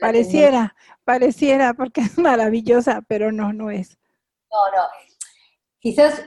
pareciera, 0.00 0.74
pareciera, 1.04 1.74
porque 1.74 2.00
es 2.00 2.18
maravillosa, 2.18 3.02
pero 3.06 3.30
no, 3.30 3.52
no 3.52 3.70
es. 3.70 3.98
No, 4.50 4.76
no. 4.76 4.88
Quizás 5.78 6.22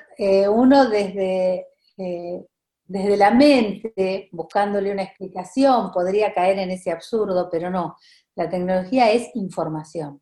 uno 0.49 0.89
desde, 0.89 1.67
desde 1.95 3.17
la 3.17 3.31
mente, 3.31 4.29
buscándole 4.31 4.91
una 4.91 5.03
explicación, 5.03 5.91
podría 5.91 6.33
caer 6.33 6.59
en 6.59 6.71
ese 6.71 6.91
absurdo, 6.91 7.49
pero 7.49 7.69
no. 7.69 7.95
La 8.35 8.49
tecnología 8.49 9.11
es 9.11 9.29
información. 9.33 10.21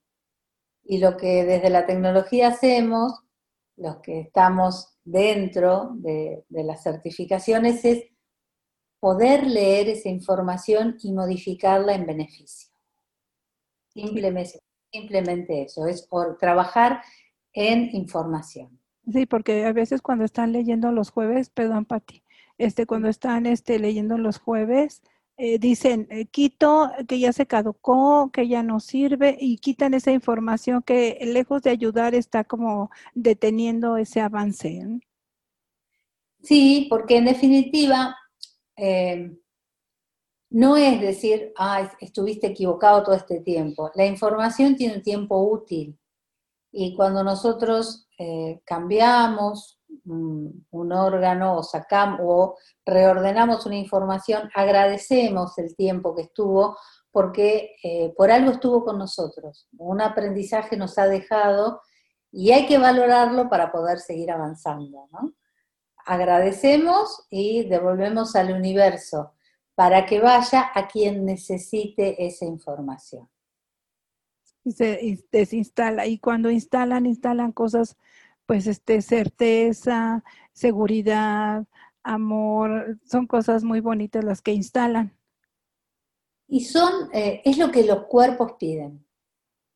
Y 0.83 0.99
lo 0.99 1.17
que 1.17 1.45
desde 1.45 1.69
la 1.69 1.85
tecnología 1.85 2.49
hacemos 2.49 3.22
los 3.77 3.97
que 3.97 4.21
estamos 4.21 4.97
dentro 5.03 5.91
de, 5.95 6.45
las 6.49 6.83
certificaciones 6.83 7.83
es 7.85 8.03
poder 8.99 9.45
leer 9.45 9.89
esa 9.89 10.09
información 10.09 10.97
y 11.01 11.11
modificarla 11.11 11.93
en 11.93 12.05
beneficio. 12.05 12.69
Simplemente, 13.89 14.59
simplemente 14.91 15.63
eso, 15.63 15.87
es 15.87 16.07
por 16.07 16.37
trabajar 16.37 17.01
en 17.51 17.93
información. 17.93 18.79
Sí, 19.11 19.25
porque 19.25 19.65
a 19.65 19.73
veces 19.73 20.01
cuando 20.01 20.23
están 20.23 20.53
leyendo 20.53 20.91
los 20.91 21.11
jueves, 21.11 21.49
perdón, 21.49 21.85
Pati, 21.85 22.23
este, 22.57 22.85
cuando 22.85 23.09
están 23.09 23.45
este, 23.45 23.77
leyendo 23.79 24.17
los 24.17 24.39
jueves, 24.39 25.01
eh, 25.35 25.57
dicen, 25.57 26.07
eh, 26.11 26.25
quito 26.25 26.91
que 27.07 27.19
ya 27.19 27.33
se 27.33 27.47
caducó, 27.47 28.29
que 28.31 28.47
ya 28.47 28.61
no 28.61 28.79
sirve 28.79 29.35
y 29.39 29.57
quitan 29.57 29.95
esa 29.95 30.11
información 30.11 30.83
que 30.83 31.17
lejos 31.23 31.63
de 31.63 31.71
ayudar 31.71 32.13
está 32.13 32.43
como 32.43 32.91
deteniendo 33.15 33.97
ese 33.97 34.21
avance. 34.21 35.01
Sí, 36.43 36.85
porque 36.87 37.17
en 37.17 37.25
definitiva 37.25 38.15
eh, 38.75 39.35
no 40.51 40.77
es 40.77 41.01
decir, 41.01 41.51
ah, 41.57 41.91
estuviste 41.99 42.47
equivocado 42.47 43.01
todo 43.01 43.15
este 43.15 43.39
tiempo. 43.39 43.89
La 43.95 44.05
información 44.05 44.75
tiene 44.75 44.97
un 44.97 45.01
tiempo 45.01 45.41
útil 45.41 45.97
y 46.71 46.95
cuando 46.95 47.23
nosotros 47.23 48.07
cambiamos 48.63 49.82
un, 50.05 50.91
órgano 50.91 51.57
o 51.57 51.63
sacamos 51.63 52.19
o 52.23 52.57
reordenamos 52.85 53.65
una 53.65 53.75
información, 53.75 54.49
agradecemos 54.53 55.57
el 55.57 55.75
tiempo 55.75 56.15
que 56.15 56.23
estuvo 56.23 56.77
porque 57.11 57.75
eh, 57.83 58.13
por 58.17 58.31
algo 58.31 58.51
estuvo 58.51 58.83
con 58.83 58.97
nosotros, 58.97 59.67
un 59.77 60.01
aprendizaje 60.01 60.77
nos 60.77 60.97
ha 60.97 61.07
dejado 61.07 61.81
y 62.31 62.51
hay 62.51 62.65
que 62.65 62.79
valorarlo 62.79 63.49
para 63.49 63.71
poder 63.71 63.99
seguir 63.99 64.31
avanzando. 64.31 65.07
Agradecemos 66.05 67.27
y 67.29 67.65
devolvemos 67.69 68.35
al 68.35 68.51
universo 68.51 69.33
para 69.75 70.05
que 70.05 70.19
vaya 70.19 70.71
a 70.73 70.87
quien 70.87 71.25
necesite 71.25 72.25
esa 72.25 72.45
información. 72.45 73.29
Se 74.65 75.19
desinstala, 75.31 76.07
y 76.07 76.19
cuando 76.19 76.49
instalan, 76.49 77.05
instalan 77.05 77.51
cosas, 77.51 77.97
pues, 78.45 78.67
este, 78.67 79.01
certeza, 79.01 80.23
seguridad, 80.51 81.65
amor, 82.03 82.99
son 83.05 83.27
cosas 83.27 83.63
muy 83.63 83.79
bonitas 83.79 84.23
las 84.23 84.41
que 84.41 84.51
instalan. 84.51 85.17
Y 86.47 86.65
son, 86.65 87.09
eh, 87.13 87.41
es 87.45 87.57
lo 87.57 87.71
que 87.71 87.83
los 87.83 88.05
cuerpos 88.05 88.53
piden. 88.59 89.05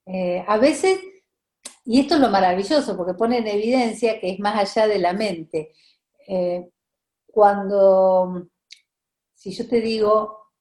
Eh, 0.06 0.44
a 0.48 0.58
veces, 0.58 1.00
y 1.86 2.02
esto 2.02 2.16
es 2.16 2.22
lo 2.22 2.30
maravilloso, 2.30 2.96
porque 2.96 3.14
pone 3.14 3.40
en 3.40 3.48
evidencia 3.48 4.20
que 4.20 4.32
es 4.32 4.40
más 4.40 4.56
allá 4.58 4.88
de 4.88 5.00
la 5.00 5.14
mente. 5.14 5.74
Eh, 6.28 6.70
cuando 7.26 8.50
si 9.38 9.52
yo 9.52 9.68
te 9.68 9.80
digo, 9.82 10.52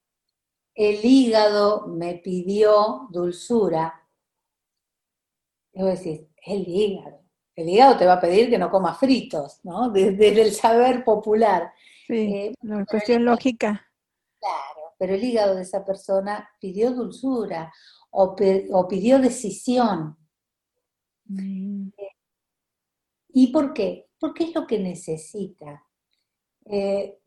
el 0.74 1.02
hígado 1.02 1.86
me 1.88 2.16
pidió 2.16 3.08
dulzura, 3.10 4.06
yo 5.72 5.86
decir, 5.86 6.30
el 6.44 6.68
hígado. 6.68 7.25
El 7.56 7.70
hígado 7.70 7.96
te 7.96 8.04
va 8.04 8.14
a 8.14 8.20
pedir 8.20 8.50
que 8.50 8.58
no 8.58 8.70
comas 8.70 8.98
fritos, 8.98 9.60
¿no? 9.64 9.90
Desde, 9.90 10.40
el 10.42 10.52
saber 10.52 11.02
popular. 11.02 11.72
Sí, 12.06 12.14
eh, 12.14 12.54
la 12.60 12.84
cuestión 12.84 13.24
lógica. 13.24 13.90
Claro, 14.38 14.94
pero 14.98 15.14
el 15.14 15.24
hígado 15.24 15.54
de 15.54 15.62
esa 15.62 15.82
persona 15.84 16.48
pidió 16.60 16.92
dulzura 16.92 17.72
o, 18.10 18.36
pidió 18.36 19.18
decisión. 19.18 20.18
Mm. 21.24 21.88
¿Y 23.28 23.46
por 23.48 23.72
qué? 23.72 24.10
Porque 24.20 24.44
es 24.44 24.54
lo 24.54 24.66
que 24.66 24.78
necesita. 24.78 25.82
Eh, 26.66 27.18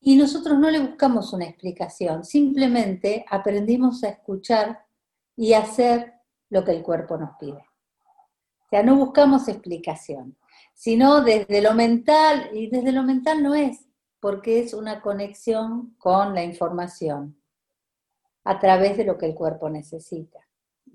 y 0.00 0.16
nosotros 0.16 0.58
no 0.58 0.70
le 0.70 0.80
buscamos 0.80 1.32
una 1.32 1.44
explicación, 1.44 2.24
simplemente 2.24 3.24
aprendimos 3.28 4.02
a 4.02 4.08
escuchar 4.08 4.84
y 5.36 5.52
hacer 5.52 6.14
lo 6.48 6.64
que 6.64 6.72
el 6.72 6.82
cuerpo 6.82 7.18
nos 7.18 7.36
pide. 7.38 7.69
O 8.70 8.76
sea, 8.76 8.84
no 8.84 8.94
buscamos 8.94 9.48
explicación, 9.48 10.36
sino 10.74 11.22
desde 11.22 11.60
lo 11.60 11.74
mental, 11.74 12.50
y 12.52 12.68
desde 12.70 12.92
lo 12.92 13.02
mental 13.02 13.42
no 13.42 13.56
es, 13.56 13.88
porque 14.20 14.60
es 14.60 14.74
una 14.74 15.00
conexión 15.00 15.96
con 15.98 16.36
la 16.36 16.44
información 16.44 17.36
a 18.44 18.60
través 18.60 18.96
de 18.96 19.04
lo 19.04 19.18
que 19.18 19.26
el 19.26 19.34
cuerpo 19.34 19.68
necesita. 19.68 20.38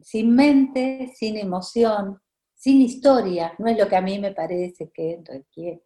Sin 0.01 0.33
mente, 0.33 1.11
sin 1.15 1.35
emoción, 1.35 2.21
sin 2.53 2.81
historia, 2.81 3.53
no 3.57 3.67
es 3.67 3.77
lo 3.77 3.89
que 3.89 3.97
a 3.97 4.01
mí 4.01 4.19
me 4.19 4.31
parece 4.31 4.89
que 4.91 5.21
requiere. 5.21 5.83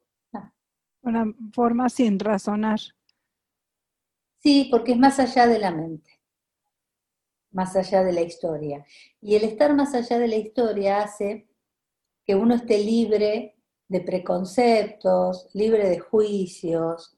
Una 1.01 1.25
forma 1.53 1.89
sin 1.89 2.19
razonar. 2.19 2.79
Sí, 4.37 4.67
porque 4.69 4.91
es 4.91 4.99
más 4.99 5.19
allá 5.19 5.47
de 5.47 5.57
la 5.57 5.71
mente, 5.71 6.21
más 7.49 7.75
allá 7.75 8.03
de 8.03 8.13
la 8.13 8.21
historia. 8.21 8.85
Y 9.21 9.35
el 9.35 9.43
estar 9.43 9.73
más 9.73 9.95
allá 9.95 10.19
de 10.19 10.27
la 10.27 10.35
historia 10.35 10.99
hace 11.01 11.48
que 12.29 12.35
uno 12.35 12.53
esté 12.53 12.77
libre 12.77 13.55
de 13.87 14.01
preconceptos, 14.01 15.49
libre 15.55 15.89
de 15.89 15.97
juicios, 15.97 17.17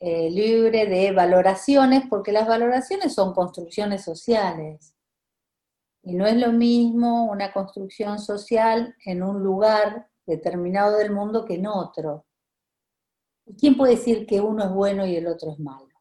eh, 0.00 0.28
libre 0.28 0.86
de 0.86 1.12
valoraciones, 1.12 2.02
porque 2.10 2.32
las 2.32 2.48
valoraciones 2.48 3.14
son 3.14 3.32
construcciones 3.32 4.02
sociales. 4.02 4.96
Y 6.02 6.14
no 6.14 6.26
es 6.26 6.34
lo 6.34 6.50
mismo 6.50 7.30
una 7.30 7.52
construcción 7.52 8.18
social 8.18 8.96
en 9.04 9.22
un 9.22 9.40
lugar 9.40 10.08
determinado 10.26 10.96
del 10.96 11.12
mundo 11.12 11.44
que 11.44 11.54
en 11.54 11.68
otro. 11.68 12.26
¿Y 13.46 13.54
quién 13.54 13.76
puede 13.76 13.94
decir 13.94 14.26
que 14.26 14.40
uno 14.40 14.64
es 14.64 14.70
bueno 14.72 15.06
y 15.06 15.14
el 15.14 15.28
otro 15.28 15.52
es 15.52 15.60
malo? 15.60 15.94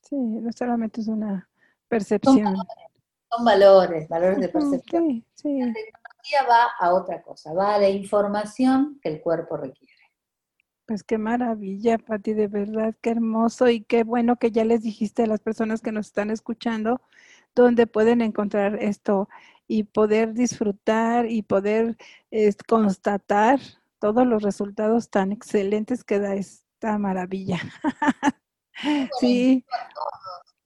Sí, 0.00 0.16
no 0.16 0.50
solamente 0.50 1.02
es 1.02 1.08
una 1.08 1.46
percepción. 1.88 2.56
Son 3.30 3.44
valores, 3.44 4.08
valores, 4.08 4.40
de 4.40 4.48
percepción. 4.48 5.08
Sí, 5.10 5.24
sí. 5.34 5.74
Va 6.48 6.70
a 6.78 6.92
otra 6.92 7.22
cosa, 7.22 7.52
va 7.52 7.74
a 7.74 7.78
la 7.78 7.88
información 7.88 8.98
que 9.02 9.08
el 9.08 9.20
cuerpo 9.20 9.56
requiere. 9.56 9.92
Pues 10.86 11.02
qué 11.02 11.18
maravilla, 11.18 11.98
Pati, 11.98 12.32
de 12.34 12.46
verdad, 12.46 12.94
qué 13.00 13.10
hermoso 13.10 13.68
y 13.68 13.82
qué 13.82 14.04
bueno 14.04 14.36
que 14.36 14.52
ya 14.52 14.64
les 14.64 14.82
dijiste 14.82 15.24
a 15.24 15.26
las 15.26 15.40
personas 15.40 15.80
que 15.80 15.90
nos 15.90 16.06
están 16.06 16.30
escuchando 16.30 17.00
dónde 17.54 17.86
pueden 17.86 18.20
encontrar 18.20 18.76
esto 18.80 19.28
y 19.66 19.84
poder 19.84 20.34
disfrutar 20.34 21.26
y 21.28 21.42
poder 21.42 21.96
constatar 22.68 23.58
todos 23.98 24.26
los 24.26 24.42
resultados 24.42 25.10
tan 25.10 25.32
excelentes 25.32 26.04
que 26.04 26.20
da 26.20 26.34
esta 26.34 26.98
maravilla. 26.98 27.58
Sí. 29.18 29.64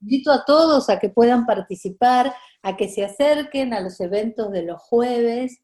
Invito 0.00 0.32
a 0.32 0.44
todos 0.44 0.90
a 0.90 0.98
que 0.98 1.10
puedan 1.10 1.46
participar, 1.46 2.34
a 2.62 2.76
que 2.76 2.88
se 2.88 3.04
acerquen 3.04 3.72
a 3.72 3.80
los 3.80 4.00
eventos 4.00 4.50
de 4.52 4.62
los 4.62 4.80
jueves, 4.80 5.60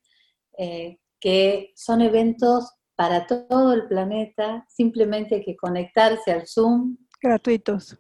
eh, 0.59 0.99
que 1.21 1.73
son 1.77 2.01
eventos 2.01 2.73
para 2.95 3.27
todo 3.27 3.75
el 3.75 3.87
planeta, 3.89 4.67
simplemente 4.69 5.37
hay 5.37 5.45
que 5.45 5.57
conectarse 5.57 6.33
al 6.33 6.47
Zoom. 6.47 6.97
Gratuitos. 7.21 7.99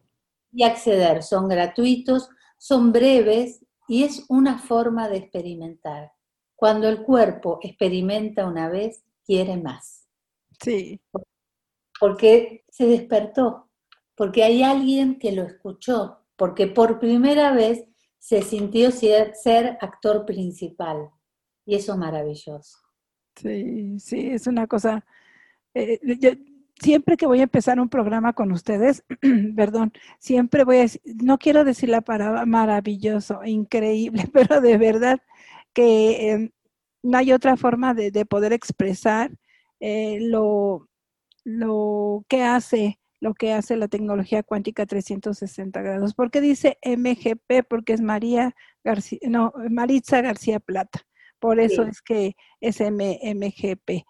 Y 0.53 0.65
acceder, 0.65 1.23
son 1.23 1.49
gratuitos, 1.49 2.31
son 2.57 2.93
breves 2.93 3.65
y 3.89 4.05
es 4.05 4.25
una 4.29 4.59
forma 4.59 5.09
de 5.09 5.19
experimentar. 5.19 6.13
Cuando 6.55 6.89
el 6.89 7.03
cuerpo 7.03 7.59
experimenta 7.63 8.47
una 8.47 8.71
vez, 8.71 9.05
quiere 9.25 9.59
más. 9.59 10.09
Sí. 10.63 11.01
Porque 12.01 12.65
se 12.71 12.87
despertó, 12.87 13.71
porque 14.15 14.43
hay 14.43 14.63
alguien 14.63 15.19
que 15.19 15.33
lo 15.33 15.43
escuchó, 15.43 16.25
porque 16.37 16.67
por 16.67 16.99
primera 16.99 17.53
vez 17.53 17.87
se 18.19 18.43
sintió 18.43 18.91
ser, 18.91 19.79
actor 19.81 20.27
principal. 20.27 21.11
Y 21.65 21.77
eso 21.77 21.93
es 21.93 21.99
maravilloso. 21.99 22.79
Sí, 23.37 23.99
sí, 23.99 24.29
es 24.31 24.47
una 24.47 24.67
cosa. 24.67 25.05
Eh, 25.75 26.01
siempre 26.81 27.17
que 27.17 27.27
voy 27.27 27.41
a 27.41 27.45
empezar 27.45 27.81
un 27.81 27.89
programa 27.89 28.33
con 28.33 28.53
ustedes, 28.53 29.05
perdón, 29.57 29.93
siempre 30.19 30.65
voy 30.65 30.79
a 30.79 30.81
decir, 30.81 31.01
no 31.05 31.39
quiero 31.39 31.65
decir 31.65 31.89
la 31.89 32.01
palabra 32.01 32.47
maravilloso, 32.47 33.45
increíble, 33.45 34.29
pero 34.33 34.61
de 34.61 34.77
verdad 34.79 35.21
que 35.73 36.31
em, 36.31 36.51
no 37.03 37.19
hay 37.19 37.33
otra 37.33 37.57
forma 37.57 37.95
de, 37.95 38.25
poder 38.27 38.53
expresar 38.53 39.31
eh, 39.81 40.19
lo, 40.21 40.89
lo 41.45 42.25
que 42.29 42.43
hace 42.43 42.99
lo 43.21 43.35
que 43.35 43.53
hace 43.53 43.77
la 43.77 43.89
tecnología 43.89 44.43
cuántica 44.43 44.87
360 44.87 45.81
grados. 45.83 46.15
¿Por 46.15 46.31
qué 46.31 46.41
dice 46.41 46.79
MGP? 46.85 47.67
Porque 47.69 47.93
es 47.93 48.01
María 48.01 48.55
García, 48.85 49.19
no, 49.29 49.53
Maritza 49.71 50.21
García 50.21 50.61
Plata. 50.61 51.07
Por 51.39 51.61
eso 51.61 51.83
es 51.83 52.03
que 52.03 52.37
es 52.61 52.81
MGP. 52.81 54.05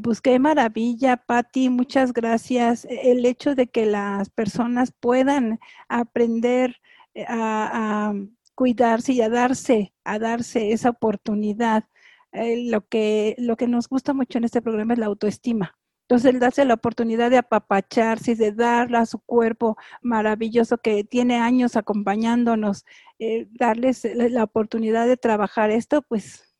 busqué 0.00 0.38
maravilla, 0.38 1.16
Patti, 1.18 1.68
muchas 1.68 2.12
gracias. 2.12 2.84
E, 2.84 3.12
el 3.12 3.24
hecho 3.26 3.54
de 3.54 3.68
que 3.68 3.86
las 3.86 4.30
personas 4.30 4.92
puedan 4.98 5.60
aprender 5.88 6.76
eh, 7.14 7.24
a, 7.28 8.12
cuidarse 8.54 9.12
y 9.12 9.20
a 9.20 9.28
darse, 9.28 9.94
a 10.04 10.18
darse 10.18 10.72
esa 10.72 10.90
oportunidad. 10.90 11.84
Eh, 12.32 12.64
lo, 12.70 12.86
que, 12.86 13.34
lo 13.38 13.56
que 13.56 13.68
nos 13.68 13.88
gusta 13.88 14.12
mucho 14.12 14.38
en 14.38 14.44
este 14.44 14.62
programa 14.62 14.94
es 14.94 14.98
la 14.98 15.06
autoestima 15.06 15.78
entonces, 16.08 16.32
el 16.32 16.40
darse 16.40 16.64
la 16.64 16.72
oportunidad 16.72 17.28
de 17.28 17.36
apapacharse, 17.36 18.34
de 18.34 18.52
darle 18.52 18.96
a 18.96 19.04
su 19.04 19.18
cuerpo 19.18 19.76
maravilloso 20.00 20.78
que 20.78 21.04
tiene 21.04 21.36
años 21.36 21.76
acompañándonos, 21.76 22.86
eh, 23.18 23.46
darles 23.50 24.06
la 24.14 24.42
oportunidad 24.42 25.06
de 25.06 25.18
trabajar 25.18 25.70
esto, 25.70 26.00
pues 26.00 26.56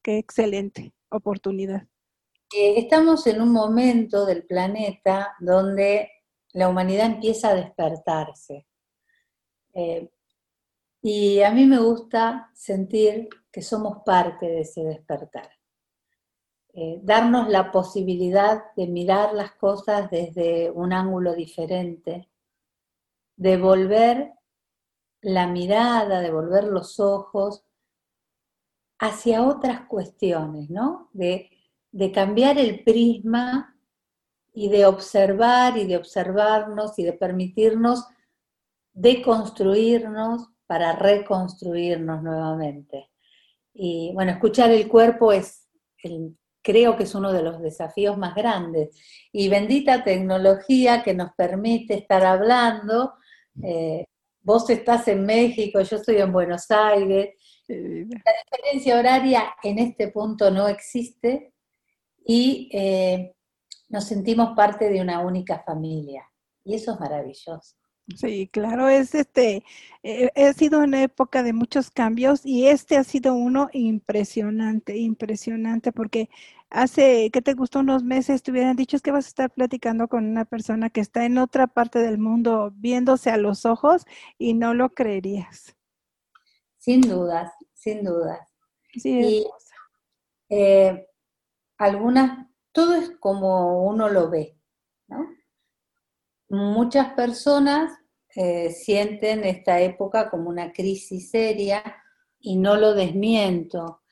qué 0.00 0.18
excelente 0.18 0.94
oportunidad. 1.10 1.88
Eh, 2.56 2.78
estamos 2.78 3.26
en 3.26 3.42
un 3.42 3.50
momento 3.50 4.26
del 4.26 4.44
planeta 4.44 5.34
donde 5.40 6.12
la 6.52 6.68
humanidad 6.68 7.06
empieza 7.06 7.48
a 7.48 7.56
despertarse. 7.56 8.68
Eh, 9.72 10.08
y 11.02 11.42
a 11.42 11.50
mí 11.50 11.66
me 11.66 11.80
gusta 11.80 12.48
sentir 12.54 13.28
que 13.50 13.60
somos 13.60 14.04
parte 14.06 14.46
de 14.46 14.60
ese 14.60 14.84
despertar. 14.84 15.50
Eh, 16.76 16.98
darnos 17.04 17.48
la 17.48 17.70
posibilidad 17.70 18.64
de 18.74 18.88
mirar 18.88 19.32
las 19.32 19.52
cosas 19.52 20.10
desde 20.10 20.72
un 20.72 20.92
ángulo 20.92 21.34
diferente, 21.34 22.28
de 23.36 23.56
volver 23.56 24.32
la 25.20 25.46
mirada, 25.46 26.20
de 26.20 26.32
volver 26.32 26.64
los 26.64 26.98
ojos 26.98 27.64
hacia 28.98 29.42
otras 29.42 29.86
cuestiones, 29.86 30.68
¿no? 30.68 31.10
De, 31.12 31.50
cambiar 32.12 32.58
el 32.58 32.82
prisma 32.82 33.78
y 34.52 34.68
de 34.68 34.84
observar 34.86 35.78
y 35.78 35.86
de 35.86 35.96
observarnos 35.96 36.98
y 36.98 37.04
de 37.04 37.12
permitirnos 37.12 38.04
deconstruirnos 38.92 40.48
para 40.66 40.92
reconstruirnos 40.96 42.20
nuevamente. 42.20 43.10
Y 43.72 44.10
bueno, 44.12 44.32
escuchar 44.32 44.72
el 44.72 44.88
cuerpo 44.88 45.32
es, 45.32 45.68
creo 46.64 46.96
que 46.96 47.02
es 47.04 47.14
uno 47.14 47.32
de 47.32 47.42
los 47.42 47.60
desafíos 47.60 48.16
más 48.16 48.34
grandes. 48.34 48.88
Y 49.30 49.48
bendita 49.48 50.02
tecnología 50.02 51.02
que 51.02 51.14
nos 51.14 51.32
permite 51.34 51.94
estar 51.94 52.24
hablando. 52.24 53.14
Eh, 53.62 54.06
vos 54.40 54.68
estás 54.70 55.06
en 55.08 55.24
México, 55.26 55.80
yo 55.82 55.96
estoy 55.96 56.16
en 56.16 56.32
Buenos 56.32 56.70
Aires. 56.70 57.34
La 57.68 58.32
diferencia 58.50 58.98
horaria 58.98 59.54
en 59.62 59.78
este 59.78 60.08
punto 60.08 60.50
no 60.50 60.66
existe 60.68 61.52
y 62.26 62.70
eh, 62.72 63.34
nos 63.90 64.04
sentimos 64.04 64.56
parte 64.56 64.88
de 64.88 65.00
una 65.02 65.20
única 65.20 65.62
familia. 65.64 66.24
Y 66.64 66.74
eso 66.74 66.94
es 66.94 67.00
maravilloso. 67.00 67.76
Sí, 68.16 68.48
claro, 68.48 68.88
es 68.90 69.14
este, 69.14 69.64
eh, 70.02 70.30
ha 70.36 70.52
sido 70.52 70.80
una 70.80 71.02
época 71.02 71.42
de 71.42 71.54
muchos 71.54 71.90
cambios 71.90 72.44
y 72.44 72.66
este 72.66 72.98
ha 72.98 73.04
sido 73.04 73.34
uno 73.34 73.70
impresionante, 73.72 74.98
impresionante, 74.98 75.90
porque 75.90 76.28
hace, 76.68 77.30
¿qué 77.32 77.40
te 77.40 77.54
gustó? 77.54 77.80
Unos 77.80 78.04
meses 78.04 78.42
te 78.42 78.50
hubieran 78.50 78.76
dicho 78.76 78.96
es 78.96 79.02
que 79.02 79.10
vas 79.10 79.24
a 79.24 79.28
estar 79.28 79.50
platicando 79.50 80.08
con 80.08 80.26
una 80.26 80.44
persona 80.44 80.90
que 80.90 81.00
está 81.00 81.24
en 81.24 81.38
otra 81.38 81.66
parte 81.66 81.98
del 82.00 82.18
mundo 82.18 82.72
viéndose 82.76 83.30
a 83.30 83.38
los 83.38 83.64
ojos 83.64 84.04
y 84.36 84.52
no 84.52 84.74
lo 84.74 84.90
creerías. 84.90 85.74
Sin 86.76 87.00
dudas, 87.00 87.52
sin 87.72 88.04
dudas. 88.04 88.54
Sí, 88.92 89.18
y, 89.18 89.46
eh, 90.50 91.08
algunas, 91.78 92.48
todo 92.72 92.96
es 92.96 93.12
como 93.18 93.82
uno 93.88 94.10
lo 94.10 94.28
ve, 94.28 94.58
¿no? 95.08 95.26
Muchas 96.54 97.14
personas 97.14 97.92
eh, 98.36 98.70
sienten 98.70 99.44
esta 99.44 99.80
época 99.80 100.30
como 100.30 100.48
una 100.48 100.72
crisis 100.72 101.30
seria 101.30 101.82
y 102.38 102.56
no 102.56 102.76
lo 102.76 102.94
desmiento, 102.94 104.02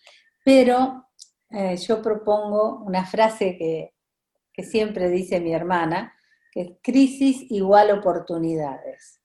pero 0.45 1.07
eh, 1.51 1.77
yo 1.77 2.03
propongo 2.03 2.83
una 2.85 3.05
frase 3.05 3.57
que, 3.57 3.95
siempre 4.65 5.09
dice 5.09 5.41
mi 5.41 5.53
hermana, 5.53 6.15
que 6.53 6.61
es 6.61 6.71
crisis 6.83 7.51
igual 7.51 7.91
oportunidades. 7.91 9.21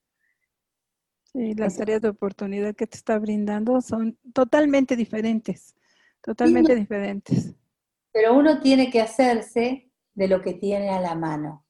Sí, 1.26 1.54
las 1.54 1.80
áreas 1.80 2.02
de 2.02 2.10
oportunidad 2.10 2.76
que 2.76 2.88
te 2.88 2.98
está 2.98 3.20
brindando 3.20 3.82
son 3.82 4.18
totalmente 4.34 4.96
diferentes, 4.96 5.76
totalmente 6.22 6.76
diferentes. 6.76 7.54
Pero 8.12 8.36
uno 8.36 8.60
tiene 8.62 8.90
que 8.90 9.02
hacerse 9.02 9.92
de 10.16 10.28
lo 10.28 10.42
que 10.42 10.54
tiene 10.54 10.90
a 10.90 11.00
la 11.00 11.14
mano. 11.14 11.67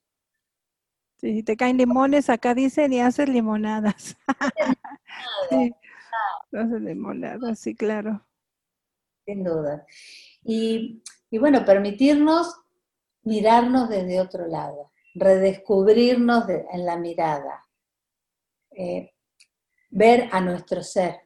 Sí, 1.18 1.42
te 1.42 1.58
caen 1.58 1.78
limones, 1.78 2.30
acá 2.30 2.54
dicen, 2.54 2.94
y 2.94 3.02
haces 3.02 3.28
limonadas. 3.28 4.16
sí, 5.50 5.74
haces 6.54 6.82
limonadas, 6.82 7.60
sí, 7.60 7.74
claro. 7.74 8.24
Sin 9.26 9.44
duda. 9.44 9.86
Y, 10.44 11.02
bueno, 11.32 11.66
permitirnos 11.66 12.56
mirarnos 13.24 13.90
desde 13.90 14.22
otro 14.22 14.48
lado, 14.48 14.92
redescubrirnos 15.16 16.46
en 16.50 16.86
la 16.86 16.98
mirada, 16.98 17.66
eh, 18.72 19.12
ver 19.90 20.30
a 20.32 20.40
nuestro 20.40 20.84
ser, 20.84 21.22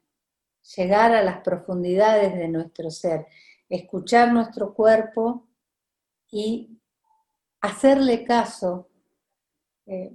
llegar 0.76 1.14
a 1.14 1.22
las 1.22 1.42
profundidades 1.42 2.34
de 2.34 2.48
nuestro 2.48 2.89
ser, 2.89 3.28
escuchar 3.68 4.32
nuestro 4.32 4.74
cuerpo 4.74 5.50
y 6.32 6.80
hacerle 7.60 8.24
caso 8.24 8.91
eh, 9.86 10.13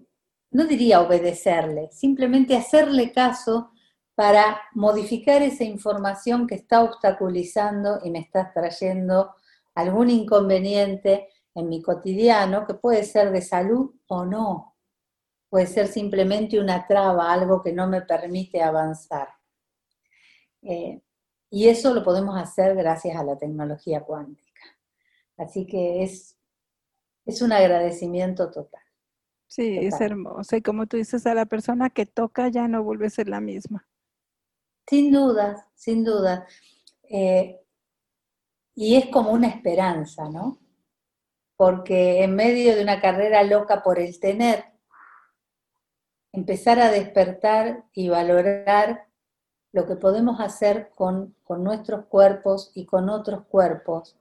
no 0.50 0.64
diría 0.64 1.00
obedecerle, 1.00 1.90
simplemente 1.92 2.56
hacerle 2.56 3.12
caso 3.12 3.72
para 4.14 4.62
modificar 4.72 5.42
esa 5.42 5.64
información 5.64 6.46
que 6.46 6.54
está 6.54 6.82
obstaculizando 6.82 8.00
y 8.02 8.10
me 8.10 8.20
está 8.20 8.52
trayendo 8.52 9.34
algún 9.74 10.08
inconveniente 10.08 11.28
en 11.54 11.68
mi 11.68 11.82
cotidiano, 11.82 12.66
que 12.66 12.74
puede 12.74 13.04
ser 13.04 13.30
de 13.30 13.42
salud 13.42 13.94
o 14.06 14.24
no, 14.24 14.76
puede 15.50 15.66
ser 15.66 15.88
simplemente 15.88 16.58
una 16.58 16.86
traba, 16.86 17.32
algo 17.32 17.62
que 17.62 17.72
no 17.72 17.86
me 17.86 18.02
permite 18.02 18.62
avanzar. 18.62 19.28
Eh, 20.62 21.02
y 21.50 21.68
eso 21.68 21.94
lo 21.94 22.02
podemos 22.02 22.36
hacer 22.36 22.74
gracias 22.74 23.16
a 23.16 23.24
la 23.24 23.38
tecnología 23.38 24.02
cuántica. 24.02 24.62
Así 25.36 25.66
que 25.66 26.02
es, 26.02 26.36
es 27.24 27.42
un 27.42 27.52
agradecimiento 27.52 28.50
total. 28.50 28.85
Sí, 29.46 29.78
es 29.78 30.00
hermoso. 30.00 30.56
Y 30.56 30.62
como 30.62 30.86
tú 30.86 30.96
dices, 30.96 31.26
a 31.26 31.34
la 31.34 31.46
persona 31.46 31.90
que 31.90 32.06
toca 32.06 32.48
ya 32.48 32.68
no 32.68 32.82
vuelve 32.82 33.06
a 33.06 33.10
ser 33.10 33.28
la 33.28 33.40
misma. 33.40 33.86
Sin 34.88 35.12
duda, 35.12 35.68
sin 35.74 36.04
duda. 36.04 36.46
Eh, 37.08 37.60
y 38.74 38.96
es 38.96 39.06
como 39.06 39.30
una 39.30 39.48
esperanza, 39.48 40.28
¿no? 40.28 40.58
Porque 41.56 42.22
en 42.22 42.34
medio 42.34 42.76
de 42.76 42.82
una 42.82 43.00
carrera 43.00 43.42
loca 43.42 43.82
por 43.82 43.98
el 43.98 44.18
tener, 44.20 44.64
empezar 46.32 46.78
a 46.80 46.90
despertar 46.90 47.84
y 47.92 48.08
valorar 48.08 49.06
lo 49.72 49.86
que 49.86 49.96
podemos 49.96 50.40
hacer 50.40 50.90
con, 50.94 51.34
con 51.44 51.64
nuestros 51.64 52.06
cuerpos 52.06 52.72
y 52.74 52.84
con 52.84 53.08
otros 53.08 53.46
cuerpos, 53.46 54.16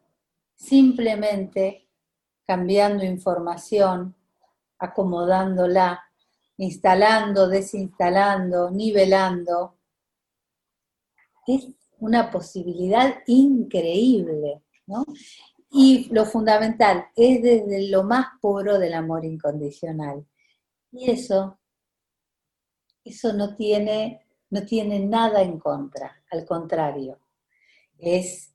simplemente 0.56 1.88
cambiando 2.46 3.04
información, 3.04 4.16
acomodándola, 4.80 6.04
instalando, 6.58 7.48
desinstalando, 7.48 8.72
nivelando. 8.72 9.78
Es 11.48 11.68
una 12.00 12.32
posibilidad 12.32 13.18
increíble, 13.28 14.64
¿no? 14.88 15.06
Y 15.72 16.08
lo 16.14 16.26
fundamental 16.26 17.08
es 17.16 17.42
desde 17.42 17.90
lo 17.90 18.04
más 18.04 18.28
puro 18.42 18.80
del 18.80 18.94
amor 18.94 19.26
incondicional. 19.26 20.26
Y 20.92 21.12
eso, 21.12 21.60
eso 23.04 23.34
no 23.34 23.56
tiene, 23.56 24.26
no 24.50 24.66
tiene 24.66 25.00
nada 25.00 25.42
en 25.42 25.60
contra, 25.60 26.24
al 26.32 26.46
contrario, 26.46 27.20
es, 27.98 28.54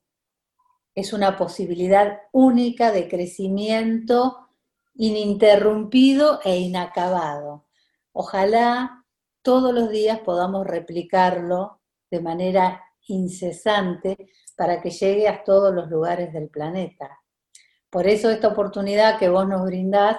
es 0.95 1.13
una 1.13 1.37
posibilidad 1.37 2.21
única 2.33 2.93
de 2.93 3.09
crecimiento 3.09 4.50
ininterrumpido 4.95 6.41
e 6.45 6.59
inacabado. 6.59 7.67
Ojalá 8.13 9.05
todos 9.43 9.73
los 9.73 9.91
días 9.91 10.21
podamos 10.21 10.67
replicarlo 10.67 11.81
de 12.11 12.21
manera 12.21 12.83
incesante 13.07 14.17
para 14.57 14.81
que 14.81 14.91
llegue 14.91 15.29
a 15.29 15.43
todos 15.43 15.75
los 15.75 15.89
lugares 15.89 16.33
del 16.33 16.49
planeta. 16.49 17.21
Por 17.89 18.07
eso 18.07 18.31
esta 18.31 18.49
oportunidad 18.49 19.19
que 19.19 19.29
vos 19.29 19.49
nos 19.49 19.65
brindás 19.65 20.19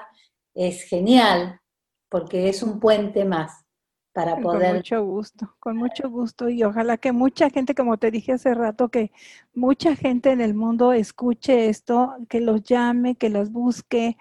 es 0.53 0.83
genial, 0.83 1.61
porque 2.09 2.49
es 2.49 2.63
un 2.63 2.79
puente 2.79 3.23
más 3.23 3.65
para 4.13 4.37
poder... 4.37 4.67
Con 4.67 4.75
mucho 4.77 5.05
gusto, 5.05 5.55
con 5.59 5.77
mucho 5.77 6.09
gusto 6.09 6.49
y 6.49 6.63
ojalá 6.63 6.97
que 6.97 7.11
mucha 7.13 7.49
gente, 7.49 7.75
como 7.75 7.97
te 7.97 8.11
dije 8.11 8.33
hace 8.33 8.53
rato, 8.53 8.89
que 8.89 9.11
mucha 9.53 9.95
gente 9.95 10.31
en 10.31 10.41
el 10.41 10.53
mundo 10.53 10.91
escuche 10.91 11.69
esto, 11.69 12.15
que 12.27 12.41
los 12.41 12.63
llame, 12.63 13.15
que 13.15 13.29
los 13.29 13.51
busque, 13.51 14.17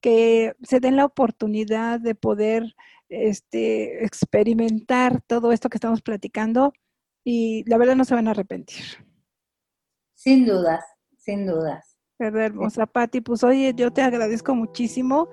que 0.00 0.54
se 0.62 0.80
den 0.80 0.96
la 0.96 1.04
oportunidad 1.04 2.00
de 2.00 2.14
poder 2.14 2.74
este, 3.08 4.04
experimentar 4.04 5.20
todo 5.22 5.52
esto 5.52 5.68
que 5.68 5.76
estamos 5.76 6.02
platicando 6.02 6.72
y 7.24 7.64
la 7.68 7.78
verdad 7.78 7.96
no 7.96 8.04
se 8.04 8.14
van 8.14 8.28
a 8.28 8.32
arrepentir. 8.32 8.84
Sin 10.14 10.46
dudas, 10.46 10.84
sin 11.16 11.46
dudas. 11.46 11.98
Verdad 12.18 12.46
hermosa, 12.46 12.86
Patti. 12.86 13.20
Pues 13.20 13.44
oye, 13.44 13.72
yo 13.76 13.92
te 13.92 14.02
agradezco 14.02 14.52
muchísimo, 14.54 15.28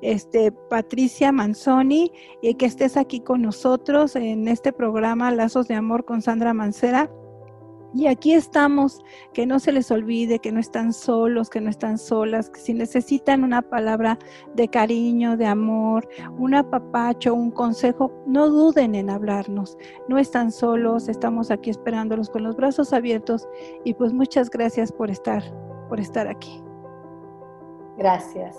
este, 0.00 0.52
Patricia 0.52 1.32
Manzoni, 1.32 2.12
y 2.40 2.54
que 2.54 2.64
estés 2.64 2.96
aquí 2.96 3.20
con 3.20 3.42
nosotros 3.42 4.16
en 4.16 4.48
este 4.48 4.72
programa 4.72 5.30
Lazos 5.32 5.68
de 5.68 5.74
Amor 5.74 6.06
con 6.06 6.22
Sandra 6.22 6.54
Mancera. 6.54 7.10
Y 7.92 8.06
aquí 8.06 8.34
estamos, 8.34 9.02
que 9.32 9.46
no 9.46 9.58
se 9.58 9.72
les 9.72 9.90
olvide 9.90 10.38
que 10.38 10.52
no 10.52 10.60
están 10.60 10.92
solos, 10.92 11.50
que 11.50 11.60
no 11.60 11.68
están 11.68 11.98
solas, 11.98 12.48
que 12.48 12.60
si 12.60 12.72
necesitan 12.72 13.42
una 13.42 13.62
palabra 13.62 14.18
de 14.54 14.68
cariño, 14.68 15.36
de 15.36 15.46
amor, 15.46 16.08
un 16.38 16.54
apapacho, 16.54 17.34
un 17.34 17.50
consejo, 17.50 18.12
no 18.26 18.48
duden 18.48 18.94
en 18.94 19.10
hablarnos. 19.10 19.76
No 20.08 20.18
están 20.18 20.52
solos, 20.52 21.08
estamos 21.08 21.50
aquí 21.50 21.70
esperándolos 21.70 22.30
con 22.30 22.44
los 22.44 22.56
brazos 22.56 22.92
abiertos 22.92 23.48
y 23.84 23.94
pues 23.94 24.12
muchas 24.12 24.50
gracias 24.50 24.92
por 24.92 25.10
estar, 25.10 25.42
por 25.88 25.98
estar 25.98 26.28
aquí. 26.28 26.62
Gracias. 27.98 28.56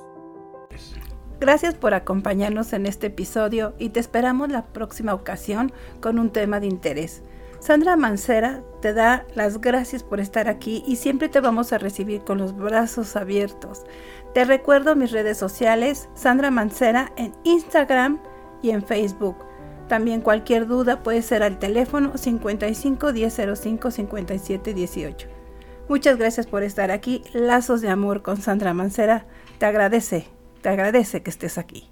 Gracias 1.40 1.74
por 1.74 1.96
acompañarnos 1.96 2.72
en 2.74 2.86
este 2.86 3.08
episodio 3.08 3.74
y 3.80 3.90
te 3.90 4.00
esperamos 4.00 4.50
la 4.50 4.68
próxima 4.68 5.14
ocasión 5.14 5.72
con 6.00 6.20
un 6.20 6.30
tema 6.30 6.60
de 6.60 6.68
interés. 6.68 7.24
Sandra 7.62 7.95
Mancera 7.95 8.64
te 8.82 8.91
da 8.91 9.24
las 9.36 9.62
gracias 9.62 10.01
por 10.01 10.20
estar 10.20 10.49
aquí 10.49 10.84
y 10.88 10.95
siempre 10.95 11.30
te 11.30 11.41
vamos 11.41 11.72
a 11.72 11.78
recibir 11.78 12.22
con 12.22 12.39
los 12.39 12.57
brazos 12.57 13.16
abiertos. 13.16 13.84
Te 14.34 14.45
recuerdo 14.45 14.95
mis 14.95 15.12
redes 15.12 15.38
sociales, 15.38 16.09
Sandra 16.16 16.49
Mancera 16.49 17.14
en 17.18 17.34
Instagram 17.43 18.20
y 18.64 18.72
en 18.72 18.82
Facebook. 18.82 19.36
También 19.88 20.22
cualquier 20.22 20.66
duda 20.66 21.03
puede 21.03 21.22
ser 21.22 21.43
al 21.43 21.59
teléfono 21.59 22.18
55 22.18 23.14
1005 23.14 23.91
57 23.91 24.74
18. 24.74 25.28
Muchas 25.88 26.18
gracias 26.18 26.47
por 26.47 26.64
estar 26.64 26.89
aquí. 26.89 27.22
Lazos 27.32 27.82
de 27.82 27.89
amor 27.89 28.24
con 28.24 28.38
Sandra 28.38 28.74
Mancera. 28.74 29.28
Te 29.59 29.68
agradece, 29.68 30.26
te 30.64 30.70
agradece 30.70 31.22
que 31.22 31.30
estés 31.30 31.59
aquí. 31.59 31.91